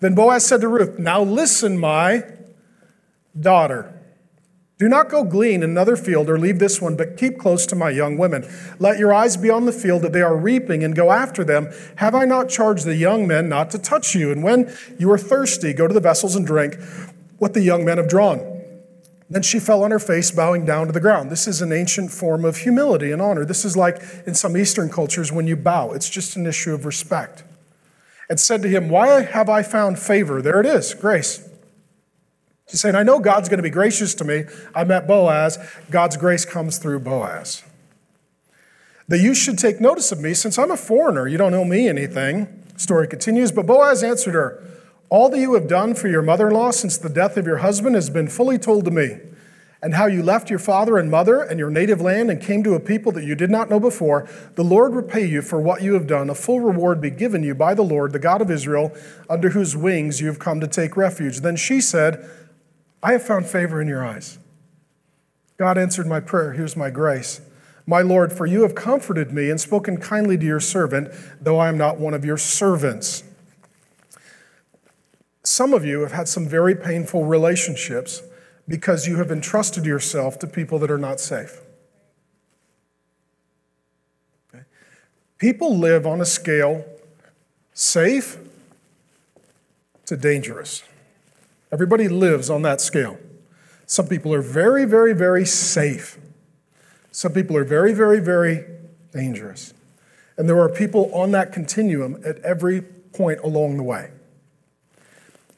Then 0.00 0.14
Boaz 0.14 0.46
said 0.46 0.60
to 0.60 0.68
Ruth, 0.68 0.98
Now 0.98 1.22
listen, 1.22 1.78
my 1.78 2.24
daughter. 3.38 3.97
Do 4.78 4.88
not 4.88 5.08
go 5.08 5.24
glean 5.24 5.64
another 5.64 5.96
field 5.96 6.30
or 6.30 6.38
leave 6.38 6.60
this 6.60 6.80
one, 6.80 6.96
but 6.96 7.16
keep 7.16 7.36
close 7.36 7.66
to 7.66 7.74
my 7.74 7.90
young 7.90 8.16
women. 8.16 8.48
Let 8.78 8.98
your 8.98 9.12
eyes 9.12 9.36
be 9.36 9.50
on 9.50 9.66
the 9.66 9.72
field 9.72 10.02
that 10.02 10.12
they 10.12 10.22
are 10.22 10.36
reaping 10.36 10.84
and 10.84 10.94
go 10.94 11.10
after 11.10 11.42
them. 11.42 11.72
Have 11.96 12.14
I 12.14 12.24
not 12.24 12.48
charged 12.48 12.84
the 12.84 12.94
young 12.94 13.26
men 13.26 13.48
not 13.48 13.72
to 13.72 13.78
touch 13.78 14.14
you? 14.14 14.30
And 14.30 14.44
when 14.44 14.72
you 14.96 15.10
are 15.10 15.18
thirsty, 15.18 15.72
go 15.72 15.88
to 15.88 15.94
the 15.94 16.00
vessels 16.00 16.36
and 16.36 16.46
drink 16.46 16.76
what 17.38 17.54
the 17.54 17.60
young 17.60 17.84
men 17.84 17.96
have 17.96 18.08
drawn. 18.08 18.54
Then 19.28 19.42
she 19.42 19.58
fell 19.58 19.82
on 19.82 19.90
her 19.90 19.98
face, 19.98 20.30
bowing 20.30 20.64
down 20.64 20.86
to 20.86 20.92
the 20.92 21.00
ground. 21.00 21.30
This 21.30 21.48
is 21.48 21.60
an 21.60 21.72
ancient 21.72 22.12
form 22.12 22.44
of 22.44 22.58
humility 22.58 23.10
and 23.10 23.20
honor. 23.20 23.44
This 23.44 23.64
is 23.64 23.76
like 23.76 24.00
in 24.26 24.34
some 24.36 24.56
Eastern 24.56 24.90
cultures 24.90 25.32
when 25.32 25.48
you 25.48 25.56
bow, 25.56 25.90
it's 25.90 26.08
just 26.08 26.36
an 26.36 26.46
issue 26.46 26.72
of 26.72 26.86
respect. 26.86 27.42
And 28.30 28.38
said 28.38 28.62
to 28.62 28.68
him, 28.68 28.88
Why 28.88 29.22
have 29.22 29.48
I 29.48 29.62
found 29.64 29.98
favor? 29.98 30.40
There 30.40 30.60
it 30.60 30.66
is, 30.66 30.94
grace 30.94 31.47
She's 32.68 32.82
saying, 32.82 32.94
I 32.94 33.02
know 33.02 33.18
God's 33.18 33.48
going 33.48 33.58
to 33.58 33.62
be 33.62 33.70
gracious 33.70 34.14
to 34.16 34.24
me. 34.24 34.44
I 34.74 34.84
met 34.84 35.06
Boaz. 35.06 35.58
God's 35.90 36.16
grace 36.16 36.44
comes 36.44 36.76
through 36.76 37.00
Boaz. 37.00 37.62
That 39.08 39.20
you 39.20 39.34
should 39.34 39.58
take 39.58 39.80
notice 39.80 40.12
of 40.12 40.20
me 40.20 40.34
since 40.34 40.58
I'm 40.58 40.70
a 40.70 40.76
foreigner. 40.76 41.26
You 41.26 41.38
don't 41.38 41.54
owe 41.54 41.64
me 41.64 41.88
anything. 41.88 42.62
Story 42.76 43.08
continues. 43.08 43.52
But 43.52 43.66
Boaz 43.66 44.02
answered 44.02 44.34
her, 44.34 44.62
All 45.08 45.30
that 45.30 45.38
you 45.38 45.54
have 45.54 45.66
done 45.66 45.94
for 45.94 46.08
your 46.08 46.20
mother 46.20 46.48
in 46.48 46.54
law 46.54 46.70
since 46.70 46.98
the 46.98 47.08
death 47.08 47.38
of 47.38 47.46
your 47.46 47.58
husband 47.58 47.94
has 47.94 48.10
been 48.10 48.28
fully 48.28 48.58
told 48.58 48.84
to 48.84 48.90
me. 48.90 49.16
And 49.80 49.94
how 49.94 50.06
you 50.06 50.22
left 50.22 50.50
your 50.50 50.58
father 50.58 50.98
and 50.98 51.10
mother 51.10 51.40
and 51.40 51.58
your 51.58 51.70
native 51.70 52.02
land 52.02 52.30
and 52.30 52.42
came 52.42 52.64
to 52.64 52.74
a 52.74 52.80
people 52.80 53.12
that 53.12 53.24
you 53.24 53.34
did 53.34 53.48
not 53.48 53.70
know 53.70 53.78
before, 53.80 54.28
the 54.56 54.64
Lord 54.64 54.92
repay 54.92 55.24
you 55.24 55.40
for 55.40 55.60
what 55.60 55.82
you 55.82 55.94
have 55.94 56.06
done. 56.06 56.28
A 56.28 56.34
full 56.34 56.60
reward 56.60 57.00
be 57.00 57.10
given 57.10 57.44
you 57.44 57.54
by 57.54 57.74
the 57.74 57.82
Lord, 57.84 58.12
the 58.12 58.18
God 58.18 58.42
of 58.42 58.50
Israel, 58.50 58.92
under 59.30 59.50
whose 59.50 59.76
wings 59.76 60.20
you 60.20 60.26
have 60.26 60.40
come 60.40 60.60
to 60.60 60.66
take 60.66 60.96
refuge. 60.96 61.40
Then 61.40 61.56
she 61.56 61.80
said, 61.80 62.28
I 63.02 63.12
have 63.12 63.22
found 63.22 63.46
favor 63.46 63.80
in 63.80 63.88
your 63.88 64.04
eyes. 64.04 64.38
God 65.56 65.78
answered 65.78 66.06
my 66.06 66.20
prayer. 66.20 66.52
Here's 66.52 66.76
my 66.76 66.90
grace. 66.90 67.40
My 67.86 68.02
Lord, 68.02 68.32
for 68.32 68.46
you 68.46 68.62
have 68.62 68.74
comforted 68.74 69.32
me 69.32 69.50
and 69.50 69.60
spoken 69.60 69.98
kindly 69.98 70.36
to 70.36 70.44
your 70.44 70.60
servant, 70.60 71.10
though 71.40 71.58
I 71.58 71.68
am 71.68 71.78
not 71.78 71.98
one 71.98 72.14
of 72.14 72.24
your 72.24 72.36
servants. 72.36 73.24
Some 75.42 75.72
of 75.72 75.84
you 75.84 76.00
have 76.00 76.12
had 76.12 76.28
some 76.28 76.46
very 76.46 76.74
painful 76.74 77.24
relationships 77.24 78.22
because 78.68 79.08
you 79.08 79.16
have 79.16 79.30
entrusted 79.30 79.86
yourself 79.86 80.38
to 80.40 80.46
people 80.46 80.78
that 80.80 80.90
are 80.90 80.98
not 80.98 81.18
safe. 81.18 81.62
Okay? 84.54 84.64
People 85.38 85.76
live 85.76 86.06
on 86.06 86.20
a 86.20 86.26
scale 86.26 86.84
safe 87.72 88.36
to 90.04 90.16
dangerous. 90.16 90.82
Everybody 91.70 92.08
lives 92.08 92.48
on 92.48 92.62
that 92.62 92.80
scale. 92.80 93.18
Some 93.86 94.06
people 94.06 94.34
are 94.34 94.42
very, 94.42 94.84
very, 94.84 95.14
very 95.14 95.44
safe. 95.44 96.18
Some 97.10 97.32
people 97.32 97.56
are 97.56 97.64
very, 97.64 97.92
very, 97.92 98.20
very 98.20 98.64
dangerous. 99.12 99.74
And 100.36 100.48
there 100.48 100.60
are 100.60 100.68
people 100.68 101.12
on 101.12 101.32
that 101.32 101.52
continuum 101.52 102.20
at 102.24 102.38
every 102.40 102.82
point 102.82 103.40
along 103.40 103.76
the 103.76 103.82
way. 103.82 104.10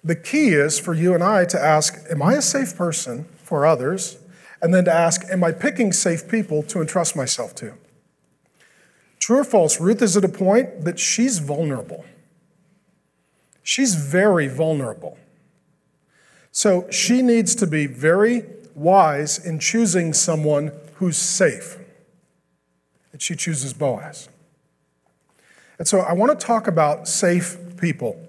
The 0.03 0.17
key 0.17 0.49
is 0.49 0.79
for 0.79 0.95
you 0.95 1.15
and 1.15 1.23
I 1.23 1.45
to 1.47 1.61
ask 1.61 1.99
Am 2.11 2.23
I 2.23 2.35
a 2.35 2.43
safe 2.43 2.75
person 2.75 3.27
for 3.37 3.67
others? 3.67 4.17
And 4.63 4.75
then 4.75 4.87
to 4.87 4.93
ask 4.93 5.23
Am 5.31 5.45
I 5.45 5.53
picking 5.53 5.93
safe 5.93 6.29
people 6.29 6.63
to 6.65 6.81
entrust 6.81 7.15
myself 7.15 7.55
to? 7.57 7.75
True 9.19 9.41
or 9.41 9.45
false, 9.45 9.79
Ruth 9.81 10.01
is 10.01 10.17
at 10.17 10.25
a 10.25 10.29
point 10.29 10.85
that 10.85 10.99
she's 10.99 11.39
vulnerable. 11.39 12.07
She's 13.63 13.95
very 13.95 14.49
vulnerable. 14.49 15.19
So 16.53 16.89
she 16.91 17.23
needs 17.23 17.55
to 17.57 17.67
be 17.67 17.87
very 17.87 18.45
wise 18.75 19.45
in 19.45 19.59
choosing 19.59 20.13
someone 20.13 20.73
who's 20.95 21.17
safe. 21.17 21.79
And 23.13 23.23
she 23.23 23.35
chooses 23.35 23.73
Boaz. 23.73 24.29
And 25.79 25.87
so 25.87 26.01
I 26.01 26.13
want 26.13 26.39
to 26.39 26.47
talk 26.47 26.67
about 26.67 27.09
safe 27.09 27.57
people. 27.79 28.21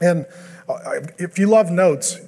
And 0.00 0.26
uh, 0.68 1.00
if 1.18 1.38
you 1.38 1.46
love 1.46 1.70
notes, 1.70 2.20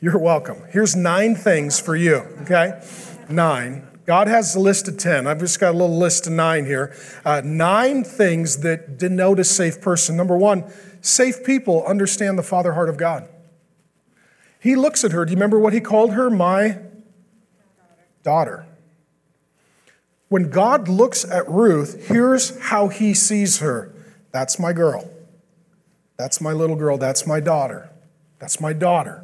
you're 0.00 0.18
welcome. 0.18 0.62
Here's 0.70 0.94
nine 0.96 1.34
things 1.34 1.80
for 1.80 1.96
you, 1.96 2.16
okay? 2.42 2.80
Nine. 3.28 3.86
God 4.06 4.28
has 4.28 4.54
a 4.54 4.60
list 4.60 4.86
of 4.88 4.98
10. 4.98 5.26
I've 5.26 5.40
just 5.40 5.58
got 5.58 5.74
a 5.74 5.76
little 5.76 5.98
list 5.98 6.26
of 6.26 6.32
nine 6.32 6.64
here. 6.64 6.94
Uh, 7.24 7.42
nine 7.44 8.04
things 8.04 8.58
that 8.58 8.98
denote 8.98 9.40
a 9.40 9.44
safe 9.44 9.80
person. 9.80 10.16
Number 10.16 10.36
one, 10.36 10.64
safe 11.00 11.44
people 11.44 11.84
understand 11.86 12.38
the 12.38 12.44
father 12.44 12.74
heart 12.74 12.88
of 12.88 12.96
God. 12.96 13.28
He 14.66 14.74
looks 14.74 15.04
at 15.04 15.12
her. 15.12 15.24
Do 15.24 15.30
you 15.30 15.36
remember 15.36 15.60
what 15.60 15.72
he 15.72 15.80
called 15.80 16.14
her? 16.14 16.28
My 16.28 16.78
daughter. 18.24 18.66
When 20.28 20.50
God 20.50 20.88
looks 20.88 21.24
at 21.24 21.48
Ruth, 21.48 22.08
here's 22.08 22.58
how 22.58 22.88
he 22.88 23.14
sees 23.14 23.58
her 23.58 23.94
that's 24.32 24.58
my 24.58 24.72
girl. 24.72 25.08
That's 26.16 26.40
my 26.40 26.50
little 26.50 26.74
girl. 26.74 26.98
That's 26.98 27.28
my 27.28 27.38
daughter. 27.38 27.90
That's 28.40 28.60
my 28.60 28.72
daughter. 28.72 29.22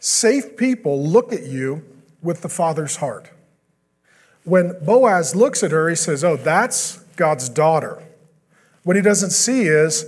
Safe 0.00 0.54
people 0.58 1.02
look 1.02 1.32
at 1.32 1.44
you 1.44 1.82
with 2.20 2.42
the 2.42 2.50
Father's 2.50 2.96
heart. 2.96 3.30
When 4.44 4.76
Boaz 4.84 5.34
looks 5.34 5.62
at 5.62 5.70
her, 5.70 5.88
he 5.88 5.96
says, 5.96 6.22
Oh, 6.22 6.36
that's 6.36 6.98
God's 7.16 7.48
daughter. 7.48 8.02
What 8.82 8.96
he 8.96 9.02
doesn't 9.02 9.30
see 9.30 9.62
is 9.62 10.04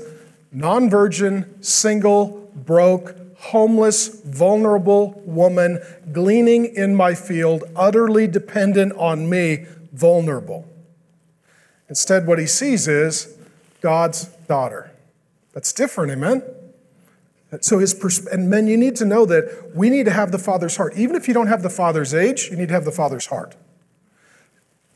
non 0.53 0.91
virgin, 0.91 1.63
single, 1.63 2.51
broke, 2.55 3.22
homeless, 3.43 4.23
vulnerable 4.25 5.21
woman 5.27 5.81
gleaning 6.13 6.65
in 6.65 6.95
my 6.95 7.13
field, 7.13 7.65
utterly 7.75 8.27
dependent 8.29 8.93
on 8.93 9.29
me, 9.29 9.67
vulnerable. 9.93 10.65
Instead, 11.89 12.27
what 12.27 12.39
he 12.39 12.47
sees 12.47 12.87
is 12.87 13.37
God's 13.81 14.27
daughter. 14.47 14.93
That's 15.53 15.73
different, 15.73 16.13
amen? 16.13 16.43
So 17.61 17.81
his 17.81 17.93
pers- 17.93 18.27
and 18.27 18.49
men, 18.49 18.69
you 18.69 18.77
need 18.77 18.97
to 18.97 19.05
know 19.05 19.27
that 19.27 19.73
we 19.75 19.91
need 19.91 20.07
to 20.07 20.13
have 20.13 20.31
the 20.31 20.39
Father's 20.39 20.77
heart. 20.77 20.95
Even 20.97 21.17
if 21.17 21.27
you 21.27 21.35
don't 21.35 21.49
have 21.49 21.63
the 21.63 21.69
Father's 21.69 22.15
age, 22.15 22.49
you 22.51 22.57
need 22.57 22.69
to 22.69 22.75
have 22.75 22.85
the 22.85 22.93
Father's 22.93 23.27
heart. 23.27 23.57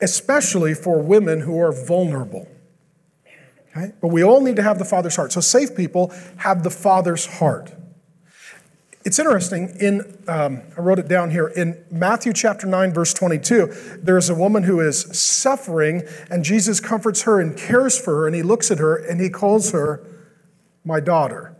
Especially 0.01 0.73
for 0.73 1.03
women 1.03 1.41
who 1.41 1.61
are 1.61 1.73
vulnerable. 1.73 2.49
Okay? 3.71 3.93
But 4.01 4.09
we 4.09 4.23
all 4.23 4.41
need 4.41 4.57
to 4.57 4.63
have 4.63 4.79
the 4.79 4.85
Father's 4.85 5.17
heart. 5.17 5.33
So 5.33 5.41
safe 5.41 5.77
people 5.77 6.15
have 6.39 6.63
the 6.63 6.71
Father's 6.71 7.27
heart. 7.27 7.73
It's 9.07 9.21
interesting, 9.21 9.69
in, 9.79 10.19
um, 10.27 10.63
I 10.77 10.81
wrote 10.81 10.99
it 10.99 11.07
down 11.07 11.31
here, 11.31 11.47
in 11.47 11.81
Matthew 11.93 12.33
chapter 12.33 12.67
9, 12.67 12.93
verse 12.93 13.15
22, 13.15 14.01
there's 14.03 14.29
a 14.29 14.35
woman 14.35 14.65
who 14.65 14.81
is 14.81 15.03
suffering, 15.17 16.03
and 16.29 16.43
Jesus 16.43 16.81
comforts 16.81 17.23
her 17.23 17.41
and 17.41 17.57
cares 17.57 17.97
for 17.97 18.17
her, 18.17 18.27
and 18.27 18.35
he 18.35 18.43
looks 18.43 18.73
at 18.73 18.81
her 18.81 18.97
and 18.97 19.21
he 19.21 19.31
calls 19.31 19.71
her 19.71 20.05
my 20.85 20.99
daughter. 20.99 21.55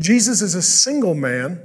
Jesus 0.00 0.42
is 0.42 0.56
a 0.56 0.60
single 0.60 1.14
man. 1.14 1.62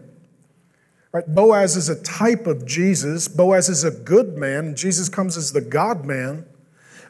Right? 1.11 1.25
Boaz 1.27 1.75
is 1.75 1.89
a 1.89 1.99
type 2.03 2.45
of 2.45 2.63
Jesus. 2.63 3.27
Boaz 3.27 3.69
is 3.69 3.83
a 3.83 3.89
good 3.89 4.37
man. 4.37 4.75
Jesus 4.75 5.09
comes 5.09 5.35
as 5.35 5.51
the 5.51 5.61
God 5.61 6.05
man. 6.05 6.45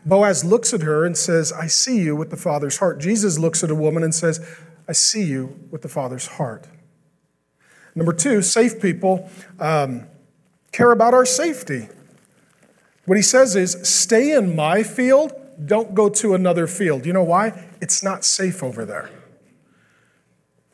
Boaz 0.06 0.46
looks 0.46 0.74
at 0.74 0.82
her 0.82 1.06
and 1.06 1.18
says, 1.18 1.52
I 1.52 1.68
see 1.68 2.00
you 2.00 2.16
with 2.16 2.30
the 2.30 2.38
Father's 2.38 2.78
heart. 2.78 3.02
Jesus 3.02 3.38
looks 3.38 3.66
at 3.66 3.70
a 3.70 3.76
woman 3.76 4.02
and 4.02 4.16
says, 4.16 4.40
I 4.88 4.94
see 4.94 5.24
you 5.24 5.60
with 5.72 5.82
the 5.82 5.90
Father's 5.90 6.28
heart. 6.28 6.68
Number 7.96 8.14
two, 8.14 8.42
safe 8.42 8.82
people 8.82 9.30
um, 9.60 10.08
care 10.72 10.92
about 10.92 11.14
our 11.14 11.26
safety. 11.26 11.90
What 13.06 13.18
he 13.18 13.22
says 13.24 13.56
is 13.56 13.78
stay 13.84 14.32
in 14.32 14.56
my 14.56 14.84
field, 14.84 15.34
don't 15.64 15.94
go 15.94 16.10
to 16.10 16.34
another 16.34 16.68
field. 16.68 17.06
You 17.06 17.14
know 17.14 17.24
why? 17.24 17.68
It's 17.82 18.02
not 18.04 18.24
safe 18.24 18.64
over 18.64 18.86
there. 18.86 19.10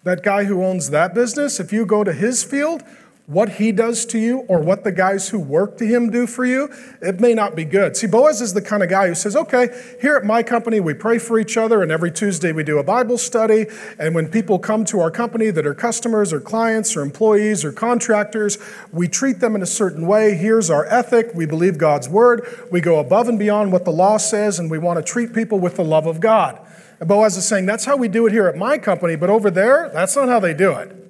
That 0.03 0.23
guy 0.23 0.45
who 0.45 0.63
owns 0.63 0.91
that 0.91 1.13
business, 1.13 1.59
if 1.59 1.73
you 1.73 1.85
go 1.85 2.03
to 2.03 2.13
his 2.13 2.43
field, 2.43 2.83
what 3.27 3.49
he 3.49 3.73
does 3.73 4.05
to 4.05 4.17
you 4.17 4.39
or 4.47 4.61
what 4.61 4.85
the 4.85 4.91
guys 4.91 5.27
who 5.27 5.37
work 5.37 5.77
to 5.77 5.85
him 5.85 6.09
do 6.09 6.25
for 6.25 6.45
you, 6.45 6.69
it 7.01 7.19
may 7.19 7.33
not 7.33 7.57
be 7.57 7.65
good. 7.65 7.97
See, 7.97 8.07
Boaz 8.07 8.39
is 8.39 8.53
the 8.53 8.61
kind 8.61 8.81
of 8.81 8.89
guy 8.89 9.09
who 9.09 9.15
says, 9.15 9.35
okay, 9.35 9.67
here 9.99 10.15
at 10.15 10.23
my 10.23 10.41
company, 10.43 10.79
we 10.79 10.93
pray 10.93 11.19
for 11.19 11.37
each 11.37 11.57
other, 11.57 11.83
and 11.83 11.91
every 11.91 12.09
Tuesday 12.09 12.53
we 12.53 12.63
do 12.63 12.77
a 12.77 12.83
Bible 12.83 13.17
study. 13.17 13.65
And 13.99 14.15
when 14.15 14.29
people 14.29 14.59
come 14.59 14.85
to 14.85 15.01
our 15.01 15.11
company 15.11 15.49
that 15.51 15.67
are 15.67 15.73
customers 15.73 16.31
or 16.31 16.39
clients 16.39 16.95
or 16.95 17.01
employees 17.01 17.65
or 17.65 17.73
contractors, 17.73 18.57
we 18.93 19.09
treat 19.09 19.41
them 19.41 19.55
in 19.55 19.61
a 19.61 19.67
certain 19.67 20.07
way. 20.07 20.35
Here's 20.35 20.69
our 20.69 20.85
ethic. 20.85 21.31
We 21.35 21.45
believe 21.45 21.77
God's 21.77 22.07
word. 22.07 22.47
We 22.71 22.79
go 22.79 22.97
above 22.97 23.27
and 23.27 23.37
beyond 23.37 23.73
what 23.73 23.83
the 23.83 23.91
law 23.91 24.15
says, 24.15 24.57
and 24.57 24.71
we 24.71 24.77
want 24.77 24.99
to 24.99 25.03
treat 25.03 25.33
people 25.33 25.59
with 25.59 25.75
the 25.75 25.83
love 25.83 26.07
of 26.07 26.21
God. 26.21 26.65
And 27.01 27.09
Boaz 27.09 27.35
is 27.35 27.45
saying, 27.45 27.65
that's 27.65 27.83
how 27.83 27.97
we 27.97 28.07
do 28.07 28.25
it 28.25 28.31
here 28.31 28.47
at 28.47 28.55
my 28.55 28.77
company, 28.77 29.17
but 29.17 29.29
over 29.29 29.51
there, 29.51 29.89
that's 29.93 30.15
not 30.15 30.29
how 30.29 30.39
they 30.39 30.53
do 30.53 30.71
it. 30.71 31.06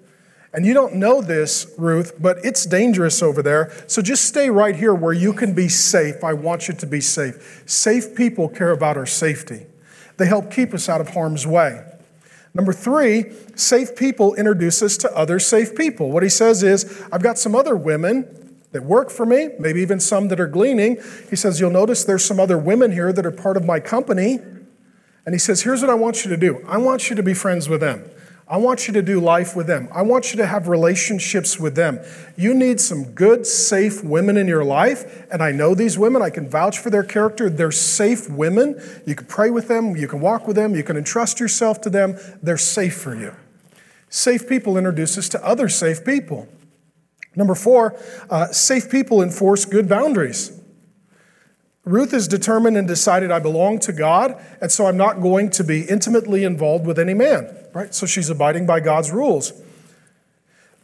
And 0.54 0.66
you 0.66 0.74
don't 0.74 0.95
know 0.95 1.22
this, 1.22 1.74
Ruth, 1.78 2.14
but 2.20 2.38
it's 2.43 2.66
dangerous 2.66 3.22
over 3.22 3.41
there. 3.41 3.72
So 3.88 4.02
just 4.02 4.26
stay 4.26 4.50
right 4.50 4.76
here 4.76 4.93
where 4.93 5.14
you 5.14 5.34
can 5.34 5.54
be 5.54 5.68
safe. 5.68 6.24
I 6.24 6.34
want 6.34 6.68
you 6.68 6.74
to 6.74 6.88
be 6.88 7.02
safe. 7.02 7.64
Safe 7.66 8.16
people 8.16 8.48
care 8.48 8.72
about 8.72 8.98
our 8.98 9.06
safety, 9.06 9.66
they 10.18 10.26
help 10.26 10.52
keep 10.52 10.74
us 10.74 10.89
out 10.89 11.02
of 11.02 11.10
harm's 11.10 11.45
way. 11.45 11.84
Number 12.54 12.74
three, 12.74 13.26
safe 13.56 13.95
people 13.95 14.34
introduce 14.34 14.82
us 14.82 14.98
to 14.98 15.16
other 15.16 15.38
safe 15.38 15.76
people. 15.76 16.10
What 16.10 16.24
he 16.24 16.30
says 16.30 16.64
is, 16.64 17.04
I've 17.12 17.22
got 17.22 17.38
some 17.38 17.54
other 17.54 17.76
women 17.76 18.48
that 18.72 18.84
work 18.84 19.12
for 19.12 19.28
me, 19.28 19.50
maybe 19.60 19.82
even 19.82 20.00
some 20.00 20.30
that 20.30 20.39
are 20.39 20.48
gleaning. 20.48 20.98
He 21.30 21.36
says, 21.36 21.60
You'll 21.60 21.70
notice 21.70 22.04
there's 22.04 22.26
some 22.26 22.39
other 22.39 22.58
women 22.58 22.91
here 22.91 23.14
that 23.14 23.26
are 23.26 23.32
part 23.32 23.58
of 23.58 23.66
my 23.66 23.80
company. 23.80 24.39
And 25.26 25.36
he 25.36 25.39
says, 25.39 25.62
Here's 25.62 25.82
what 25.82 25.91
I 25.91 25.93
want 25.93 26.24
you 26.24 26.32
to 26.32 26.38
do 26.38 26.64
I 26.68 26.78
want 26.78 27.10
you 27.10 27.16
to 27.16 27.24
be 27.24 27.34
friends 27.34 27.70
with 27.70 27.82
them. 27.82 28.10
I 28.50 28.58
want 28.58 28.88
you 28.88 28.93
to 28.93 29.02
do 29.02 29.20
life 29.20 29.58
with 29.58 29.68
them. 29.68 29.89
I 29.91 30.04
want 30.04 30.32
you 30.32 30.38
to 30.38 30.45
have 30.45 30.70
relationships 30.70 31.60
with 31.60 31.76
them. 31.76 32.00
You 32.38 32.54
need 32.54 32.80
some 32.80 33.12
good, 33.12 33.45
safe 33.45 34.02
women 34.04 34.38
in 34.38 34.48
your 34.48 34.64
life. 34.64 35.28
And 35.30 35.43
I 35.43 35.52
know 35.52 35.76
these 35.76 35.98
women. 35.98 36.22
I 36.22 36.30
can 36.30 36.50
vouch 36.50 36.80
for 36.80 36.89
their 36.89 37.04
character. 37.04 37.50
They're 37.50 37.72
safe 37.72 38.30
women. 38.30 38.82
You 39.06 39.16
can 39.16 39.28
pray 39.28 39.50
with 39.50 39.68
them. 39.68 39.98
You 39.98 40.08
can 40.08 40.22
walk 40.22 40.48
with 40.48 40.56
them. 40.56 40.76
You 40.76 40.84
can 40.84 40.95
entrust 40.95 41.41
yourself 41.41 41.82
to 41.82 41.89
them. 41.89 42.18
They're 42.41 42.58
safe 42.58 42.95
for 42.95 43.14
you. 43.14 43.36
Safe 44.10 44.48
people 44.48 44.78
introduce 44.78 45.18
us 45.18 45.28
to 45.30 45.45
other 45.45 45.68
safe 45.68 46.06
people. 46.06 46.48
Number 47.36 47.54
four, 47.54 48.00
uh, 48.30 48.48
safe 48.48 48.89
people 48.89 49.22
enforce 49.22 49.66
good 49.66 49.89
boundaries. 49.89 50.57
Ruth 51.88 52.14
is 52.14 52.28
determined 52.28 52.76
and 52.76 52.86
decided, 52.86 53.32
I 53.32 53.40
belong 53.40 53.80
to 53.80 53.94
God, 53.94 54.38
and 54.60 54.70
so 54.70 54.88
I'm 54.88 54.98
not 54.98 55.22
going 55.22 55.50
to 55.52 55.64
be 55.64 55.84
intimately 55.84 56.44
involved 56.44 56.86
with 56.86 57.00
any 57.00 57.14
man, 57.14 57.50
right? 57.74 57.96
So 57.96 58.06
she's 58.06 58.30
abiding 58.30 58.66
by 58.66 58.82
God's 58.82 59.12
rules. 59.12 59.54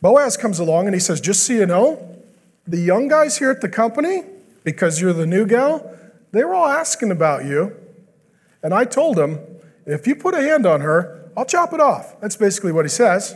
Boaz 0.01 0.37
comes 0.37 0.59
along 0.59 0.85
and 0.87 0.93
he 0.93 1.01
says, 1.01 1.19
Just 1.19 1.43
so 1.43 1.53
you 1.53 1.65
know, 1.65 2.21
the 2.65 2.77
young 2.77 3.09
guys 3.09 3.37
here 3.37 3.51
at 3.51 3.59
the 3.59 3.67
company, 3.67 4.23
because 4.63 5.01
you're 5.01 5.11
the 5.11 5.25
new 5.25 5.45
gal, 5.45 5.93
they 6.31 6.45
were 6.45 6.53
all 6.53 6.67
asking 6.67 7.11
about 7.11 7.43
you. 7.43 7.75
And 8.63 8.73
I 8.73 8.85
told 8.85 9.17
them, 9.17 9.39
if 9.85 10.07
you 10.07 10.15
put 10.15 10.33
a 10.33 10.41
hand 10.41 10.65
on 10.65 10.79
her, 10.79 11.29
I'll 11.35 11.45
chop 11.45 11.73
it 11.73 11.81
off. 11.81 12.19
That's 12.21 12.37
basically 12.37 12.71
what 12.71 12.85
he 12.85 12.89
says. 12.89 13.35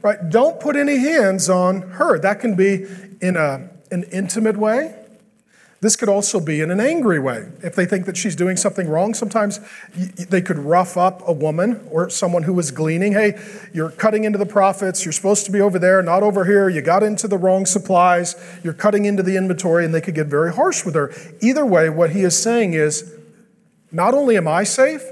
Right? 0.00 0.30
Don't 0.30 0.58
put 0.58 0.76
any 0.76 0.96
hands 0.96 1.50
on 1.50 1.82
her. 1.82 2.18
That 2.18 2.40
can 2.40 2.54
be 2.54 2.86
in 3.20 3.36
a, 3.36 3.68
an 3.90 4.04
intimate 4.04 4.56
way 4.56 4.99
this 5.82 5.96
could 5.96 6.10
also 6.10 6.40
be 6.40 6.60
in 6.60 6.70
an 6.70 6.78
angry 6.78 7.18
way. 7.18 7.48
If 7.62 7.74
they 7.74 7.86
think 7.86 8.04
that 8.04 8.14
she's 8.14 8.36
doing 8.36 8.58
something 8.58 8.86
wrong, 8.86 9.14
sometimes 9.14 9.60
they 9.94 10.42
could 10.42 10.58
rough 10.58 10.98
up 10.98 11.26
a 11.26 11.32
woman 11.32 11.86
or 11.90 12.10
someone 12.10 12.42
who 12.42 12.52
was 12.52 12.70
gleaning. 12.70 13.14
Hey, 13.14 13.40
you're 13.72 13.90
cutting 13.90 14.24
into 14.24 14.38
the 14.38 14.44
profits. 14.44 15.06
You're 15.06 15.12
supposed 15.12 15.46
to 15.46 15.52
be 15.52 15.60
over 15.60 15.78
there, 15.78 16.02
not 16.02 16.22
over 16.22 16.44
here. 16.44 16.68
You 16.68 16.82
got 16.82 17.02
into 17.02 17.26
the 17.26 17.38
wrong 17.38 17.64
supplies. 17.64 18.36
You're 18.62 18.74
cutting 18.74 19.06
into 19.06 19.22
the 19.22 19.38
inventory, 19.38 19.86
and 19.86 19.94
they 19.94 20.02
could 20.02 20.14
get 20.14 20.26
very 20.26 20.52
harsh 20.52 20.84
with 20.84 20.94
her. 20.94 21.14
Either 21.40 21.64
way, 21.64 21.88
what 21.88 22.10
he 22.10 22.24
is 22.24 22.36
saying 22.36 22.74
is 22.74 23.16
not 23.90 24.12
only 24.12 24.36
am 24.36 24.46
I 24.46 24.64
safe, 24.64 25.02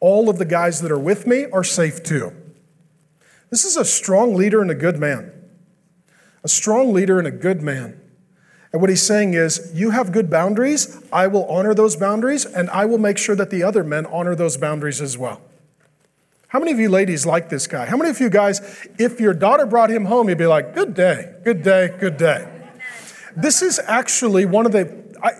all 0.00 0.28
of 0.28 0.38
the 0.38 0.44
guys 0.44 0.80
that 0.80 0.90
are 0.90 0.98
with 0.98 1.28
me 1.28 1.46
are 1.52 1.62
safe 1.62 2.02
too. 2.02 2.32
This 3.50 3.64
is 3.64 3.76
a 3.76 3.84
strong 3.84 4.34
leader 4.34 4.60
and 4.60 4.70
a 4.70 4.74
good 4.74 4.98
man. 4.98 5.30
A 6.42 6.48
strong 6.48 6.92
leader 6.92 7.20
and 7.20 7.28
a 7.28 7.30
good 7.30 7.62
man. 7.62 8.00
And 8.72 8.80
what 8.80 8.88
he's 8.88 9.02
saying 9.02 9.34
is, 9.34 9.70
you 9.74 9.90
have 9.90 10.12
good 10.12 10.30
boundaries, 10.30 10.98
I 11.12 11.26
will 11.26 11.44
honor 11.46 11.74
those 11.74 11.94
boundaries, 11.94 12.46
and 12.46 12.70
I 12.70 12.86
will 12.86 12.98
make 12.98 13.18
sure 13.18 13.36
that 13.36 13.50
the 13.50 13.62
other 13.62 13.84
men 13.84 14.06
honor 14.06 14.34
those 14.34 14.56
boundaries 14.56 15.02
as 15.02 15.18
well. 15.18 15.42
How 16.48 16.58
many 16.58 16.72
of 16.72 16.78
you 16.78 16.88
ladies 16.88 17.26
like 17.26 17.48
this 17.48 17.66
guy? 17.66 17.86
How 17.86 17.96
many 17.96 18.10
of 18.10 18.20
you 18.20 18.30
guys, 18.30 18.86
if 18.98 19.20
your 19.20 19.34
daughter 19.34 19.66
brought 19.66 19.90
him 19.90 20.06
home, 20.06 20.28
you'd 20.28 20.38
be 20.38 20.46
like, 20.46 20.74
good 20.74 20.94
day, 20.94 21.34
good 21.44 21.62
day, 21.62 21.94
good 21.98 22.16
day? 22.16 22.46
This 23.36 23.62
is 23.62 23.78
actually 23.86 24.46
one 24.46 24.66
of 24.66 24.72
the, 24.72 24.80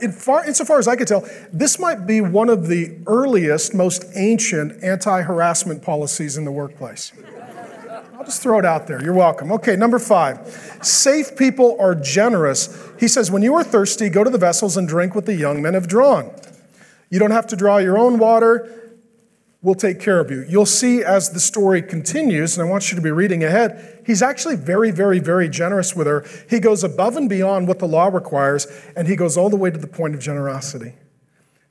in 0.00 0.12
far, 0.12 0.46
insofar 0.46 0.78
as 0.78 0.88
I 0.88 0.96
could 0.96 1.08
tell, 1.08 1.26
this 1.52 1.78
might 1.78 2.06
be 2.06 2.20
one 2.20 2.48
of 2.48 2.66
the 2.66 2.98
earliest, 3.06 3.74
most 3.74 4.04
ancient 4.14 4.82
anti 4.82 5.22
harassment 5.22 5.82
policies 5.82 6.36
in 6.36 6.44
the 6.44 6.52
workplace. 6.52 7.12
I'll 8.22 8.26
just 8.26 8.40
throw 8.40 8.60
it 8.60 8.64
out 8.64 8.86
there. 8.86 9.02
You're 9.02 9.14
welcome. 9.14 9.50
Okay, 9.50 9.74
number 9.74 9.98
five. 9.98 10.78
Safe 10.80 11.34
people 11.34 11.76
are 11.80 11.92
generous. 11.96 12.88
He 13.00 13.08
says, 13.08 13.32
When 13.32 13.42
you 13.42 13.52
are 13.54 13.64
thirsty, 13.64 14.08
go 14.08 14.22
to 14.22 14.30
the 14.30 14.38
vessels 14.38 14.76
and 14.76 14.86
drink 14.86 15.16
what 15.16 15.26
the 15.26 15.34
young 15.34 15.60
men 15.60 15.74
have 15.74 15.88
drawn. 15.88 16.30
You 17.10 17.18
don't 17.18 17.32
have 17.32 17.48
to 17.48 17.56
draw 17.56 17.78
your 17.78 17.98
own 17.98 18.20
water. 18.20 18.92
We'll 19.60 19.74
take 19.74 19.98
care 19.98 20.20
of 20.20 20.30
you. 20.30 20.44
You'll 20.48 20.66
see 20.66 21.02
as 21.02 21.30
the 21.30 21.40
story 21.40 21.82
continues, 21.82 22.56
and 22.56 22.64
I 22.64 22.70
want 22.70 22.92
you 22.92 22.96
to 22.96 23.02
be 23.02 23.10
reading 23.10 23.42
ahead, 23.42 24.04
he's 24.06 24.22
actually 24.22 24.54
very, 24.54 24.92
very, 24.92 25.18
very 25.18 25.48
generous 25.48 25.96
with 25.96 26.06
her. 26.06 26.24
He 26.48 26.60
goes 26.60 26.84
above 26.84 27.16
and 27.16 27.28
beyond 27.28 27.66
what 27.66 27.80
the 27.80 27.88
law 27.88 28.06
requires, 28.06 28.68
and 28.94 29.08
he 29.08 29.16
goes 29.16 29.36
all 29.36 29.50
the 29.50 29.56
way 29.56 29.72
to 29.72 29.78
the 29.78 29.88
point 29.88 30.14
of 30.14 30.20
generosity. 30.20 30.94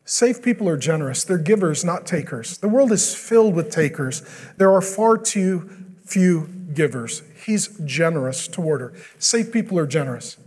Safe 0.04 0.42
people 0.42 0.68
are 0.68 0.78
generous. 0.78 1.24
They're 1.24 1.38
givers, 1.38 1.86
not 1.86 2.06
takers. 2.06 2.58
The 2.58 2.68
world 2.68 2.92
is 2.92 3.16
filled 3.16 3.56
with 3.56 3.72
takers. 3.72 4.22
There 4.58 4.74
are 4.74 4.82
far 4.82 5.18
too 5.18 5.81
few 6.12 6.48
givers. 6.74 7.24
He's 7.46 7.68
generous 7.86 8.48
toward 8.48 8.82
her. 8.82 8.94
Safe 9.18 9.52
people 9.52 9.80
are 9.80 9.88
generous 9.88 10.38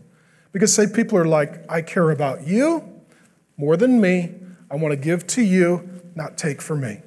because 0.52 0.74
safe 0.74 0.92
people 0.92 1.18
are 1.18 1.24
like, 1.24 1.64
I 1.70 1.82
care 1.82 2.10
about 2.10 2.46
you 2.46 3.02
more 3.56 3.76
than 3.76 4.00
me. 4.00 4.34
I 4.70 4.76
want 4.76 4.92
to 4.92 4.96
give 4.96 5.26
to 5.28 5.42
you, 5.42 6.02
not 6.14 6.36
take 6.36 6.60
for 6.60 6.76
me. 6.76 7.00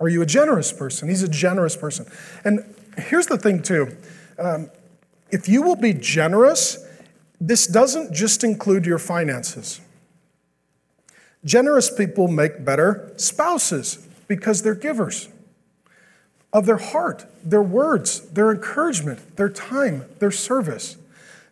Are 0.00 0.08
you 0.08 0.22
a 0.22 0.26
generous 0.26 0.72
person? 0.72 1.08
He's 1.08 1.22
a 1.22 1.28
generous 1.28 1.76
person. 1.76 2.06
And 2.44 2.74
here's 2.98 3.26
the 3.26 3.38
thing, 3.38 3.62
too 3.62 3.96
um, 4.38 4.70
if 5.30 5.48
you 5.48 5.62
will 5.62 5.76
be 5.76 5.94
generous, 5.94 6.86
this 7.40 7.66
doesn't 7.66 8.12
just 8.12 8.44
include 8.44 8.84
your 8.84 8.98
finances. 8.98 9.80
Generous 11.44 11.94
people 11.94 12.28
make 12.28 12.64
better 12.64 13.12
spouses 13.16 14.06
because 14.28 14.62
they're 14.62 14.74
givers 14.74 15.28
of 16.54 16.66
their 16.66 16.78
heart, 16.78 17.26
their 17.42 17.62
words, 17.62 18.20
their 18.30 18.52
encouragement, 18.52 19.36
their 19.36 19.48
time, 19.48 20.04
their 20.20 20.30
service. 20.30 20.96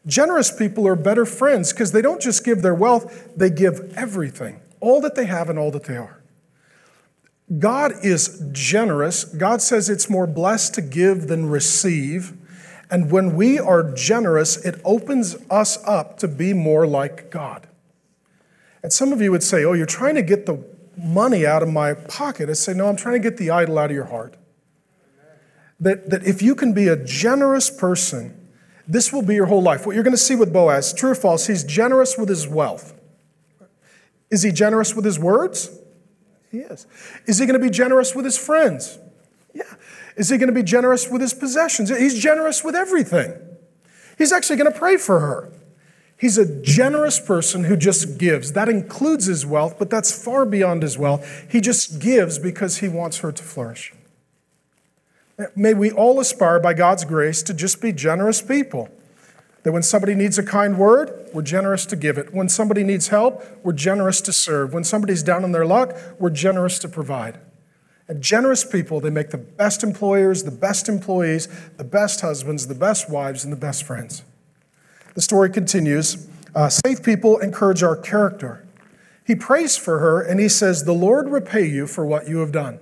Generous 0.06 0.56
people 0.56 0.86
are 0.86 0.94
better 0.94 1.26
friends 1.26 1.72
because 1.72 1.90
they 1.90 2.00
don't 2.00 2.22
just 2.22 2.44
give 2.44 2.62
their 2.62 2.74
wealth, 2.74 3.32
they 3.36 3.50
give 3.50 3.92
everything, 3.96 4.60
all 4.80 5.00
that 5.00 5.16
they 5.16 5.26
have 5.26 5.50
and 5.50 5.58
all 5.58 5.72
that 5.72 5.84
they 5.84 5.96
are. 5.96 6.20
God 7.58 7.92
is 8.02 8.48
generous. 8.52 9.24
God 9.24 9.60
says 9.60 9.90
it's 9.90 10.08
more 10.08 10.26
blessed 10.26 10.74
to 10.74 10.82
give 10.82 11.26
than 11.26 11.50
receive. 11.50 12.32
And 12.88 13.10
when 13.10 13.34
we 13.34 13.58
are 13.58 13.82
generous, 13.92 14.56
it 14.64 14.80
opens 14.84 15.36
us 15.50 15.78
up 15.84 16.18
to 16.18 16.28
be 16.28 16.54
more 16.54 16.86
like 16.86 17.30
God. 17.30 17.66
And 18.82 18.92
some 18.92 19.12
of 19.12 19.20
you 19.20 19.30
would 19.32 19.42
say, 19.42 19.64
Oh, 19.64 19.72
you're 19.72 19.86
trying 19.86 20.14
to 20.14 20.22
get 20.22 20.46
the 20.46 20.64
money 20.96 21.44
out 21.44 21.62
of 21.62 21.70
my 21.70 21.94
pocket. 21.94 22.48
I 22.48 22.54
say, 22.54 22.72
No, 22.72 22.88
I'm 22.88 22.96
trying 22.96 23.20
to 23.20 23.30
get 23.30 23.36
the 23.36 23.50
idol 23.50 23.78
out 23.78 23.90
of 23.90 23.96
your 23.96 24.06
heart 24.06 24.36
that, 25.82 26.10
that 26.10 26.24
if 26.24 26.40
you 26.40 26.54
can 26.54 26.72
be 26.72 26.88
a 26.88 26.96
generous 26.96 27.68
person, 27.68 28.38
this 28.86 29.12
will 29.12 29.22
be 29.22 29.34
your 29.34 29.46
whole 29.46 29.62
life. 29.62 29.84
What 29.84 29.94
you're 29.94 30.04
going 30.04 30.14
to 30.14 30.22
see 30.22 30.36
with 30.36 30.52
Boaz, 30.52 30.92
true 30.92 31.10
or 31.10 31.14
false, 31.14 31.48
he's 31.48 31.64
generous 31.64 32.16
with 32.16 32.28
his 32.28 32.46
wealth. 32.46 32.94
Is 34.30 34.42
he 34.42 34.52
generous 34.52 34.94
with 34.94 35.04
his 35.04 35.18
words? 35.18 35.76
He 36.50 36.58
is. 36.58 36.86
Is 37.26 37.38
he 37.38 37.46
going 37.46 37.60
to 37.60 37.64
be 37.64 37.70
generous 37.70 38.14
with 38.14 38.24
his 38.24 38.38
friends? 38.38 38.98
Yeah. 39.54 39.64
Is 40.16 40.28
he 40.28 40.38
going 40.38 40.48
to 40.48 40.54
be 40.54 40.62
generous 40.62 41.08
with 41.08 41.20
his 41.20 41.34
possessions? 41.34 41.90
He's 41.90 42.18
generous 42.18 42.62
with 42.62 42.76
everything. 42.76 43.34
He's 44.18 44.32
actually 44.32 44.56
going 44.56 44.72
to 44.72 44.78
pray 44.78 44.96
for 44.98 45.20
her. 45.20 45.52
He's 46.16 46.38
a 46.38 46.62
generous 46.62 47.18
person 47.18 47.64
who 47.64 47.76
just 47.76 48.18
gives. 48.18 48.52
That 48.52 48.68
includes 48.68 49.26
his 49.26 49.44
wealth, 49.44 49.76
but 49.78 49.90
that's 49.90 50.12
far 50.12 50.46
beyond 50.46 50.82
his 50.82 50.96
wealth. 50.96 51.46
He 51.50 51.60
just 51.60 51.98
gives 51.98 52.38
because 52.38 52.78
he 52.78 52.88
wants 52.88 53.18
her 53.18 53.32
to 53.32 53.42
flourish. 53.42 53.92
May 55.56 55.74
we 55.74 55.90
all 55.90 56.20
aspire 56.20 56.60
by 56.60 56.74
God's 56.74 57.04
grace 57.04 57.42
to 57.44 57.54
just 57.54 57.80
be 57.80 57.92
generous 57.92 58.42
people. 58.42 58.88
That 59.62 59.72
when 59.72 59.82
somebody 59.82 60.14
needs 60.14 60.38
a 60.38 60.42
kind 60.42 60.76
word, 60.76 61.30
we're 61.32 61.42
generous 61.42 61.86
to 61.86 61.96
give 61.96 62.18
it. 62.18 62.34
When 62.34 62.48
somebody 62.48 62.82
needs 62.82 63.08
help, 63.08 63.44
we're 63.62 63.72
generous 63.72 64.20
to 64.22 64.32
serve. 64.32 64.72
When 64.72 64.84
somebody's 64.84 65.22
down 65.22 65.44
on 65.44 65.52
their 65.52 65.64
luck, 65.64 65.96
we're 66.18 66.30
generous 66.30 66.78
to 66.80 66.88
provide. 66.88 67.38
And 68.08 68.20
generous 68.20 68.64
people, 68.64 69.00
they 69.00 69.10
make 69.10 69.30
the 69.30 69.38
best 69.38 69.84
employers, 69.84 70.42
the 70.42 70.50
best 70.50 70.88
employees, 70.88 71.48
the 71.76 71.84
best 71.84 72.20
husbands, 72.20 72.66
the 72.66 72.74
best 72.74 73.08
wives, 73.08 73.44
and 73.44 73.52
the 73.52 73.56
best 73.56 73.84
friends. 73.84 74.24
The 75.14 75.22
story 75.22 75.50
continues. 75.50 76.26
Uh, 76.54 76.68
safe 76.68 77.02
people 77.02 77.38
encourage 77.38 77.82
our 77.82 77.96
character. 77.96 78.66
He 79.24 79.34
prays 79.34 79.76
for 79.76 80.00
her 80.00 80.20
and 80.20 80.40
he 80.40 80.48
says, 80.48 80.84
The 80.84 80.92
Lord 80.92 81.28
repay 81.28 81.66
you 81.66 81.86
for 81.86 82.04
what 82.04 82.28
you 82.28 82.38
have 82.38 82.52
done. 82.52 82.80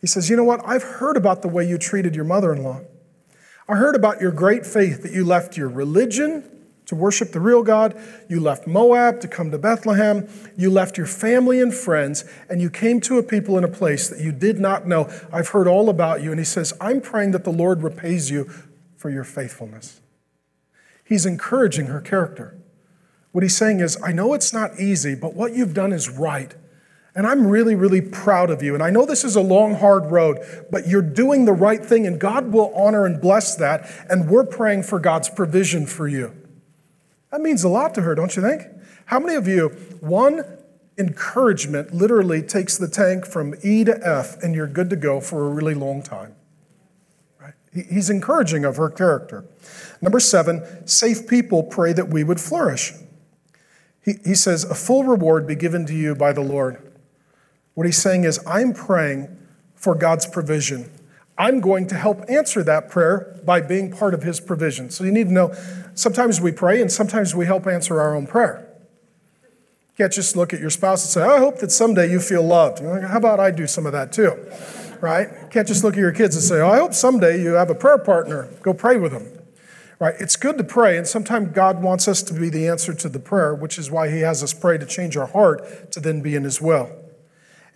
He 0.00 0.06
says, 0.06 0.30
You 0.30 0.36
know 0.36 0.44
what? 0.44 0.66
I've 0.66 0.82
heard 0.82 1.16
about 1.16 1.42
the 1.42 1.48
way 1.48 1.68
you 1.68 1.78
treated 1.78 2.14
your 2.14 2.24
mother 2.24 2.52
in 2.52 2.62
law. 2.62 2.80
I 3.68 3.76
heard 3.76 3.96
about 3.96 4.20
your 4.20 4.30
great 4.30 4.64
faith 4.64 5.02
that 5.02 5.12
you 5.12 5.24
left 5.24 5.56
your 5.56 5.68
religion 5.68 6.44
to 6.86 6.94
worship 6.94 7.32
the 7.32 7.40
real 7.40 7.62
God. 7.62 8.00
You 8.28 8.40
left 8.40 8.66
Moab 8.66 9.20
to 9.20 9.28
come 9.28 9.50
to 9.50 9.58
Bethlehem. 9.58 10.28
You 10.56 10.70
left 10.70 10.96
your 10.96 11.06
family 11.06 11.60
and 11.60 11.74
friends, 11.74 12.24
and 12.48 12.62
you 12.62 12.70
came 12.70 13.00
to 13.02 13.18
a 13.18 13.22
people 13.22 13.58
in 13.58 13.64
a 13.64 13.68
place 13.68 14.08
that 14.08 14.20
you 14.20 14.30
did 14.30 14.60
not 14.60 14.86
know. 14.86 15.10
I've 15.32 15.48
heard 15.48 15.66
all 15.66 15.88
about 15.88 16.22
you. 16.22 16.30
And 16.30 16.38
he 16.38 16.44
says, 16.44 16.72
I'm 16.80 17.00
praying 17.00 17.32
that 17.32 17.44
the 17.44 17.50
Lord 17.50 17.82
repays 17.82 18.30
you 18.30 18.44
for 18.96 19.10
your 19.10 19.24
faithfulness. 19.24 20.00
He's 21.04 21.26
encouraging 21.26 21.86
her 21.86 22.00
character. 22.00 22.56
What 23.32 23.42
he's 23.42 23.56
saying 23.56 23.80
is, 23.80 24.00
I 24.02 24.12
know 24.12 24.32
it's 24.32 24.52
not 24.52 24.80
easy, 24.80 25.14
but 25.14 25.34
what 25.34 25.54
you've 25.54 25.74
done 25.74 25.92
is 25.92 26.08
right. 26.08 26.54
And 27.16 27.26
I'm 27.26 27.46
really, 27.46 27.74
really 27.74 28.02
proud 28.02 28.50
of 28.50 28.62
you. 28.62 28.74
And 28.74 28.82
I 28.82 28.90
know 28.90 29.06
this 29.06 29.24
is 29.24 29.36
a 29.36 29.40
long, 29.40 29.74
hard 29.74 30.10
road, 30.10 30.38
but 30.70 30.86
you're 30.86 31.00
doing 31.00 31.46
the 31.46 31.52
right 31.54 31.84
thing, 31.84 32.06
and 32.06 32.20
God 32.20 32.52
will 32.52 32.70
honor 32.74 33.06
and 33.06 33.18
bless 33.20 33.56
that. 33.56 33.90
And 34.10 34.28
we're 34.28 34.44
praying 34.44 34.82
for 34.82 35.00
God's 35.00 35.30
provision 35.30 35.86
for 35.86 36.06
you. 36.06 36.36
That 37.32 37.40
means 37.40 37.64
a 37.64 37.70
lot 37.70 37.94
to 37.94 38.02
her, 38.02 38.14
don't 38.14 38.36
you 38.36 38.42
think? 38.42 38.62
How 39.06 39.18
many 39.18 39.34
of 39.34 39.48
you, 39.48 39.70
one 40.00 40.44
encouragement 40.98 41.94
literally 41.94 42.42
takes 42.42 42.76
the 42.76 42.88
tank 42.88 43.24
from 43.24 43.54
E 43.62 43.82
to 43.84 43.98
F, 44.06 44.42
and 44.42 44.54
you're 44.54 44.66
good 44.66 44.90
to 44.90 44.96
go 44.96 45.18
for 45.18 45.46
a 45.46 45.48
really 45.48 45.74
long 45.74 46.02
time? 46.02 46.34
Right? 47.40 47.54
He's 47.72 48.10
encouraging 48.10 48.66
of 48.66 48.76
her 48.76 48.90
character. 48.90 49.46
Number 50.02 50.20
seven, 50.20 50.86
safe 50.86 51.26
people 51.26 51.62
pray 51.62 51.94
that 51.94 52.08
we 52.08 52.24
would 52.24 52.42
flourish. 52.42 52.92
He, 54.04 54.14
he 54.24 54.34
says, 54.34 54.64
A 54.64 54.74
full 54.74 55.04
reward 55.04 55.46
be 55.46 55.54
given 55.54 55.86
to 55.86 55.94
you 55.94 56.14
by 56.14 56.34
the 56.34 56.42
Lord. 56.42 56.85
What 57.76 57.84
he's 57.84 57.98
saying 57.98 58.24
is, 58.24 58.40
I'm 58.46 58.72
praying 58.72 59.36
for 59.74 59.94
God's 59.94 60.24
provision. 60.24 60.90
I'm 61.36 61.60
going 61.60 61.86
to 61.88 61.94
help 61.94 62.24
answer 62.26 62.62
that 62.62 62.88
prayer 62.88 63.38
by 63.44 63.60
being 63.60 63.92
part 63.92 64.14
of 64.14 64.22
his 64.22 64.40
provision. 64.40 64.88
So 64.88 65.04
you 65.04 65.12
need 65.12 65.26
to 65.26 65.32
know 65.34 65.54
sometimes 65.92 66.40
we 66.40 66.52
pray 66.52 66.80
and 66.80 66.90
sometimes 66.90 67.34
we 67.34 67.44
help 67.44 67.66
answer 67.66 68.00
our 68.00 68.16
own 68.16 68.26
prayer. 68.26 68.66
You 69.42 69.94
can't 69.98 70.12
just 70.12 70.36
look 70.36 70.54
at 70.54 70.60
your 70.60 70.70
spouse 70.70 71.04
and 71.04 71.10
say, 71.10 71.22
I 71.22 71.38
hope 71.38 71.58
that 71.58 71.70
someday 71.70 72.10
you 72.10 72.18
feel 72.18 72.42
loved. 72.42 72.78
How 72.78 73.18
about 73.18 73.40
I 73.40 73.50
do 73.50 73.66
some 73.66 73.84
of 73.84 73.92
that 73.92 74.10
too? 74.10 74.32
Right? 75.02 75.28
You 75.42 75.48
can't 75.50 75.68
just 75.68 75.84
look 75.84 75.92
at 75.92 76.00
your 76.00 76.12
kids 76.12 76.34
and 76.34 76.42
say, 76.42 76.62
oh, 76.62 76.70
I 76.70 76.78
hope 76.78 76.94
someday 76.94 77.42
you 77.42 77.52
have 77.52 77.68
a 77.68 77.74
prayer 77.74 77.98
partner. 77.98 78.48
Go 78.62 78.72
pray 78.72 78.96
with 78.96 79.12
them. 79.12 79.28
Right? 79.98 80.14
It's 80.18 80.36
good 80.36 80.56
to 80.56 80.64
pray, 80.64 80.96
and 80.96 81.06
sometimes 81.06 81.52
God 81.52 81.82
wants 81.82 82.08
us 82.08 82.22
to 82.24 82.34
be 82.34 82.48
the 82.48 82.68
answer 82.68 82.94
to 82.94 83.08
the 83.10 83.18
prayer, 83.18 83.54
which 83.54 83.78
is 83.78 83.90
why 83.90 84.10
He 84.10 84.20
has 84.20 84.42
us 84.42 84.54
pray 84.54 84.78
to 84.78 84.86
change 84.86 85.14
our 85.18 85.26
heart 85.26 85.92
to 85.92 86.00
then 86.00 86.22
be 86.22 86.34
in 86.34 86.44
His 86.44 86.58
will. 86.60 86.90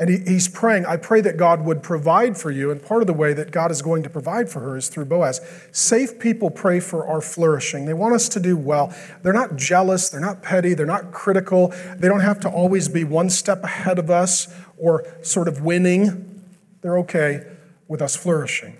And 0.01 0.09
he, 0.09 0.16
he's 0.16 0.48
praying, 0.48 0.86
I 0.86 0.96
pray 0.96 1.20
that 1.20 1.36
God 1.36 1.62
would 1.66 1.82
provide 1.82 2.38
for 2.38 2.51
you. 2.51 2.70
And 2.70 2.82
part 2.82 3.03
of 3.03 3.07
the 3.07 3.12
way 3.12 3.34
that 3.34 3.51
God 3.51 3.70
is 3.70 3.82
going 3.82 4.03
to 4.03 4.09
provide 4.09 4.48
for 4.48 4.61
her 4.61 4.74
is 4.74 4.88
through 4.88 5.05
Boaz. 5.05 5.42
Safe 5.72 6.18
people 6.18 6.51
pray 6.51 6.80
for 6.80 7.07
our 7.07 7.20
flourishing. 7.20 7.84
They 7.84 7.92
want 7.92 8.14
us 8.14 8.26
to 8.30 8.40
do 8.40 8.57
well. 8.57 8.94
They're 9.22 9.34
not 9.34 9.57
jealous, 9.57 10.09
they're 10.09 10.18
not 10.18 10.42
petty, 10.42 10.72
they're 10.72 10.86
not 10.86 11.12
critical. 11.12 11.74
They 11.98 12.09
don't 12.09 12.20
have 12.20 12.40
to 12.40 12.48
always 12.48 12.88
be 12.88 13.05
one 13.05 13.28
step 13.28 13.62
ahead 13.62 13.98
of 13.98 14.11
us 14.11 14.48
or 14.78 15.07
sort 15.22 15.48
of 15.48 15.61
winning. 15.61 16.44
They're 16.80 16.98
okay 17.01 17.46
with 17.86 18.01
us 18.01 18.16
flourishing. 18.16 18.78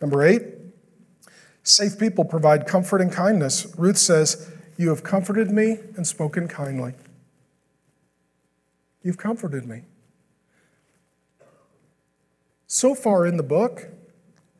Number 0.00 0.24
eight, 0.24 0.42
safe 1.62 1.96
people 2.00 2.24
provide 2.24 2.66
comfort 2.66 3.00
and 3.00 3.12
kindness. 3.12 3.72
Ruth 3.78 3.96
says, 3.96 4.50
You 4.76 4.88
have 4.88 5.04
comforted 5.04 5.52
me 5.52 5.78
and 5.96 6.04
spoken 6.04 6.48
kindly. 6.48 6.94
You've 9.04 9.18
comforted 9.18 9.68
me. 9.68 9.82
So 12.74 12.94
far 12.94 13.26
in 13.26 13.36
the 13.36 13.42
book, 13.42 13.88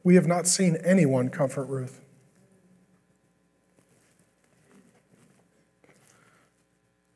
we 0.05 0.17
have 0.17 0.27
not 0.27 0.47
seen 0.47 0.77
anyone 0.85 1.31
comfort 1.31 1.65
Ruth. 1.65 2.03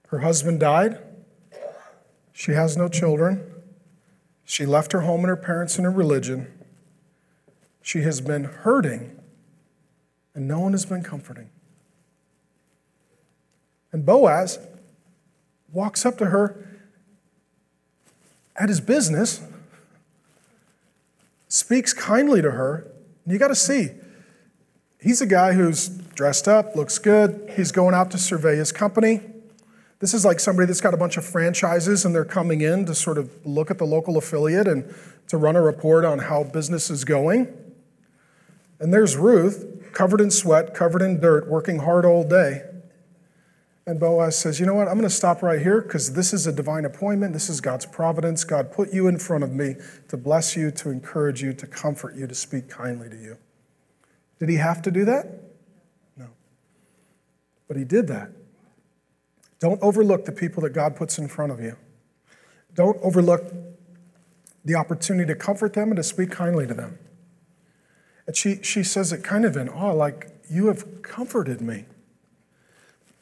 Her 0.06 0.20
husband 0.20 0.58
died. 0.58 0.96
She 2.32 2.52
has 2.52 2.78
no 2.78 2.88
children. 2.88 3.44
She 4.46 4.64
left 4.64 4.92
her 4.92 5.02
home 5.02 5.20
and 5.20 5.28
her 5.28 5.36
parents 5.36 5.76
and 5.76 5.84
her 5.84 5.90
religion. 5.90 6.50
She 7.82 8.00
has 8.00 8.22
been 8.22 8.44
hurting, 8.44 9.20
and 10.34 10.48
no 10.48 10.60
one 10.60 10.72
has 10.72 10.86
been 10.86 11.02
comforting. 11.02 11.50
And 13.92 14.06
Boaz 14.06 14.58
walks 15.70 16.06
up 16.06 16.16
to 16.16 16.26
her 16.26 16.66
at 18.56 18.70
his 18.70 18.80
business 18.80 19.42
speaks 21.48 21.92
kindly 21.92 22.42
to 22.42 22.50
her. 22.52 22.90
You 23.26 23.38
got 23.38 23.48
to 23.48 23.54
see, 23.54 23.90
he's 25.00 25.20
a 25.20 25.26
guy 25.26 25.52
who's 25.52 25.88
dressed 25.88 26.48
up, 26.48 26.76
looks 26.76 26.98
good. 26.98 27.52
He's 27.56 27.72
going 27.72 27.94
out 27.94 28.10
to 28.12 28.18
survey 28.18 28.56
his 28.56 28.72
company. 28.72 29.20
This 29.98 30.12
is 30.12 30.24
like 30.24 30.40
somebody 30.40 30.66
that's 30.66 30.80
got 30.80 30.94
a 30.94 30.96
bunch 30.96 31.16
of 31.16 31.24
franchises 31.24 32.04
and 32.04 32.14
they're 32.14 32.24
coming 32.24 32.60
in 32.60 32.84
to 32.86 32.94
sort 32.94 33.18
of 33.18 33.30
look 33.46 33.70
at 33.70 33.78
the 33.78 33.84
local 33.84 34.18
affiliate 34.18 34.68
and 34.68 34.94
to 35.28 35.36
run 35.36 35.56
a 35.56 35.62
report 35.62 36.04
on 36.04 36.18
how 36.18 36.44
business 36.44 36.90
is 36.90 37.04
going. 37.04 37.48
And 38.78 38.92
there's 38.92 39.16
Ruth, 39.16 39.92
covered 39.92 40.20
in 40.20 40.30
sweat, 40.30 40.74
covered 40.74 41.00
in 41.00 41.20
dirt, 41.20 41.48
working 41.48 41.78
hard 41.78 42.04
all 42.04 42.24
day. 42.24 42.62
And 43.86 44.00
Boaz 44.00 44.36
says, 44.36 44.58
You 44.58 44.66
know 44.66 44.74
what? 44.74 44.88
I'm 44.88 44.94
going 44.94 45.08
to 45.08 45.14
stop 45.14 45.42
right 45.42 45.62
here 45.62 45.80
because 45.80 46.12
this 46.14 46.32
is 46.32 46.46
a 46.46 46.52
divine 46.52 46.84
appointment. 46.84 47.32
This 47.32 47.48
is 47.48 47.60
God's 47.60 47.86
providence. 47.86 48.42
God 48.42 48.72
put 48.72 48.92
you 48.92 49.06
in 49.06 49.18
front 49.18 49.44
of 49.44 49.52
me 49.52 49.76
to 50.08 50.16
bless 50.16 50.56
you, 50.56 50.72
to 50.72 50.90
encourage 50.90 51.40
you, 51.40 51.52
to 51.52 51.66
comfort 51.66 52.16
you, 52.16 52.26
to 52.26 52.34
speak 52.34 52.68
kindly 52.68 53.08
to 53.08 53.16
you. 53.16 53.36
Did 54.40 54.48
he 54.48 54.56
have 54.56 54.82
to 54.82 54.90
do 54.90 55.04
that? 55.04 55.28
No. 56.16 56.26
But 57.68 57.76
he 57.76 57.84
did 57.84 58.08
that. 58.08 58.32
Don't 59.60 59.80
overlook 59.80 60.24
the 60.24 60.32
people 60.32 60.62
that 60.64 60.70
God 60.70 60.96
puts 60.96 61.16
in 61.16 61.28
front 61.28 61.52
of 61.52 61.60
you. 61.60 61.76
Don't 62.74 62.98
overlook 63.02 63.54
the 64.64 64.74
opportunity 64.74 65.32
to 65.32 65.38
comfort 65.38 65.72
them 65.74 65.88
and 65.88 65.96
to 65.96 66.02
speak 66.02 66.32
kindly 66.32 66.66
to 66.66 66.74
them. 66.74 66.98
And 68.26 68.36
she, 68.36 68.60
she 68.62 68.82
says 68.82 69.12
it 69.12 69.22
kind 69.22 69.44
of 69.44 69.56
in 69.56 69.68
awe, 69.68 69.92
like, 69.92 70.28
You 70.50 70.66
have 70.66 71.02
comforted 71.02 71.60
me 71.60 71.84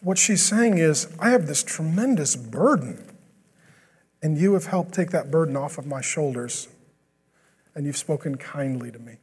what 0.05 0.19
she's 0.19 0.43
saying 0.43 0.79
is, 0.79 1.09
I 1.19 1.31
have 1.31 1.47
this 1.47 1.63
tremendous 1.63 2.37
burden, 2.37 3.17
and 4.23 4.37
you 4.37 4.53
have 4.53 4.67
helped 4.67 4.95
take 4.95 5.11
that 5.11 5.31
burden 5.31 5.57
off 5.57 5.79
of 5.79 5.87
my 5.87 6.03
shoulders, 6.03 6.69
and 7.75 7.87
you've 7.87 7.97
spoken 7.97 8.37
kindly 8.37 8.93
to 8.93 8.99
me. 8.99 9.17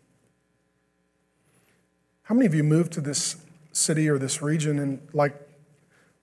How 2.24 2.36
many 2.36 2.48
of 2.48 2.56
you 2.56 2.64
moved 2.64 2.94
to 2.94 3.02
this 3.02 3.38
city 3.72 4.10
or 4.10 4.18
this 4.18 4.42
region 4.42 4.80
and, 4.80 5.00
like 5.14 5.36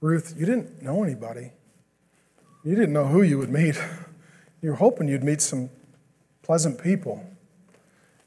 Ruth, 0.00 0.34
you 0.36 0.44
didn't 0.44 0.82
know 0.82 1.04
anybody? 1.04 1.52
You 2.64 2.74
didn't 2.74 2.92
know 2.92 3.06
who 3.06 3.22
you 3.22 3.38
would 3.38 3.50
meet. 3.50 3.80
You're 4.62 4.74
hoping 4.74 5.06
you'd 5.06 5.22
meet 5.22 5.40
some 5.40 5.70
pleasant 6.42 6.82
people. 6.82 7.24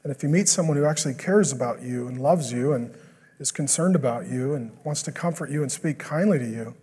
And 0.02 0.10
if 0.10 0.22
you 0.22 0.28
meet 0.28 0.48
someone 0.48 0.76
who 0.76 0.84
actually 0.84 1.14
cares 1.14 1.52
about 1.52 1.82
you 1.82 2.08
and 2.08 2.20
loves 2.20 2.50
you 2.50 2.72
and 2.72 2.94
is 3.42 3.50
concerned 3.50 3.96
about 3.96 4.28
you 4.28 4.54
and 4.54 4.70
wants 4.84 5.02
to 5.02 5.10
comfort 5.10 5.50
you 5.50 5.62
and 5.62 5.72
speak 5.72 5.98
kindly 5.98 6.38
to 6.38 6.48
you, 6.48 6.76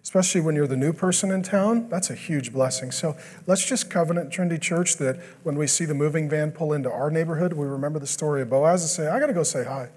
especially 0.00 0.40
when 0.40 0.54
you're 0.54 0.68
the 0.68 0.76
new 0.76 0.92
person 0.92 1.32
in 1.32 1.42
town, 1.42 1.88
that's 1.88 2.08
a 2.08 2.14
huge 2.14 2.52
blessing. 2.52 2.92
So 2.92 3.16
let's 3.48 3.66
just 3.66 3.90
covenant 3.90 4.32
Trinity 4.32 4.60
Church 4.60 4.96
that 4.98 5.16
when 5.42 5.58
we 5.58 5.66
see 5.66 5.84
the 5.84 5.94
moving 5.94 6.30
van 6.30 6.52
pull 6.52 6.72
into 6.72 6.88
our 6.88 7.10
neighborhood, 7.10 7.52
we 7.52 7.66
remember 7.66 7.98
the 7.98 8.06
story 8.06 8.42
of 8.42 8.48
Boaz 8.48 8.82
and 8.82 8.88
say, 8.88 9.08
I 9.08 9.18
got 9.18 9.26
to 9.26 9.32
go 9.32 9.42
say 9.42 9.64
hi. 9.64 9.90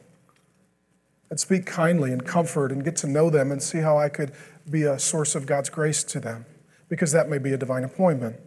And 1.30 1.39
speak 1.39 1.68
kindly 1.68 2.12
and 2.12 2.26
comfort 2.26 2.72
and 2.72 2.84
get 2.84 2.95
to 2.97 3.08
know 3.08 3.30
them 3.30 3.52
and 3.52 3.62
see 3.62 3.78
how 3.78 3.97
I 3.97 4.10
could 4.10 4.34
be 4.68 4.84
a 4.84 4.97
source 4.97 5.36
of 5.36 5.45
God's 5.45 5.70
grace 5.70 6.04
to 6.06 6.20
them, 6.20 6.45
because 6.89 7.12
that 7.12 7.30
may 7.30 7.38
be 7.38 7.54
a 7.54 7.58
divine 7.58 7.84
appointment. 7.84 8.38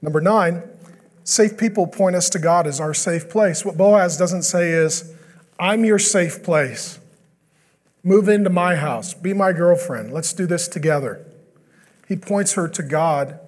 Number 0.00 0.22
nine, 0.22 0.62
safe 1.22 1.58
people 1.58 1.86
point 1.86 2.16
us 2.16 2.30
to 2.30 2.38
God 2.38 2.66
as 2.66 2.80
our 2.80 2.94
safe 2.94 3.28
place. 3.28 3.62
What 3.62 3.76
Boaz 3.76 4.16
doesn't 4.16 4.44
say 4.44 4.70
is, 4.70 5.14
I'm 5.60 5.84
your 5.84 5.98
safe 5.98 6.42
place. 6.42 6.98
Move 8.02 8.30
into 8.30 8.48
my 8.48 8.76
house. 8.76 9.12
Be 9.12 9.34
my 9.34 9.52
girlfriend. 9.52 10.10
Let's 10.10 10.32
do 10.32 10.46
this 10.46 10.66
together. 10.66 11.26
He 12.08 12.16
points 12.16 12.54
her 12.54 12.66
to 12.66 12.82
God 12.82 13.38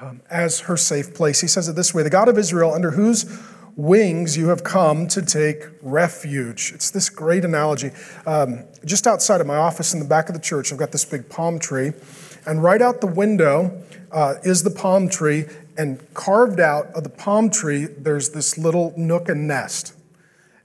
um, 0.00 0.22
as 0.30 0.60
her 0.60 0.78
safe 0.78 1.12
place. 1.12 1.42
He 1.42 1.46
says 1.46 1.68
it 1.68 1.76
this 1.76 1.92
way 1.92 2.02
The 2.02 2.10
God 2.10 2.28
of 2.28 2.38
Israel, 2.38 2.72
under 2.72 2.92
whose 2.92 3.38
wings 3.76 4.36
you 4.36 4.48
have 4.48 4.64
come 4.64 5.06
to 5.08 5.20
take 5.20 5.64
refuge. 5.82 6.72
It's 6.74 6.90
this 6.90 7.10
great 7.10 7.44
analogy. 7.44 7.90
Um, 8.26 8.64
just 8.86 9.06
outside 9.06 9.42
of 9.42 9.46
my 9.46 9.56
office 9.56 9.92
in 9.92 10.00
the 10.00 10.06
back 10.06 10.30
of 10.30 10.34
the 10.34 10.40
church, 10.40 10.72
I've 10.72 10.78
got 10.78 10.90
this 10.90 11.04
big 11.04 11.28
palm 11.28 11.58
tree. 11.58 11.92
And 12.46 12.62
right 12.62 12.80
out 12.80 13.02
the 13.02 13.06
window 13.06 13.82
uh, 14.10 14.34
is 14.42 14.62
the 14.62 14.70
palm 14.70 15.08
tree. 15.08 15.44
and 15.76 16.00
carved 16.14 16.60
out 16.60 16.86
of 16.94 17.02
the 17.02 17.10
palm 17.10 17.50
tree, 17.50 17.84
there's 17.86 18.30
this 18.30 18.56
little 18.58 18.92
nook 18.96 19.28
and 19.28 19.46
nest. 19.46 19.94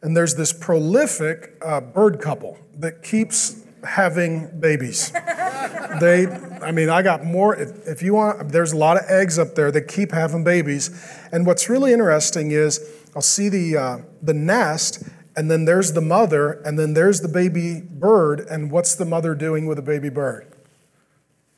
And 0.01 0.15
there's 0.15 0.35
this 0.35 0.53
prolific 0.53 1.57
uh, 1.61 1.81
bird 1.81 2.21
couple 2.21 2.57
that 2.79 3.03
keeps 3.03 3.63
having 3.83 4.59
babies. 4.59 5.11
they, 5.99 6.27
I 6.61 6.71
mean, 6.71 6.89
I 6.89 7.01
got 7.01 7.23
more. 7.23 7.55
If, 7.55 7.87
if, 7.87 8.01
you 8.03 8.13
want, 8.13 8.49
there's 8.49 8.73
a 8.73 8.77
lot 8.77 8.97
of 8.97 9.03
eggs 9.09 9.39
up 9.39 9.55
there 9.55 9.71
that 9.71 9.87
keep 9.87 10.11
having 10.11 10.43
babies. 10.43 10.91
And 11.31 11.45
what's 11.45 11.69
really 11.69 11.93
interesting 11.93 12.51
is 12.51 12.87
I'll 13.15 13.21
see 13.21 13.49
the, 13.49 13.77
uh, 13.77 13.97
the 14.21 14.33
nest, 14.33 15.03
and 15.35 15.49
then 15.49 15.65
there's 15.65 15.93
the 15.93 16.01
mother, 16.01 16.61
and 16.65 16.77
then 16.77 16.93
there's 16.93 17.21
the 17.21 17.27
baby 17.27 17.81
bird. 17.81 18.41
And 18.41 18.71
what's 18.71 18.95
the 18.95 19.05
mother 19.05 19.33
doing 19.35 19.65
with 19.65 19.77
the 19.77 19.83
baby 19.83 20.09
bird? 20.09 20.47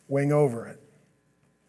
Wing 0.07 0.31
over 0.31 0.67
it. 0.67 0.79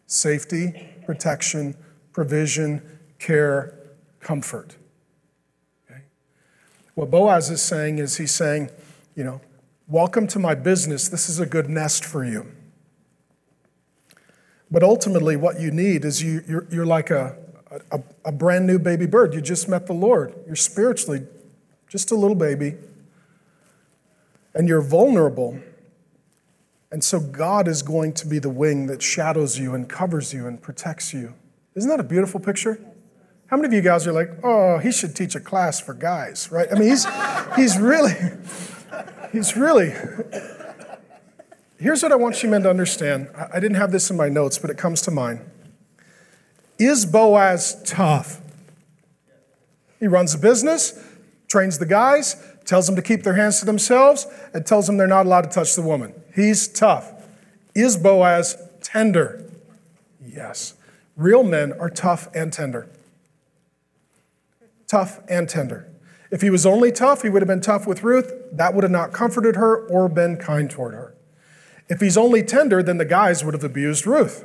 Safety, 0.07 0.89
protection, 1.05 1.75
provision, 2.11 2.81
care, 3.19 3.77
comfort. 4.19 4.77
What 6.95 7.09
Boaz 7.09 7.49
is 7.49 7.61
saying 7.61 7.99
is 7.99 8.17
he's 8.17 8.31
saying, 8.31 8.69
you 9.15 9.23
know, 9.23 9.41
Welcome 9.91 10.25
to 10.27 10.39
my 10.39 10.55
business. 10.55 11.09
This 11.09 11.27
is 11.27 11.41
a 11.41 11.45
good 11.45 11.69
nest 11.69 12.05
for 12.05 12.23
you. 12.23 12.49
But 14.71 14.83
ultimately, 14.83 15.35
what 15.35 15.59
you 15.59 15.69
need 15.69 16.05
is 16.05 16.23
you, 16.23 16.41
you're, 16.47 16.65
you're 16.71 16.85
like 16.85 17.09
a, 17.09 17.35
a, 17.91 18.01
a 18.23 18.31
brand 18.31 18.65
new 18.65 18.79
baby 18.79 19.05
bird. 19.05 19.33
You 19.33 19.41
just 19.41 19.67
met 19.67 19.87
the 19.87 19.93
Lord. 19.93 20.33
You're 20.47 20.55
spiritually 20.55 21.27
just 21.89 22.09
a 22.11 22.15
little 22.15 22.37
baby. 22.37 22.75
And 24.55 24.69
you're 24.69 24.81
vulnerable. 24.81 25.59
And 26.89 27.03
so, 27.03 27.19
God 27.19 27.67
is 27.67 27.81
going 27.81 28.13
to 28.13 28.27
be 28.27 28.39
the 28.39 28.49
wing 28.49 28.87
that 28.87 29.01
shadows 29.01 29.59
you 29.59 29.75
and 29.75 29.89
covers 29.89 30.33
you 30.33 30.47
and 30.47 30.61
protects 30.61 31.13
you. 31.13 31.33
Isn't 31.75 31.89
that 31.89 31.99
a 31.99 32.03
beautiful 32.03 32.39
picture? 32.39 32.79
How 33.51 33.57
many 33.57 33.67
of 33.67 33.73
you 33.73 33.81
guys 33.81 34.07
are 34.07 34.13
like, 34.13 34.29
oh, 34.45 34.77
he 34.77 34.93
should 34.93 35.13
teach 35.13 35.35
a 35.35 35.39
class 35.41 35.77
for 35.77 35.93
guys, 35.93 36.49
right? 36.53 36.69
I 36.71 36.79
mean, 36.79 36.87
he's, 36.87 37.05
he's 37.57 37.77
really, 37.77 38.13
he's 39.33 39.57
really. 39.57 39.93
Here's 41.77 42.01
what 42.01 42.13
I 42.13 42.15
want 42.15 42.41
you 42.43 42.49
men 42.49 42.63
to 42.63 42.69
understand. 42.69 43.27
I 43.53 43.59
didn't 43.59 43.75
have 43.75 43.91
this 43.91 44.09
in 44.09 44.15
my 44.15 44.29
notes, 44.29 44.57
but 44.57 44.69
it 44.69 44.77
comes 44.77 45.01
to 45.01 45.11
mind. 45.11 45.41
Is 46.79 47.05
Boaz 47.05 47.83
tough? 47.85 48.39
He 49.99 50.07
runs 50.07 50.33
a 50.33 50.37
business, 50.37 50.97
trains 51.49 51.77
the 51.77 51.85
guys, 51.85 52.41
tells 52.63 52.85
them 52.85 52.95
to 52.95 53.01
keep 53.01 53.23
their 53.23 53.33
hands 53.33 53.59
to 53.59 53.65
themselves, 53.65 54.27
and 54.53 54.65
tells 54.65 54.87
them 54.87 54.95
they're 54.95 55.07
not 55.07 55.25
allowed 55.25 55.41
to 55.41 55.49
touch 55.49 55.75
the 55.75 55.81
woman. 55.81 56.13
He's 56.33 56.69
tough. 56.69 57.11
Is 57.75 57.97
Boaz 57.97 58.55
tender? 58.81 59.43
Yes. 60.25 60.75
Real 61.17 61.43
men 61.43 61.73
are 61.73 61.89
tough 61.89 62.29
and 62.33 62.53
tender. 62.53 62.87
Tough 64.91 65.21
and 65.29 65.47
tender. 65.47 65.89
If 66.31 66.41
he 66.41 66.49
was 66.49 66.65
only 66.65 66.91
tough, 66.91 67.21
he 67.21 67.29
would 67.29 67.41
have 67.41 67.47
been 67.47 67.61
tough 67.61 67.87
with 67.87 68.03
Ruth. 68.03 68.33
That 68.51 68.73
would 68.73 68.83
have 68.83 68.91
not 68.91 69.13
comforted 69.13 69.55
her 69.55 69.87
or 69.87 70.09
been 70.09 70.35
kind 70.35 70.69
toward 70.69 70.93
her. 70.93 71.15
If 71.87 72.01
he's 72.01 72.17
only 72.17 72.43
tender, 72.43 72.83
then 72.83 72.97
the 72.97 73.05
guys 73.05 73.41
would 73.41 73.53
have 73.53 73.63
abused 73.63 74.05
Ruth. 74.05 74.43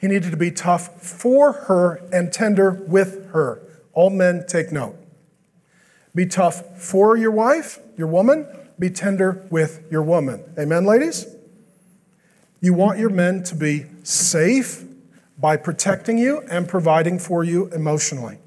He 0.00 0.06
needed 0.06 0.30
to 0.30 0.36
be 0.36 0.52
tough 0.52 1.02
for 1.02 1.50
her 1.52 1.96
and 2.12 2.32
tender 2.32 2.70
with 2.70 3.32
her. 3.32 3.60
All 3.92 4.08
men 4.08 4.44
take 4.46 4.70
note. 4.70 4.94
Be 6.14 6.26
tough 6.26 6.80
for 6.80 7.16
your 7.16 7.32
wife, 7.32 7.80
your 7.96 8.06
woman. 8.06 8.46
Be 8.78 8.90
tender 8.90 9.48
with 9.50 9.84
your 9.90 10.04
woman. 10.04 10.44
Amen, 10.56 10.84
ladies? 10.84 11.26
You 12.60 12.72
want 12.72 13.00
your 13.00 13.10
men 13.10 13.42
to 13.42 13.56
be 13.56 13.86
safe 14.04 14.84
by 15.36 15.56
protecting 15.56 16.18
you 16.18 16.42
and 16.42 16.68
providing 16.68 17.18
for 17.18 17.42
you 17.42 17.66
emotionally. 17.70 18.38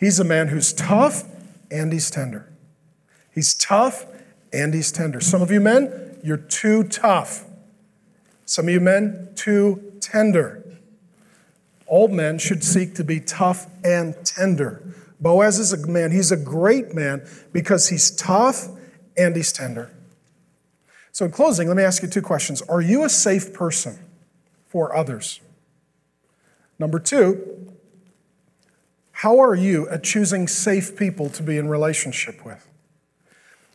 He's 0.00 0.18
a 0.18 0.24
man 0.24 0.48
who's 0.48 0.72
tough 0.72 1.24
and 1.70 1.92
he's 1.92 2.10
tender. 2.10 2.50
He's 3.30 3.54
tough 3.54 4.06
and 4.50 4.72
he's 4.72 4.90
tender. 4.90 5.20
Some 5.20 5.42
of 5.42 5.50
you 5.50 5.60
men, 5.60 6.18
you're 6.24 6.38
too 6.38 6.84
tough. 6.84 7.44
Some 8.46 8.66
of 8.66 8.74
you 8.74 8.80
men, 8.80 9.28
too 9.34 9.92
tender. 10.00 10.64
All 11.86 12.08
men 12.08 12.38
should 12.38 12.64
seek 12.64 12.94
to 12.94 13.04
be 13.04 13.20
tough 13.20 13.66
and 13.84 14.16
tender. 14.24 14.82
Boaz 15.20 15.58
is 15.58 15.74
a 15.74 15.86
man, 15.86 16.12
he's 16.12 16.32
a 16.32 16.36
great 16.36 16.94
man 16.94 17.28
because 17.52 17.90
he's 17.90 18.10
tough 18.10 18.68
and 19.18 19.36
he's 19.36 19.52
tender. 19.52 19.90
So, 21.12 21.26
in 21.26 21.30
closing, 21.30 21.68
let 21.68 21.76
me 21.76 21.82
ask 21.82 22.02
you 22.02 22.08
two 22.08 22.22
questions. 22.22 22.62
Are 22.62 22.80
you 22.80 23.04
a 23.04 23.08
safe 23.10 23.52
person 23.52 23.98
for 24.66 24.96
others? 24.96 25.40
Number 26.78 26.98
two, 26.98 27.69
how 29.20 29.38
are 29.38 29.54
you 29.54 29.86
at 29.90 30.02
choosing 30.02 30.48
safe 30.48 30.96
people 30.96 31.28
to 31.28 31.42
be 31.42 31.58
in 31.58 31.68
relationship 31.68 32.42
with? 32.42 32.66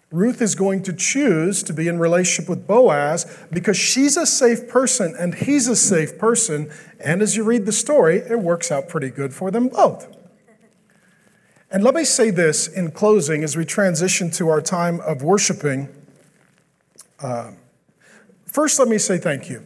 Ruth 0.10 0.42
is 0.42 0.56
going 0.56 0.82
to 0.82 0.92
choose 0.92 1.62
to 1.62 1.72
be 1.72 1.88
in 1.88 2.00
relationship 2.00 2.50
with 2.50 2.66
Boaz 2.66 3.32
because 3.52 3.78
she's 3.78 4.18
a 4.18 4.26
safe 4.26 4.68
person 4.68 5.16
and 5.20 5.36
he's 5.36 5.68
a 5.68 5.76
safe 5.76 6.18
person. 6.18 6.72
And 7.00 7.22
as 7.22 7.36
you 7.36 7.44
read 7.44 7.68
the 7.68 7.72
story, 7.72 8.24
it 8.28 8.40
works 8.40 8.72
out 8.72 8.90
pretty 8.90 9.12
good 9.12 9.36
for 9.36 9.52
them 9.52 9.68
both. 9.68 10.08
And 11.70 11.84
let 11.84 11.94
me 11.94 12.06
say 12.06 12.32
this 12.32 12.68
in 12.68 12.90
closing 12.90 13.44
as 13.44 13.56
we 13.56 13.66
transition 13.66 14.32
to 14.32 14.50
our 14.50 14.62
time 14.62 15.00
of 15.02 15.22
worshiping. 15.22 15.90
Uh, 17.20 17.52
first, 18.48 18.80
let 18.80 18.88
me 18.88 18.98
say 18.98 19.20
thank 19.20 19.48
you. 19.52 19.64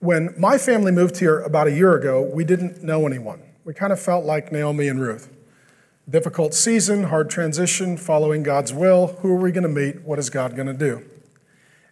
When 0.00 0.34
my 0.36 0.58
family 0.58 0.90
moved 0.90 1.20
here 1.20 1.38
about 1.38 1.68
a 1.68 1.72
year 1.72 1.94
ago, 1.94 2.20
we 2.20 2.42
didn't 2.42 2.82
know 2.82 3.06
anyone. 3.06 3.44
We 3.70 3.74
kind 3.74 3.92
of 3.92 4.00
felt 4.00 4.24
like 4.24 4.50
Naomi 4.50 4.88
and 4.88 5.00
Ruth. 5.00 5.30
Difficult 6.08 6.54
season, 6.54 7.04
hard 7.04 7.30
transition, 7.30 7.96
following 7.96 8.42
God's 8.42 8.72
will. 8.72 9.16
Who 9.20 9.30
are 9.30 9.40
we 9.40 9.52
going 9.52 9.62
to 9.62 9.68
meet? 9.68 10.02
What 10.02 10.18
is 10.18 10.28
God 10.28 10.56
going 10.56 10.66
to 10.66 10.74
do? 10.74 11.04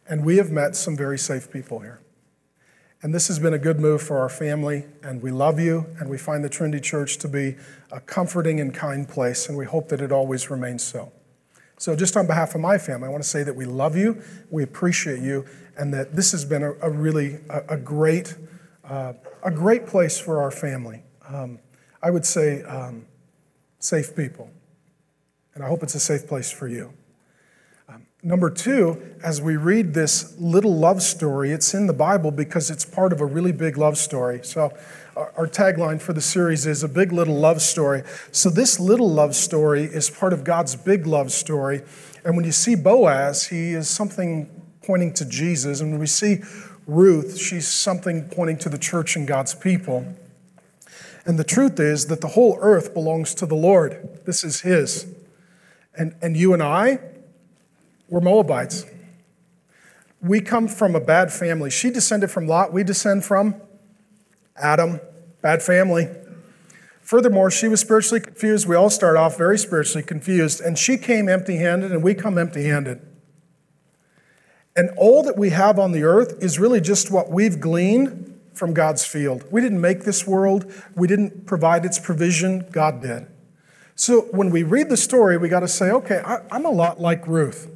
And 0.08 0.24
we 0.24 0.38
have 0.38 0.50
met 0.50 0.74
some 0.74 0.96
very 0.96 1.16
safe 1.16 1.52
people 1.52 1.78
here. 1.78 2.00
And 3.00 3.14
this 3.14 3.28
has 3.28 3.38
been 3.38 3.54
a 3.54 3.60
good 3.60 3.78
move 3.78 4.02
for 4.02 4.18
our 4.18 4.28
family, 4.28 4.86
and 5.04 5.22
we 5.22 5.30
love 5.30 5.60
you, 5.60 5.86
and 6.00 6.10
we 6.10 6.18
find 6.18 6.42
the 6.42 6.48
Trinity 6.48 6.80
Church 6.80 7.16
to 7.18 7.28
be 7.28 7.54
a 7.92 8.00
comforting 8.00 8.58
and 8.58 8.74
kind 8.74 9.08
place, 9.08 9.48
and 9.48 9.56
we 9.56 9.64
hope 9.64 9.88
that 9.90 10.00
it 10.00 10.10
always 10.10 10.50
remains 10.50 10.82
so. 10.82 11.12
So, 11.76 11.94
just 11.94 12.16
on 12.16 12.26
behalf 12.26 12.56
of 12.56 12.60
my 12.60 12.76
family, 12.76 13.06
I 13.06 13.10
want 13.12 13.22
to 13.22 13.28
say 13.28 13.44
that 13.44 13.54
we 13.54 13.66
love 13.66 13.94
you, 13.96 14.20
we 14.50 14.64
appreciate 14.64 15.20
you, 15.20 15.46
and 15.76 15.94
that 15.94 16.16
this 16.16 16.32
has 16.32 16.44
been 16.44 16.64
a, 16.64 16.72
a 16.82 16.90
really 16.90 17.38
a, 17.48 17.62
a 17.68 17.76
great, 17.76 18.34
uh, 18.82 19.12
a 19.44 19.52
great 19.52 19.86
place 19.86 20.18
for 20.18 20.42
our 20.42 20.50
family 20.50 21.04
um, 21.28 21.60
I 22.02 22.10
would 22.10 22.24
say, 22.24 22.62
um, 22.62 23.06
safe 23.78 24.14
people. 24.14 24.50
And 25.54 25.64
I 25.64 25.68
hope 25.68 25.82
it's 25.82 25.94
a 25.94 26.00
safe 26.00 26.26
place 26.26 26.50
for 26.50 26.68
you. 26.68 26.92
Um, 27.88 28.06
number 28.22 28.50
two, 28.50 29.16
as 29.24 29.40
we 29.40 29.56
read 29.56 29.94
this 29.94 30.38
little 30.38 30.76
love 30.76 31.02
story, 31.02 31.50
it's 31.50 31.74
in 31.74 31.86
the 31.86 31.92
Bible 31.92 32.30
because 32.30 32.70
it's 32.70 32.84
part 32.84 33.12
of 33.12 33.20
a 33.20 33.26
really 33.26 33.52
big 33.52 33.76
love 33.78 33.96
story. 33.98 34.40
So, 34.42 34.72
our, 35.16 35.32
our 35.36 35.46
tagline 35.46 36.00
for 36.00 36.12
the 36.12 36.20
series 36.20 36.66
is 36.66 36.84
a 36.84 36.88
big 36.88 37.12
little 37.12 37.34
love 37.34 37.60
story. 37.60 38.02
So, 38.30 38.50
this 38.50 38.78
little 38.78 39.10
love 39.10 39.34
story 39.34 39.84
is 39.84 40.10
part 40.10 40.32
of 40.32 40.44
God's 40.44 40.76
big 40.76 41.06
love 41.06 41.32
story. 41.32 41.82
And 42.24 42.36
when 42.36 42.44
you 42.44 42.52
see 42.52 42.74
Boaz, 42.74 43.46
he 43.46 43.72
is 43.72 43.88
something 43.88 44.48
pointing 44.82 45.12
to 45.14 45.24
Jesus. 45.24 45.80
And 45.80 45.90
when 45.90 46.00
we 46.00 46.06
see 46.06 46.42
Ruth, 46.86 47.38
she's 47.38 47.66
something 47.66 48.28
pointing 48.28 48.58
to 48.58 48.68
the 48.68 48.78
church 48.78 49.16
and 49.16 49.26
God's 49.26 49.54
people. 49.54 50.06
And 51.24 51.38
the 51.38 51.44
truth 51.44 51.78
is 51.78 52.06
that 52.06 52.20
the 52.20 52.28
whole 52.28 52.58
earth 52.60 52.94
belongs 52.94 53.34
to 53.36 53.46
the 53.46 53.54
Lord. 53.54 54.20
This 54.24 54.44
is 54.44 54.60
His. 54.60 55.06
And, 55.96 56.14
and 56.22 56.36
you 56.36 56.54
and 56.54 56.62
I, 56.62 57.00
we're 58.08 58.20
Moabites. 58.20 58.86
We 60.20 60.40
come 60.40 60.68
from 60.68 60.94
a 60.94 61.00
bad 61.00 61.32
family. 61.32 61.70
She 61.70 61.90
descended 61.90 62.30
from 62.30 62.46
Lot. 62.46 62.72
We 62.72 62.82
descend 62.82 63.24
from 63.24 63.56
Adam. 64.56 65.00
Bad 65.42 65.62
family. 65.62 66.08
Furthermore, 67.00 67.50
she 67.50 67.68
was 67.68 67.80
spiritually 67.80 68.20
confused. 68.20 68.66
We 68.66 68.76
all 68.76 68.90
start 68.90 69.16
off 69.16 69.38
very 69.38 69.56
spiritually 69.58 70.04
confused. 70.04 70.60
And 70.60 70.78
she 70.78 70.96
came 70.96 71.28
empty 71.28 71.56
handed, 71.56 71.92
and 71.92 72.02
we 72.02 72.14
come 72.14 72.36
empty 72.36 72.64
handed. 72.64 73.00
And 74.76 74.90
all 74.96 75.22
that 75.22 75.36
we 75.36 75.50
have 75.50 75.78
on 75.78 75.92
the 75.92 76.04
earth 76.04 76.42
is 76.42 76.58
really 76.58 76.80
just 76.80 77.10
what 77.10 77.30
we've 77.30 77.60
gleaned 77.60 78.37
from 78.58 78.74
God's 78.74 79.06
field. 79.06 79.44
We 79.50 79.60
didn't 79.60 79.80
make 79.80 80.04
this 80.04 80.26
world, 80.26 80.70
we 80.94 81.06
didn't 81.06 81.46
provide 81.46 81.84
its 81.84 81.98
provision, 81.98 82.66
God 82.72 83.00
did. 83.00 83.26
So 83.94 84.22
when 84.30 84.50
we 84.50 84.62
read 84.62 84.90
the 84.90 84.96
story, 84.96 85.36
we 85.38 85.48
got 85.48 85.60
to 85.60 85.68
say, 85.68 85.90
okay, 85.90 86.22
I, 86.24 86.40
I'm 86.50 86.64
a 86.64 86.70
lot 86.70 87.00
like 87.00 87.26
Ruth. 87.26 87.74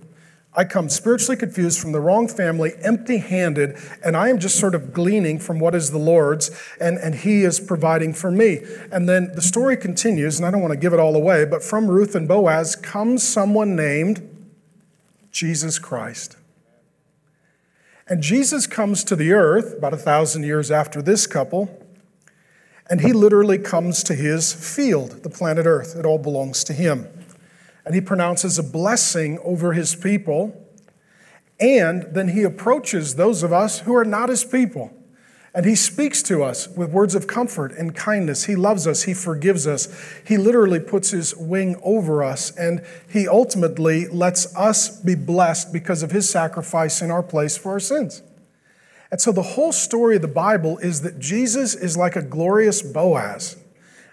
I 0.55 0.65
come 0.65 0.91
spiritually 0.91 1.37
confused 1.39 1.81
from 1.81 1.93
the 1.93 2.01
wrong 2.01 2.29
family, 2.29 2.73
empty 2.83 3.19
handed, 3.19 3.79
and 4.05 4.17
I 4.17 4.29
am 4.29 4.39
just 4.39 4.61
sort 4.61 4.75
of 4.75 4.93
gleaning 4.93 5.39
from 5.39 5.59
what 5.59 5.75
is 5.75 5.91
the 5.91 5.99
Lord's, 5.99 6.51
and, 6.79 6.99
and 6.99 7.15
He 7.15 7.43
is 7.43 7.59
providing 7.59 8.13
for 8.13 8.31
me. 8.31 8.61
And 8.91 9.09
then 9.09 9.33
the 9.35 9.41
story 9.41 9.79
continues, 9.79 10.39
and 10.39 10.47
I 10.47 10.51
don't 10.51 10.61
want 10.61 10.73
to 10.73 10.79
give 10.79 10.93
it 10.93 11.01
all 11.01 11.17
away, 11.17 11.47
but 11.47 11.63
from 11.63 11.89
Ruth 11.89 12.15
and 12.15 12.29
Boaz 12.29 12.77
comes 12.77 13.23
someone 13.23 13.75
named 13.75 14.29
Jesus 15.31 15.79
Christ. 15.79 16.37
And 18.09 18.23
Jesus 18.23 18.67
comes 18.67 19.05
to 19.05 19.17
the 19.17 19.33
earth 19.33 19.75
about 19.79 19.95
a 19.95 19.99
thousand 19.99 20.43
years 20.45 20.71
after 20.71 21.01
this 21.01 21.27
couple, 21.27 21.79
And 22.91 23.01
he 23.01 23.13
literally 23.13 23.59
comes 23.59 24.03
to 24.05 24.15
his 24.15 24.53
field, 24.53 25.23
the 25.23 25.31
planet 25.31 25.67
Earth. 25.67 25.97
It 25.97 26.05
all 26.05 26.19
belongs 26.19 26.63
to 26.65 26.73
him. 26.73 27.09
And 27.87 27.95
he 27.95 28.01
pronounces 28.01 28.59
a 28.59 28.63
blessing 28.63 29.39
over 29.43 29.73
his 29.73 29.95
people. 29.95 30.69
And 31.59 32.03
then 32.13 32.29
he 32.29 32.43
approaches 32.43 33.15
those 33.15 33.43
of 33.43 33.53
us 33.53 33.81
who 33.81 33.95
are 33.95 34.05
not 34.05 34.29
his 34.29 34.45
people. 34.45 34.93
And 35.55 35.67
he 35.67 35.75
speaks 35.75 36.23
to 36.25 36.43
us 36.43 36.67
with 36.69 36.91
words 36.91 37.15
of 37.15 37.27
comfort 37.27 37.73
and 37.73 37.95
kindness. 37.95 38.45
He 38.45 38.57
loves 38.57 38.87
us. 38.87 39.03
He 39.03 39.13
forgives 39.13 39.67
us. 39.67 39.87
He 40.27 40.39
literally 40.39 40.81
puts 40.81 41.11
his 41.11 41.37
wing 41.37 41.79
over 41.83 42.25
us. 42.25 42.57
And 42.57 42.83
he 43.11 43.29
ultimately 43.29 44.09
lets 44.09 44.57
us 44.57 44.89
be 45.01 45.15
blessed 45.15 45.71
because 45.71 46.03
of 46.03 46.11
his 46.11 46.29
sacrifice 46.29 47.03
in 47.03 47.11
our 47.11 47.23
place 47.23 47.59
for 47.59 47.73
our 47.73 47.81
sins. 47.81 48.23
And 49.11 49.21
so 49.21 49.31
the 49.31 49.43
whole 49.43 49.73
story 49.73 50.17
of 50.17 50.23
the 50.23 50.29
Bible 50.29 50.79
is 50.79 51.03
that 51.03 51.19
Jesus 51.19 51.75
is 51.75 51.99
like 51.99 52.17
a 52.17 52.23
glorious 52.23 52.81
Boaz, 52.81 53.59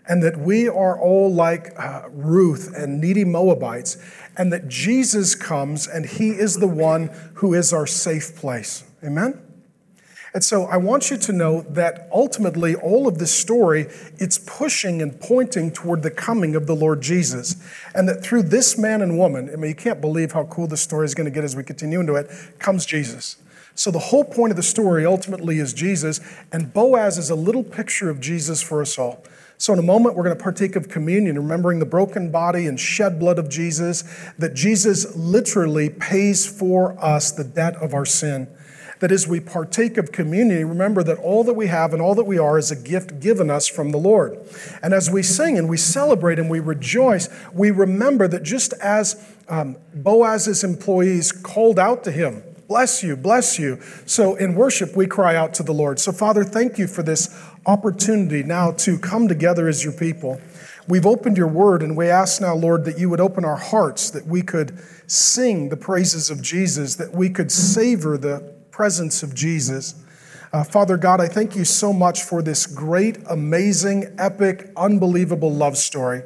and 0.09 0.21
that 0.23 0.37
we 0.37 0.67
are 0.67 0.99
all 0.99 1.33
like 1.33 1.71
uh, 1.79 2.09
Ruth 2.09 2.75
and 2.75 2.99
needy 2.99 3.23
Moabites, 3.23 3.95
and 4.35 4.51
that 4.51 4.67
Jesus 4.67 5.35
comes 5.35 5.87
and 5.87 6.05
he 6.05 6.31
is 6.31 6.57
the 6.57 6.67
one 6.67 7.11
who 7.35 7.53
is 7.53 7.71
our 7.71 7.87
safe 7.87 8.35
place. 8.35 8.83
Amen? 9.01 9.39
And 10.33 10.43
so 10.43 10.65
I 10.65 10.77
want 10.77 11.09
you 11.09 11.17
to 11.17 11.33
know 11.33 11.61
that 11.69 12.07
ultimately 12.13 12.75
all 12.75 13.07
of 13.07 13.17
this 13.17 13.31
story, 13.31 13.87
it's 14.17 14.37
pushing 14.37 15.01
and 15.01 15.19
pointing 15.19 15.71
toward 15.71 16.03
the 16.03 16.11
coming 16.11 16.55
of 16.55 16.67
the 16.67 16.75
Lord 16.75 17.01
Jesus. 17.01 17.55
And 17.95 18.07
that 18.07 18.23
through 18.23 18.43
this 18.43 18.77
man 18.77 19.01
and 19.01 19.17
woman, 19.17 19.49
I 19.51 19.55
mean, 19.55 19.69
you 19.69 19.75
can't 19.75 20.01
believe 20.01 20.33
how 20.33 20.43
cool 20.45 20.67
this 20.67 20.81
story 20.81 21.05
is 21.05 21.15
going 21.15 21.25
to 21.25 21.31
get 21.31 21.43
as 21.43 21.55
we 21.55 21.63
continue 21.63 21.99
into 21.99 22.15
it, 22.15 22.29
comes 22.59 22.85
Jesus. 22.85 23.37
So 23.73 23.91
the 23.91 23.99
whole 23.99 24.23
point 24.23 24.51
of 24.51 24.57
the 24.57 24.63
story 24.63 25.05
ultimately 25.05 25.59
is 25.59 25.73
Jesus, 25.73 26.19
and 26.51 26.73
Boaz 26.73 27.17
is 27.17 27.29
a 27.29 27.35
little 27.35 27.63
picture 27.63 28.09
of 28.09 28.19
Jesus 28.19 28.61
for 28.61 28.81
us 28.81 28.99
all. 28.99 29.23
So, 29.57 29.73
in 29.73 29.79
a 29.79 29.83
moment, 29.83 30.15
we're 30.15 30.23
going 30.23 30.37
to 30.37 30.41
partake 30.41 30.77
of 30.77 30.87
communion, 30.87 31.37
remembering 31.37 31.79
the 31.79 31.85
broken 31.85 32.31
body 32.31 32.65
and 32.65 32.79
shed 32.79 33.19
blood 33.19 33.37
of 33.37 33.49
Jesus, 33.49 34.05
that 34.37 34.53
Jesus 34.53 35.15
literally 35.17 35.89
pays 35.89 36.47
for 36.47 36.97
us 37.03 37.31
the 37.31 37.43
debt 37.43 37.75
of 37.75 37.93
our 37.93 38.05
sin 38.05 38.47
that 38.99 39.11
as 39.11 39.27
we 39.27 39.39
partake 39.39 39.97
of 39.97 40.11
communion, 40.11 40.67
remember 40.67 41.03
that 41.03 41.17
all 41.19 41.43
that 41.45 41.53
we 41.53 41.67
have 41.67 41.93
and 41.93 42.01
all 42.01 42.15
that 42.15 42.25
we 42.25 42.37
are 42.37 42.57
is 42.57 42.71
a 42.71 42.75
gift 42.75 43.19
given 43.19 43.49
us 43.49 43.67
from 43.67 43.91
the 43.91 43.97
Lord. 43.97 44.37
And 44.81 44.93
as 44.93 45.09
we 45.09 45.23
sing 45.23 45.57
and 45.57 45.69
we 45.69 45.77
celebrate 45.77 46.39
and 46.39 46.49
we 46.49 46.59
rejoice, 46.59 47.29
we 47.53 47.71
remember 47.71 48.27
that 48.27 48.43
just 48.43 48.73
as 48.81 49.25
um, 49.47 49.77
Boaz's 49.93 50.63
employees 50.63 51.31
called 51.31 51.79
out 51.79 52.03
to 52.03 52.11
him, 52.11 52.43
Bless 52.69 53.01
you, 53.01 53.17
bless 53.17 53.57
you. 53.57 53.79
So 54.05 54.35
in 54.35 54.53
worship, 54.53 54.95
we 54.95 55.07
cry 55.07 55.35
out 55.35 55.55
to 55.55 55.63
the 55.63 55.71
Lord. 55.71 55.99
So, 55.99 56.11
Father, 56.11 56.43
thank 56.43 56.77
you 56.77 56.85
for 56.85 57.01
this 57.01 57.35
opportunity 57.65 58.43
now 58.43 58.73
to 58.73 58.99
come 58.99 59.27
together 59.27 59.67
as 59.67 59.83
your 59.83 59.93
people. 59.93 60.39
We've 60.87 61.07
opened 61.07 61.35
your 61.35 61.47
word, 61.47 61.81
and 61.81 61.97
we 61.97 62.09
ask 62.09 62.39
now, 62.39 62.53
Lord, 62.53 62.85
that 62.85 62.99
you 62.99 63.09
would 63.09 63.19
open 63.19 63.43
our 63.43 63.55
hearts, 63.55 64.11
that 64.11 64.27
we 64.27 64.43
could 64.43 64.77
sing 65.07 65.69
the 65.69 65.77
praises 65.77 66.29
of 66.29 66.43
Jesus, 66.43 66.93
that 66.97 67.11
we 67.11 67.31
could 67.31 67.51
savor 67.51 68.19
the 68.19 68.58
presence 68.79 69.23
of 69.23 69.35
Jesus. 69.35 69.93
Uh, 70.53 70.63
Father 70.63 70.95
God, 70.95 71.19
I 71.19 71.27
thank 71.27 71.53
you 71.53 71.65
so 71.65 71.91
much 71.91 72.23
for 72.23 72.41
this 72.41 72.65
great, 72.65 73.17
amazing, 73.29 74.15
epic, 74.17 74.71
unbelievable 74.77 75.53
love 75.53 75.75
story. 75.75 76.21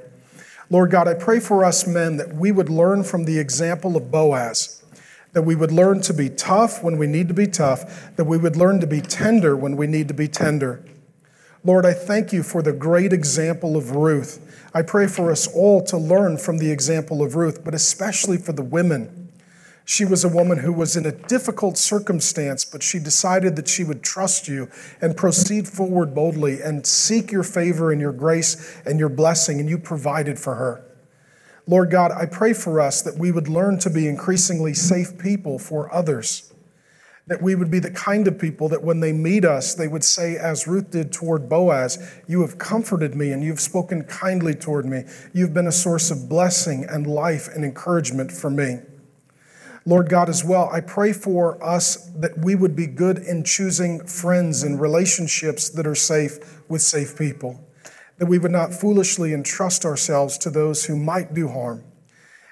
Lord 0.70 0.92
God, 0.92 1.08
I 1.08 1.16
pray 1.16 1.40
for 1.40 1.66
us 1.66 1.88
men 1.88 2.18
that 2.18 2.36
we 2.36 2.52
would 2.52 2.70
learn 2.70 3.04
from 3.06 3.24
the 3.24 3.40
example 3.40 3.98
of 3.98 4.12
Boaz, 4.12 4.84
that 5.32 5.42
we 5.42 5.56
would 5.56 5.72
learn 5.72 6.02
to 6.02 6.14
be 6.14 6.30
tough 6.30 6.84
when 6.84 7.00
we 7.00 7.08
need 7.08 7.28
to 7.28 7.34
be 7.34 7.48
tough, 7.48 8.16
that 8.18 8.26
we 8.26 8.38
would 8.38 8.56
learn 8.56 8.80
to 8.82 8.86
be 8.86 9.02
tender 9.02 9.58
when 9.58 9.76
we 9.76 9.88
need 9.88 10.08
to 10.10 10.14
be 10.14 10.28
tender. 10.28 10.86
Lord, 11.64 11.88
I 11.88 11.94
thank 11.94 12.32
you 12.32 12.44
for 12.44 12.62
the 12.62 12.72
great 12.72 13.14
example 13.14 13.76
of 13.76 13.96
Ruth. 13.96 14.70
I 14.76 14.84
pray 14.84 15.08
for 15.08 15.32
us 15.32 15.48
all 15.48 15.84
to 15.86 15.98
learn 15.98 16.38
from 16.38 16.60
the 16.60 16.70
example 16.70 17.24
of 17.24 17.36
Ruth, 17.36 17.64
but 17.64 17.74
especially 17.74 18.38
for 18.38 18.54
the 18.54 18.62
women. 18.62 19.23
She 19.86 20.06
was 20.06 20.24
a 20.24 20.30
woman 20.30 20.60
who 20.60 20.72
was 20.72 20.96
in 20.96 21.06
a 21.06 21.12
difficult 21.12 21.78
circumstance, 21.78 22.64
but 22.64 22.82
she 22.82 23.00
decided 23.00 23.58
that 23.58 23.68
she 23.68 23.84
would 23.84 24.02
trust 24.02 24.48
you 24.48 24.70
and 25.02 25.18
proceed 25.18 25.68
forward 25.68 26.16
boldly 26.16 26.62
and 26.62 26.88
seek 26.88 27.32
your 27.32 27.44
favor 27.44 27.92
and 27.92 28.00
your 28.00 28.14
grace 28.14 28.82
and 28.86 28.98
your 28.98 29.10
blessing, 29.10 29.60
and 29.60 29.70
you 29.70 29.78
provided 29.78 30.40
for 30.40 30.56
her. 30.56 30.86
Lord 31.68 31.92
God, 31.92 32.12
I 32.12 32.26
pray 32.26 32.54
for 32.54 32.80
us 32.80 33.02
that 33.02 33.18
we 33.18 33.32
would 33.32 33.50
learn 33.50 33.78
to 33.80 33.90
be 33.90 34.08
increasingly 34.08 34.74
safe 34.74 35.18
people 35.18 35.60
for 35.60 35.94
others. 35.94 36.54
That 37.28 37.42
we 37.42 37.56
would 37.56 37.72
be 37.72 37.80
the 37.80 37.92
kind 37.92 38.28
of 38.28 38.38
people 38.38 38.68
that 38.70 38.84
when 38.84 39.00
they 39.00 39.14
meet 39.14 39.46
us, 39.46 39.74
they 39.74 39.88
would 39.88 40.04
say, 40.04 40.36
as 40.36 40.68
Ruth 40.68 40.92
did 40.92 41.14
toward 41.14 41.48
Boaz, 41.48 42.22
You 42.28 42.42
have 42.42 42.58
comforted 42.58 43.16
me 43.16 43.32
and 43.32 43.42
you've 43.42 43.62
spoken 43.62 44.04
kindly 44.04 44.56
toward 44.56 44.86
me. 44.86 45.06
You've 45.34 45.54
been 45.54 45.68
a 45.68 45.72
source 45.72 46.12
of 46.12 46.28
blessing 46.28 46.86
and 46.90 47.08
life 47.08 47.48
and 47.48 47.64
encouragement 47.64 48.30
for 48.30 48.50
me. 48.50 48.80
Lord 49.86 50.08
God, 50.08 50.30
as 50.30 50.46
well, 50.46 50.70
I 50.72 50.80
pray 50.80 51.12
for 51.12 51.62
us 51.62 52.10
that 52.16 52.38
we 52.38 52.56
would 52.56 52.74
be 52.74 52.88
good 52.88 53.18
in 53.18 53.44
choosing 53.44 54.06
friends 54.06 54.64
and 54.64 54.80
relationships 54.80 55.68
that 55.70 55.86
are 55.86 55.96
safe 55.96 56.62
with 56.70 56.82
safe 56.82 57.18
people, 57.18 57.60
that 58.18 58.28
we 58.28 58.40
would 58.40 58.52
not 58.52 58.74
foolishly 58.74 59.34
entrust 59.34 59.84
ourselves 59.84 60.38
to 60.38 60.50
those 60.50 60.86
who 60.86 60.96
might 60.96 61.34
do 61.34 61.50
harm. 61.50 61.84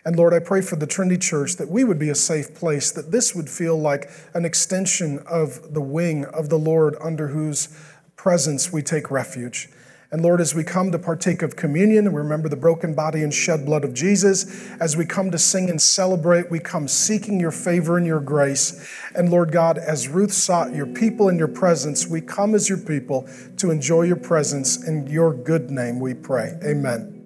And 0.04 0.18
Lord, 0.18 0.34
I 0.34 0.40
pray 0.40 0.62
for 0.62 0.76
the 0.76 0.88
Trinity 0.88 1.20
Church 1.20 1.56
that 1.56 1.70
we 1.70 1.86
would 1.86 2.00
be 2.00 2.10
a 2.10 2.16
safe 2.16 2.54
place, 2.54 2.92
that 2.92 3.12
this 3.12 3.34
would 3.34 3.50
feel 3.50 3.80
like 3.80 4.10
an 4.34 4.44
extension 4.44 5.20
of 5.20 5.74
the 5.74 5.82
wing 5.82 6.26
of 6.26 6.50
the 6.50 6.60
Lord 6.60 6.98
under 7.00 7.30
whose 7.30 7.70
presence 8.18 8.74
we 8.74 8.82
take 8.82 9.10
refuge. 9.10 9.70
And 10.14 10.22
Lord, 10.22 10.42
as 10.42 10.54
we 10.54 10.66
come 10.66 10.92
to 10.92 11.00
partake 11.00 11.42
of 11.42 11.56
communion 11.56 12.06
and 12.06 12.14
remember 12.14 12.50
the 12.50 12.58
broken 12.58 12.94
body 12.94 13.24
and 13.24 13.34
shed 13.34 13.66
blood 13.66 13.86
of 13.86 13.94
Jesus, 13.94 14.70
as 14.82 14.98
we 14.98 15.06
come 15.06 15.32
to 15.32 15.38
sing 15.38 15.70
and 15.70 15.82
celebrate, 15.82 16.52
we 16.52 16.60
come 16.60 16.90
seeking 16.90 17.40
your 17.40 17.52
favor 17.52 17.98
and 17.98 18.06
your 18.06 18.20
grace. 18.20 18.86
And 19.16 19.30
Lord 19.30 19.54
God, 19.54 19.78
as 19.78 20.10
Ruth 20.10 20.34
sought 20.34 20.76
your 20.76 20.88
people 20.88 21.30
in 21.30 21.38
your 21.38 21.48
presence, 21.48 22.08
we 22.08 22.20
come 22.20 22.56
as 22.56 22.68
your 22.68 22.80
people 22.80 23.26
to 23.56 23.72
enjoy 23.72 24.02
your 24.02 24.18
presence. 24.18 24.86
In 24.86 25.08
your 25.08 25.34
good 25.34 25.72
name 25.72 26.02
we 26.02 26.14
pray. 26.14 26.60
Amen. 26.62 27.21